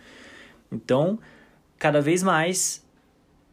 Então, 0.71 1.19
cada 1.77 2.01
vez 2.01 2.23
mais 2.23 2.83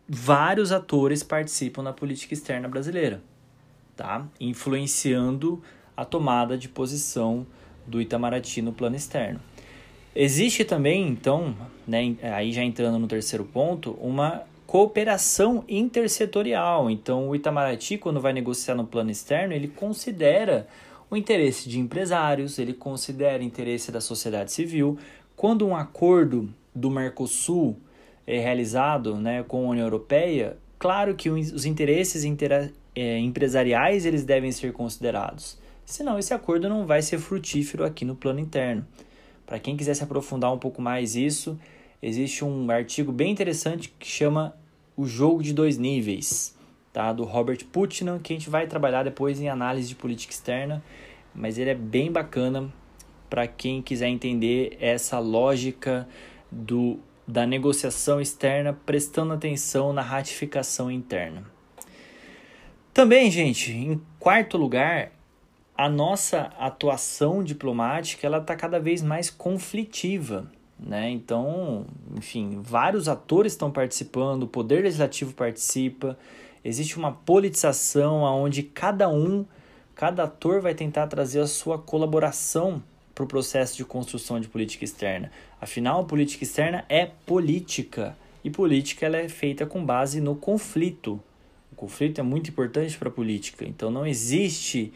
vários 0.08 0.72
atores 0.72 1.22
participam 1.22 1.84
da 1.84 1.92
política 1.92 2.32
externa 2.32 2.68
brasileira, 2.68 3.22
tá? 3.94 4.26
Influenciando 4.40 5.62
a 6.02 6.04
tomada 6.04 6.58
de 6.58 6.68
posição 6.68 7.46
do 7.86 8.00
Itamaraty 8.00 8.60
no 8.60 8.72
plano 8.72 8.96
externo. 8.96 9.40
Existe 10.14 10.64
também, 10.64 11.08
então, 11.08 11.54
né, 11.86 12.16
aí 12.34 12.52
já 12.52 12.62
entrando 12.62 12.98
no 12.98 13.06
terceiro 13.06 13.44
ponto, 13.44 13.92
uma 14.00 14.42
cooperação 14.66 15.64
intersetorial. 15.68 16.90
Então, 16.90 17.28
o 17.28 17.36
Itamaraty, 17.36 17.98
quando 17.98 18.20
vai 18.20 18.32
negociar 18.32 18.74
no 18.74 18.84
plano 18.84 19.10
externo, 19.10 19.54
ele 19.54 19.68
considera 19.68 20.66
o 21.08 21.16
interesse 21.16 21.68
de 21.68 21.78
empresários, 21.78 22.58
ele 22.58 22.74
considera 22.74 23.40
o 23.40 23.46
interesse 23.46 23.92
da 23.92 24.00
sociedade 24.00 24.50
civil. 24.50 24.98
Quando 25.36 25.64
um 25.64 25.76
acordo 25.76 26.48
do 26.74 26.90
Mercosul 26.90 27.76
é 28.26 28.40
realizado 28.40 29.16
né, 29.16 29.44
com 29.44 29.66
a 29.66 29.70
União 29.70 29.86
Europeia, 29.86 30.56
claro 30.80 31.14
que 31.14 31.30
os 31.30 31.64
interesses 31.64 32.24
é, 32.96 33.18
empresariais 33.18 34.04
eles 34.04 34.24
devem 34.24 34.50
ser 34.50 34.72
considerados 34.72 35.61
senão 35.84 36.18
esse 36.18 36.32
acordo 36.32 36.68
não 36.68 36.86
vai 36.86 37.02
ser 37.02 37.18
frutífero 37.18 37.84
aqui 37.84 38.04
no 38.04 38.16
plano 38.16 38.40
interno. 38.40 38.86
Para 39.46 39.58
quem 39.58 39.76
quiser 39.76 39.94
se 39.94 40.02
aprofundar 40.02 40.52
um 40.52 40.58
pouco 40.58 40.80
mais 40.80 41.14
isso, 41.16 41.58
existe 42.00 42.44
um 42.44 42.70
artigo 42.70 43.12
bem 43.12 43.30
interessante 43.30 43.92
que 43.98 44.06
chama 44.06 44.56
O 44.96 45.06
Jogo 45.06 45.42
de 45.42 45.52
Dois 45.52 45.78
Níveis, 45.78 46.56
tá? 46.92 47.12
do 47.12 47.24
Robert 47.24 47.64
Putnam, 47.66 48.18
que 48.18 48.32
a 48.32 48.36
gente 48.36 48.50
vai 48.50 48.66
trabalhar 48.66 49.02
depois 49.02 49.40
em 49.40 49.48
análise 49.48 49.88
de 49.88 49.94
política 49.94 50.32
externa, 50.32 50.82
mas 51.34 51.58
ele 51.58 51.70
é 51.70 51.74
bem 51.74 52.10
bacana 52.10 52.72
para 53.28 53.46
quem 53.46 53.80
quiser 53.80 54.08
entender 54.08 54.76
essa 54.78 55.18
lógica 55.18 56.06
do, 56.50 56.98
da 57.26 57.46
negociação 57.46 58.20
externa, 58.20 58.72
prestando 58.84 59.32
atenção 59.32 59.92
na 59.92 60.02
ratificação 60.02 60.90
interna. 60.90 61.44
Também, 62.92 63.30
gente, 63.30 63.72
em 63.72 64.00
quarto 64.18 64.58
lugar, 64.58 65.11
a 65.82 65.88
nossa 65.88 66.52
atuação 66.60 67.42
diplomática 67.42 68.24
ela 68.24 68.38
está 68.38 68.54
cada 68.54 68.78
vez 68.78 69.02
mais 69.02 69.28
conflitiva. 69.28 70.48
Né? 70.78 71.10
Então, 71.10 71.86
enfim, 72.16 72.60
vários 72.62 73.08
atores 73.08 73.52
estão 73.52 73.68
participando, 73.68 74.44
o 74.44 74.46
Poder 74.46 74.84
Legislativo 74.84 75.34
participa, 75.34 76.16
existe 76.64 76.96
uma 76.96 77.10
politização 77.10 78.22
onde 78.22 78.62
cada 78.62 79.08
um, 79.08 79.44
cada 79.92 80.22
ator 80.22 80.60
vai 80.60 80.72
tentar 80.72 81.08
trazer 81.08 81.40
a 81.40 81.48
sua 81.48 81.76
colaboração 81.76 82.80
para 83.12 83.24
o 83.24 83.26
processo 83.26 83.76
de 83.76 83.84
construção 83.84 84.38
de 84.38 84.46
política 84.46 84.84
externa. 84.84 85.32
Afinal, 85.60 86.02
a 86.02 86.04
política 86.04 86.44
externa 86.44 86.84
é 86.88 87.06
política 87.26 88.16
e 88.44 88.50
política 88.50 89.06
ela 89.06 89.16
é 89.16 89.28
feita 89.28 89.66
com 89.66 89.84
base 89.84 90.20
no 90.20 90.36
conflito. 90.36 91.20
O 91.72 91.74
conflito 91.74 92.20
é 92.20 92.22
muito 92.22 92.50
importante 92.50 92.96
para 92.96 93.08
a 93.08 93.12
política, 93.12 93.64
então 93.64 93.90
não 93.90 94.06
existe 94.06 94.92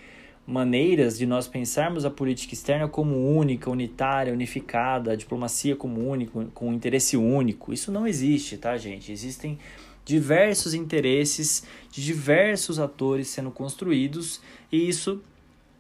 maneiras 0.47 1.19
de 1.19 1.27
nós 1.27 1.49
pensarmos 1.49 2.05
a 2.05 2.11
política 2.11 2.55
externa 2.55 2.87
como 2.87 3.37
única, 3.37 3.69
unitária, 3.69 4.33
unificada, 4.33 5.13
a 5.13 5.17
diplomacia 5.17 5.75
como 5.75 6.09
único, 6.09 6.45
com 6.55 6.73
interesse 6.73 7.17
único. 7.17 7.73
Isso 7.73 7.91
não 7.91 8.07
existe, 8.07 8.57
tá, 8.57 8.77
gente? 8.77 9.11
Existem 9.11 9.59
diversos 10.05 10.73
interesses 10.73 11.65
de 11.91 12.05
diversos 12.05 12.79
atores 12.79 13.27
sendo 13.27 13.51
construídos 13.51 14.41
e 14.71 14.89
isso 14.89 15.21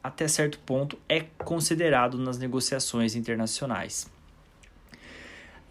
até 0.02 0.26
certo 0.26 0.58
ponto 0.60 0.98
é 1.08 1.24
considerado 1.38 2.18
nas 2.18 2.38
negociações 2.38 3.14
internacionais. 3.14 4.10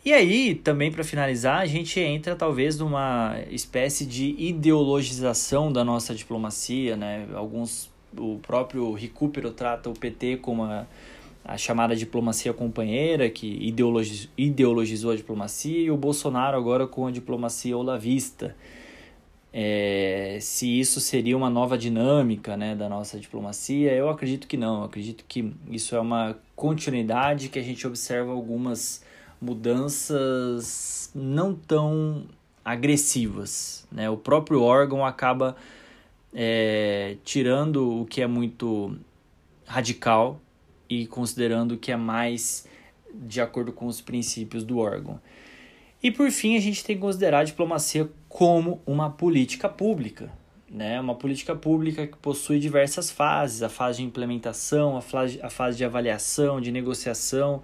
E 0.06 0.14
aí, 0.14 0.54
também 0.56 0.92
para 0.92 1.04
finalizar, 1.04 1.62
a 1.62 1.66
gente 1.66 2.00
entra 2.00 2.36
talvez 2.36 2.78
numa 2.78 3.40
espécie 3.50 4.06
de 4.06 4.36
ideologização 4.38 5.72
da 5.72 5.84
nossa 5.84 6.14
diplomacia, 6.14 6.96
né? 6.96 7.28
Alguns 7.34 7.90
o 8.18 8.40
próprio 8.40 8.94
Recupero 8.94 9.52
trata 9.52 9.90
o 9.90 9.94
PT 9.94 10.38
como 10.38 10.64
a, 10.64 10.86
a 11.44 11.58
chamada 11.58 11.96
diplomacia 11.96 12.54
companheira, 12.54 13.30
que 13.30 13.48
ideologiz, 13.66 14.30
ideologizou 14.38 15.12
a 15.12 15.16
diplomacia, 15.16 15.80
e 15.80 15.92
o 15.92 15.98
Bolsonaro 15.98 16.58
agora 16.58 16.88
com 16.88 17.08
a 17.08 17.12
diplomacia 17.12 17.78
olavista. 17.78 18.56
É, 19.58 20.38
se 20.42 20.80
isso 20.80 21.00
seria 21.00 21.38
uma 21.38 21.50
nova 21.50 21.78
dinâmica 21.78 22.58
né, 22.58 22.76
da 22.76 22.90
nossa 22.90 23.18
diplomacia, 23.18 23.94
eu 23.94 24.10
acredito 24.10 24.48
que 24.48 24.58
não. 24.58 24.80
Eu 24.80 24.84
acredito 24.84 25.24
que 25.28 25.54
isso 25.70 25.96
é 25.96 26.00
uma 26.00 26.38
continuidade 26.56 27.48
que 27.48 27.58
a 27.58 27.62
gente 27.62 27.88
observa 27.88 28.32
algumas 28.32 29.02
mudanças 29.42 31.10
não 31.16 31.54
tão 31.54 32.26
agressivas. 32.66 33.88
Né? 33.92 34.10
O 34.10 34.18
próprio 34.18 34.62
órgão 34.62 35.06
acaba 35.06 35.56
é, 36.38 37.16
tirando 37.24 38.02
o 38.02 38.06
que 38.06 38.22
é 38.22 38.28
muito 38.28 38.98
radical 39.66 40.42
e 40.90 41.08
considerando 41.08 41.72
o 41.72 41.78
que 41.78 41.94
é 41.94 41.96
mais 41.96 42.68
de 43.14 43.40
acordo 43.40 43.72
com 43.72 43.88
os 43.88 44.02
princípios 44.02 44.66
do 44.66 44.78
órgão. 44.78 45.22
E 46.04 46.12
por 46.12 46.30
fim, 46.30 46.58
a 46.58 46.60
gente 46.60 46.84
tem 46.84 46.98
que 46.98 47.02
considerar 47.02 47.40
a 47.40 47.44
diplomacia 47.46 48.10
como 48.28 48.82
uma 48.86 49.10
política 49.10 49.70
pública, 49.70 50.30
né? 50.70 51.00
Uma 51.00 51.16
política 51.16 51.56
pública 51.56 52.06
que 52.06 52.18
possui 52.18 52.60
diversas 52.60 53.10
fases: 53.10 53.64
a 53.64 53.70
fase 53.70 54.00
de 54.00 54.04
implementação, 54.04 54.98
a 54.98 55.02
fase, 55.02 55.40
a 55.42 55.50
fase 55.50 55.78
de 55.78 55.86
avaliação, 55.86 56.60
de 56.60 56.70
negociação. 56.70 57.64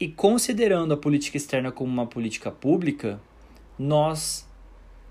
E 0.00 0.08
considerando 0.08 0.94
a 0.94 0.96
política 0.96 1.36
externa 1.36 1.70
como 1.70 1.92
uma 1.92 2.06
política 2.06 2.50
pública, 2.50 3.20
nós 3.78 4.48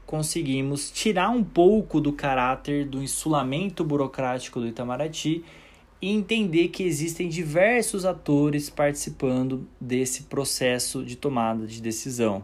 conseguimos 0.09 0.89
tirar 0.89 1.29
um 1.29 1.43
pouco 1.43 2.01
do 2.01 2.11
caráter 2.11 2.83
do 2.83 2.99
insulamento 2.99 3.83
burocrático 3.83 4.59
do 4.59 4.65
Itamaraty 4.65 5.45
e 6.01 6.09
entender 6.09 6.69
que 6.69 6.81
existem 6.81 7.29
diversos 7.29 8.05
atores 8.05 8.71
participando 8.71 9.67
desse 9.79 10.23
processo 10.23 11.05
de 11.05 11.15
tomada 11.15 11.67
de 11.67 11.79
decisão, 11.79 12.43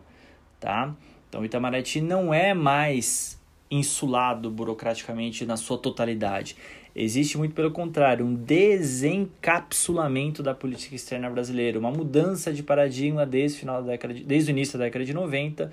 tá? 0.60 0.96
Então 1.28 1.42
o 1.42 1.46
Itamaraty 1.46 2.02
não 2.02 2.32
é 2.32 2.54
mais 2.54 3.42
insulado 3.72 4.52
burocraticamente 4.52 5.44
na 5.44 5.58
sua 5.58 5.80
totalidade. 5.80 6.56
Existe 6.96 7.36
muito 7.36 7.56
pelo 7.56 7.72
contrário, 7.72 8.28
um 8.28 8.36
desencapsulamento 8.36 10.44
da 10.44 10.54
política 10.54 10.96
externa 10.96 11.32
brasileira, 11.32 11.80
uma 11.80 11.90
mudança 11.90 12.54
de 12.54 12.62
paradigma 12.62 13.26
desde 13.26 13.58
o 13.58 13.62
final 13.62 13.82
da 13.82 13.94
década 13.94 14.14
de, 14.14 14.24
desde 14.24 14.52
o 14.52 14.54
início 14.54 14.78
da 14.78 14.86
década 14.86 15.04
de 15.04 15.16
90, 15.16 15.72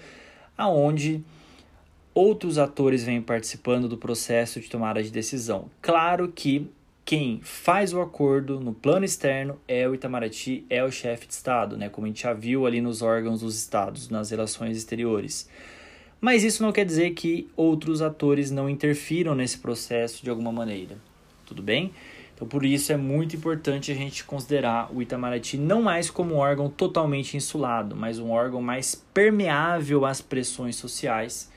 aonde 0.57 1.22
outros 2.15 2.59
atores 2.59 3.05
vêm 3.05 3.21
participando 3.21 3.89
do 3.89 3.97
processo 3.97 4.61
de 4.61 4.69
tomada 4.69 5.03
de 5.03 5.11
decisão. 5.11 5.71
Claro 5.81 6.33
que 6.35 6.69
quem 7.05 7.41
faz 7.43 7.93
o 7.93 8.01
acordo 8.01 8.61
no 8.61 8.73
plano 8.73 9.05
externo 9.05 9.59
é 9.67 9.89
o 9.89 9.95
Itamaraty, 9.95 10.65
é 10.71 10.85
o 10.85 10.91
chefe 10.91 11.27
de 11.27 11.35
Estado, 11.35 11.77
né? 11.77 11.89
como 11.89 12.07
a 12.07 12.09
gente 12.09 12.23
já 12.23 12.33
viu 12.33 12.67
ali 12.67 12.81
nos 12.81 13.03
órgãos 13.03 13.41
dos 13.41 13.57
Estados, 13.57 14.09
nas 14.09 14.31
relações 14.31 14.77
exteriores. 14.77 15.49
Mas 16.21 16.45
isso 16.45 16.63
não 16.63 16.71
quer 16.71 16.85
dizer 16.85 17.11
que 17.11 17.49
outros 17.57 18.01
atores 18.01 18.51
não 18.51 18.71
interfiram 18.71 19.35
nesse 19.35 19.59
processo 19.59 20.23
de 20.23 20.31
alguma 20.31 20.53
maneira. 20.53 20.97
Tudo 21.45 21.63
bem? 21.63 21.93
Então, 22.35 22.47
por 22.47 22.65
isso 22.65 22.93
é 22.93 22.97
muito 22.97 23.37
importante 23.37 23.91
a 23.91 23.95
gente 23.95 24.25
considerar 24.25 24.89
o 24.95 25.03
Itamaraty 25.03 25.57
não 25.57 25.83
mais 25.83 26.09
como 26.09 26.35
um 26.35 26.39
órgão 26.39 26.71
totalmente 26.71 27.37
insulado, 27.37 27.97
mas 27.97 28.19
um 28.19 28.31
órgão 28.31 28.63
mais 28.63 28.95
permeável 28.95 30.07
às 30.07 30.21
pressões 30.21 30.77
sociais 30.77 31.51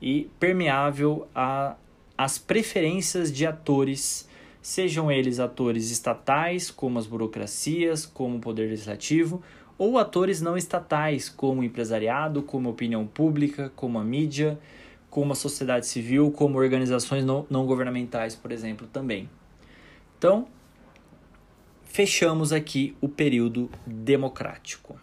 e 0.00 0.30
permeável 0.38 1.28
às 2.16 2.38
preferências 2.38 3.32
de 3.32 3.46
atores, 3.46 4.28
sejam 4.62 5.10
eles 5.10 5.38
atores 5.38 5.90
estatais, 5.90 6.70
como 6.70 6.98
as 6.98 7.06
burocracias, 7.06 8.06
como 8.06 8.38
o 8.38 8.40
poder 8.40 8.68
legislativo, 8.68 9.42
ou 9.78 9.98
atores 9.98 10.40
não 10.40 10.56
estatais, 10.56 11.28
como 11.28 11.62
o 11.62 11.64
empresariado, 11.64 12.42
como 12.42 12.68
a 12.68 12.72
opinião 12.72 13.06
pública, 13.06 13.72
como 13.74 13.98
a 13.98 14.04
mídia, 14.04 14.58
como 15.08 15.32
a 15.32 15.34
sociedade 15.34 15.86
civil, 15.86 16.30
como 16.30 16.58
organizações 16.58 17.24
não, 17.24 17.46
não 17.50 17.66
governamentais, 17.66 18.36
por 18.36 18.52
exemplo, 18.52 18.86
também. 18.86 19.28
Então, 20.18 20.46
fechamos 21.84 22.52
aqui 22.52 22.94
o 23.00 23.08
período 23.08 23.70
democrático. 23.86 25.00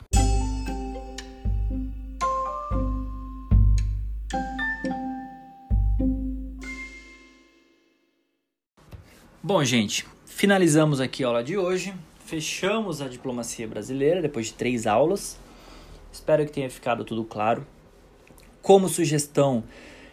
Bom, 9.48 9.64
gente, 9.64 10.06
finalizamos 10.26 11.00
aqui 11.00 11.24
a 11.24 11.28
aula 11.28 11.42
de 11.42 11.58
hoje 11.58 11.94
fechamos 12.26 13.02
a 13.02 13.08
diplomacia 13.08 13.66
brasileira 13.66 14.22
depois 14.22 14.48
de 14.48 14.54
três 14.54 14.86
aulas. 14.86 15.40
Espero 16.12 16.46
que 16.46 16.52
tenha 16.52 16.70
ficado 16.70 17.06
tudo 17.06 17.24
claro. 17.24 17.66
Como 18.62 18.90
sugestão 18.90 19.64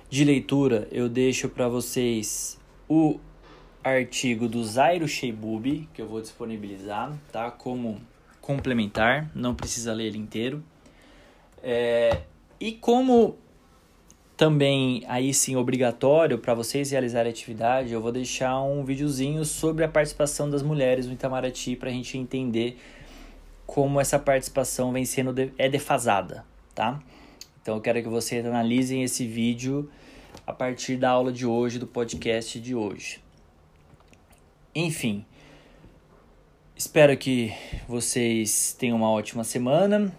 de 0.08 0.24
leitura, 0.24 0.86
eu 0.92 1.08
deixo 1.08 1.48
para 1.48 1.66
vocês 1.66 2.60
o 2.88 3.18
artigo 3.82 4.46
do 4.46 4.62
Zairo 4.62 5.08
Sheibubi, 5.08 5.88
que 5.92 6.00
eu 6.00 6.06
vou 6.06 6.20
disponibilizar, 6.20 7.12
tá? 7.32 7.50
Como 7.50 8.00
complementar, 8.40 9.28
não 9.34 9.52
precisa 9.52 9.92
ler 9.92 10.06
ele 10.06 10.18
inteiro. 10.18 10.62
É, 11.60 12.20
e 12.60 12.70
como 12.70 13.36
também, 14.36 15.04
aí 15.06 15.32
sim, 15.32 15.54
obrigatório 15.54 16.38
para 16.38 16.54
vocês 16.54 16.90
realizarem 16.90 17.30
a 17.30 17.32
atividade, 17.32 17.92
eu 17.92 18.00
vou 18.00 18.10
deixar 18.10 18.60
um 18.62 18.84
videozinho 18.84 19.44
sobre 19.44 19.84
a 19.84 19.88
participação 19.88 20.50
das 20.50 20.62
mulheres 20.62 21.06
no 21.06 21.12
Itamaraty 21.12 21.76
para 21.76 21.88
a 21.88 21.92
gente 21.92 22.18
entender 22.18 22.78
como 23.66 24.00
essa 24.00 24.18
participação 24.18 24.92
vem 24.92 25.04
sendo 25.04 25.32
de, 25.32 25.52
é 25.56 25.68
defasada, 25.68 26.44
tá? 26.74 27.00
Então 27.62 27.76
eu 27.76 27.80
quero 27.80 28.02
que 28.02 28.08
vocês 28.08 28.44
analisem 28.44 29.04
esse 29.04 29.26
vídeo 29.26 29.88
a 30.46 30.52
partir 30.52 30.96
da 30.96 31.10
aula 31.10 31.32
de 31.32 31.46
hoje, 31.46 31.78
do 31.78 31.86
podcast 31.86 32.60
de 32.60 32.74
hoje. 32.74 33.22
Enfim, 34.74 35.24
espero 36.76 37.16
que 37.16 37.52
vocês 37.88 38.74
tenham 38.76 38.96
uma 38.96 39.10
ótima 39.10 39.44
semana. 39.44 40.12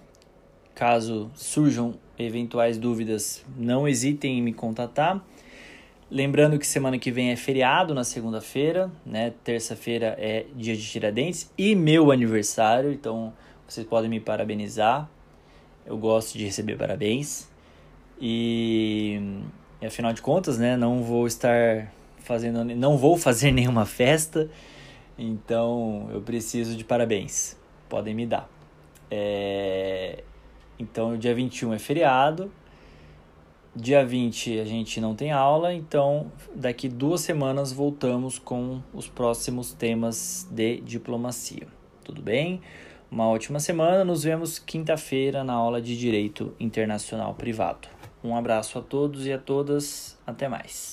Caso 0.74 1.30
surjam 1.36 2.00
eventuais 2.18 2.78
dúvidas, 2.78 3.44
não 3.58 3.88
hesitem 3.88 4.40
em 4.40 4.42
me 4.42 4.54
contatar. 4.54 5.24
Lembrando 6.10 6.60
que 6.60 6.68
semana 6.68 7.00
que 7.00 7.12
vem 7.12 7.32
é 7.32 7.36
feriado 7.36 7.94
na 7.94 8.04
segunda-feira, 8.04 8.92
né? 9.06 9.34
Terça-feira 9.44 10.16
é 10.20 10.46
dia 10.56 10.76
de 10.76 10.84
Tiradentes 10.88 11.52
e 11.58 11.76
meu 11.76 12.12
aniversário, 12.12 12.92
então 12.92 13.34
vocês 13.68 13.86
podem 13.88 14.10
me 14.10 14.20
parabenizar. 14.20 15.10
Eu 15.86 15.98
gosto 15.98 16.38
de 16.38 16.46
receber 16.46 16.78
parabéns. 16.78 17.50
E, 18.22 19.20
e 19.82 19.86
afinal 19.86 20.14
de 20.14 20.22
contas, 20.22 20.58
né, 20.58 20.78
não 20.78 21.04
vou 21.04 21.28
estar 21.28 21.92
fazendo 22.20 22.64
não 22.64 22.98
vou 22.98 23.18
fazer 23.18 23.52
nenhuma 23.54 23.86
festa, 23.86 24.50
então 25.18 26.10
eu 26.14 26.22
preciso 26.22 26.76
de 26.76 26.84
parabéns. 26.84 27.58
Podem 27.90 28.14
me 28.14 28.26
dar. 28.26 28.50
É, 29.10 30.24
então, 30.78 31.14
o 31.14 31.18
dia 31.18 31.34
21 31.34 31.74
é 31.74 31.80
feriado. 31.80 32.52
Dia 33.76 34.06
20 34.06 34.60
a 34.60 34.64
gente 34.64 35.02
não 35.02 35.14
tem 35.14 35.34
aula, 35.34 35.74
então 35.74 36.32
daqui 36.56 36.88
duas 36.88 37.20
semanas 37.20 37.74
voltamos 37.74 38.40
com 38.40 38.82
os 38.94 39.10
próximos 39.10 39.74
temas 39.74 40.48
de 40.50 40.80
diplomacia. 40.80 41.68
Tudo 42.02 42.22
bem? 42.22 42.62
Uma 43.12 43.28
ótima 43.28 43.60
semana. 43.60 44.06
Nos 44.06 44.24
vemos 44.24 44.60
quinta-feira 44.60 45.44
na 45.44 45.54
aula 45.54 45.82
de 45.82 45.98
Direito 45.98 46.56
Internacional 46.58 47.34
Privado. 47.34 47.90
Um 48.24 48.36
abraço 48.36 48.80
a 48.80 48.82
todos 48.82 49.26
e 49.26 49.34
a 49.34 49.38
todas. 49.38 50.18
Até 50.26 50.48
mais. 50.48 50.84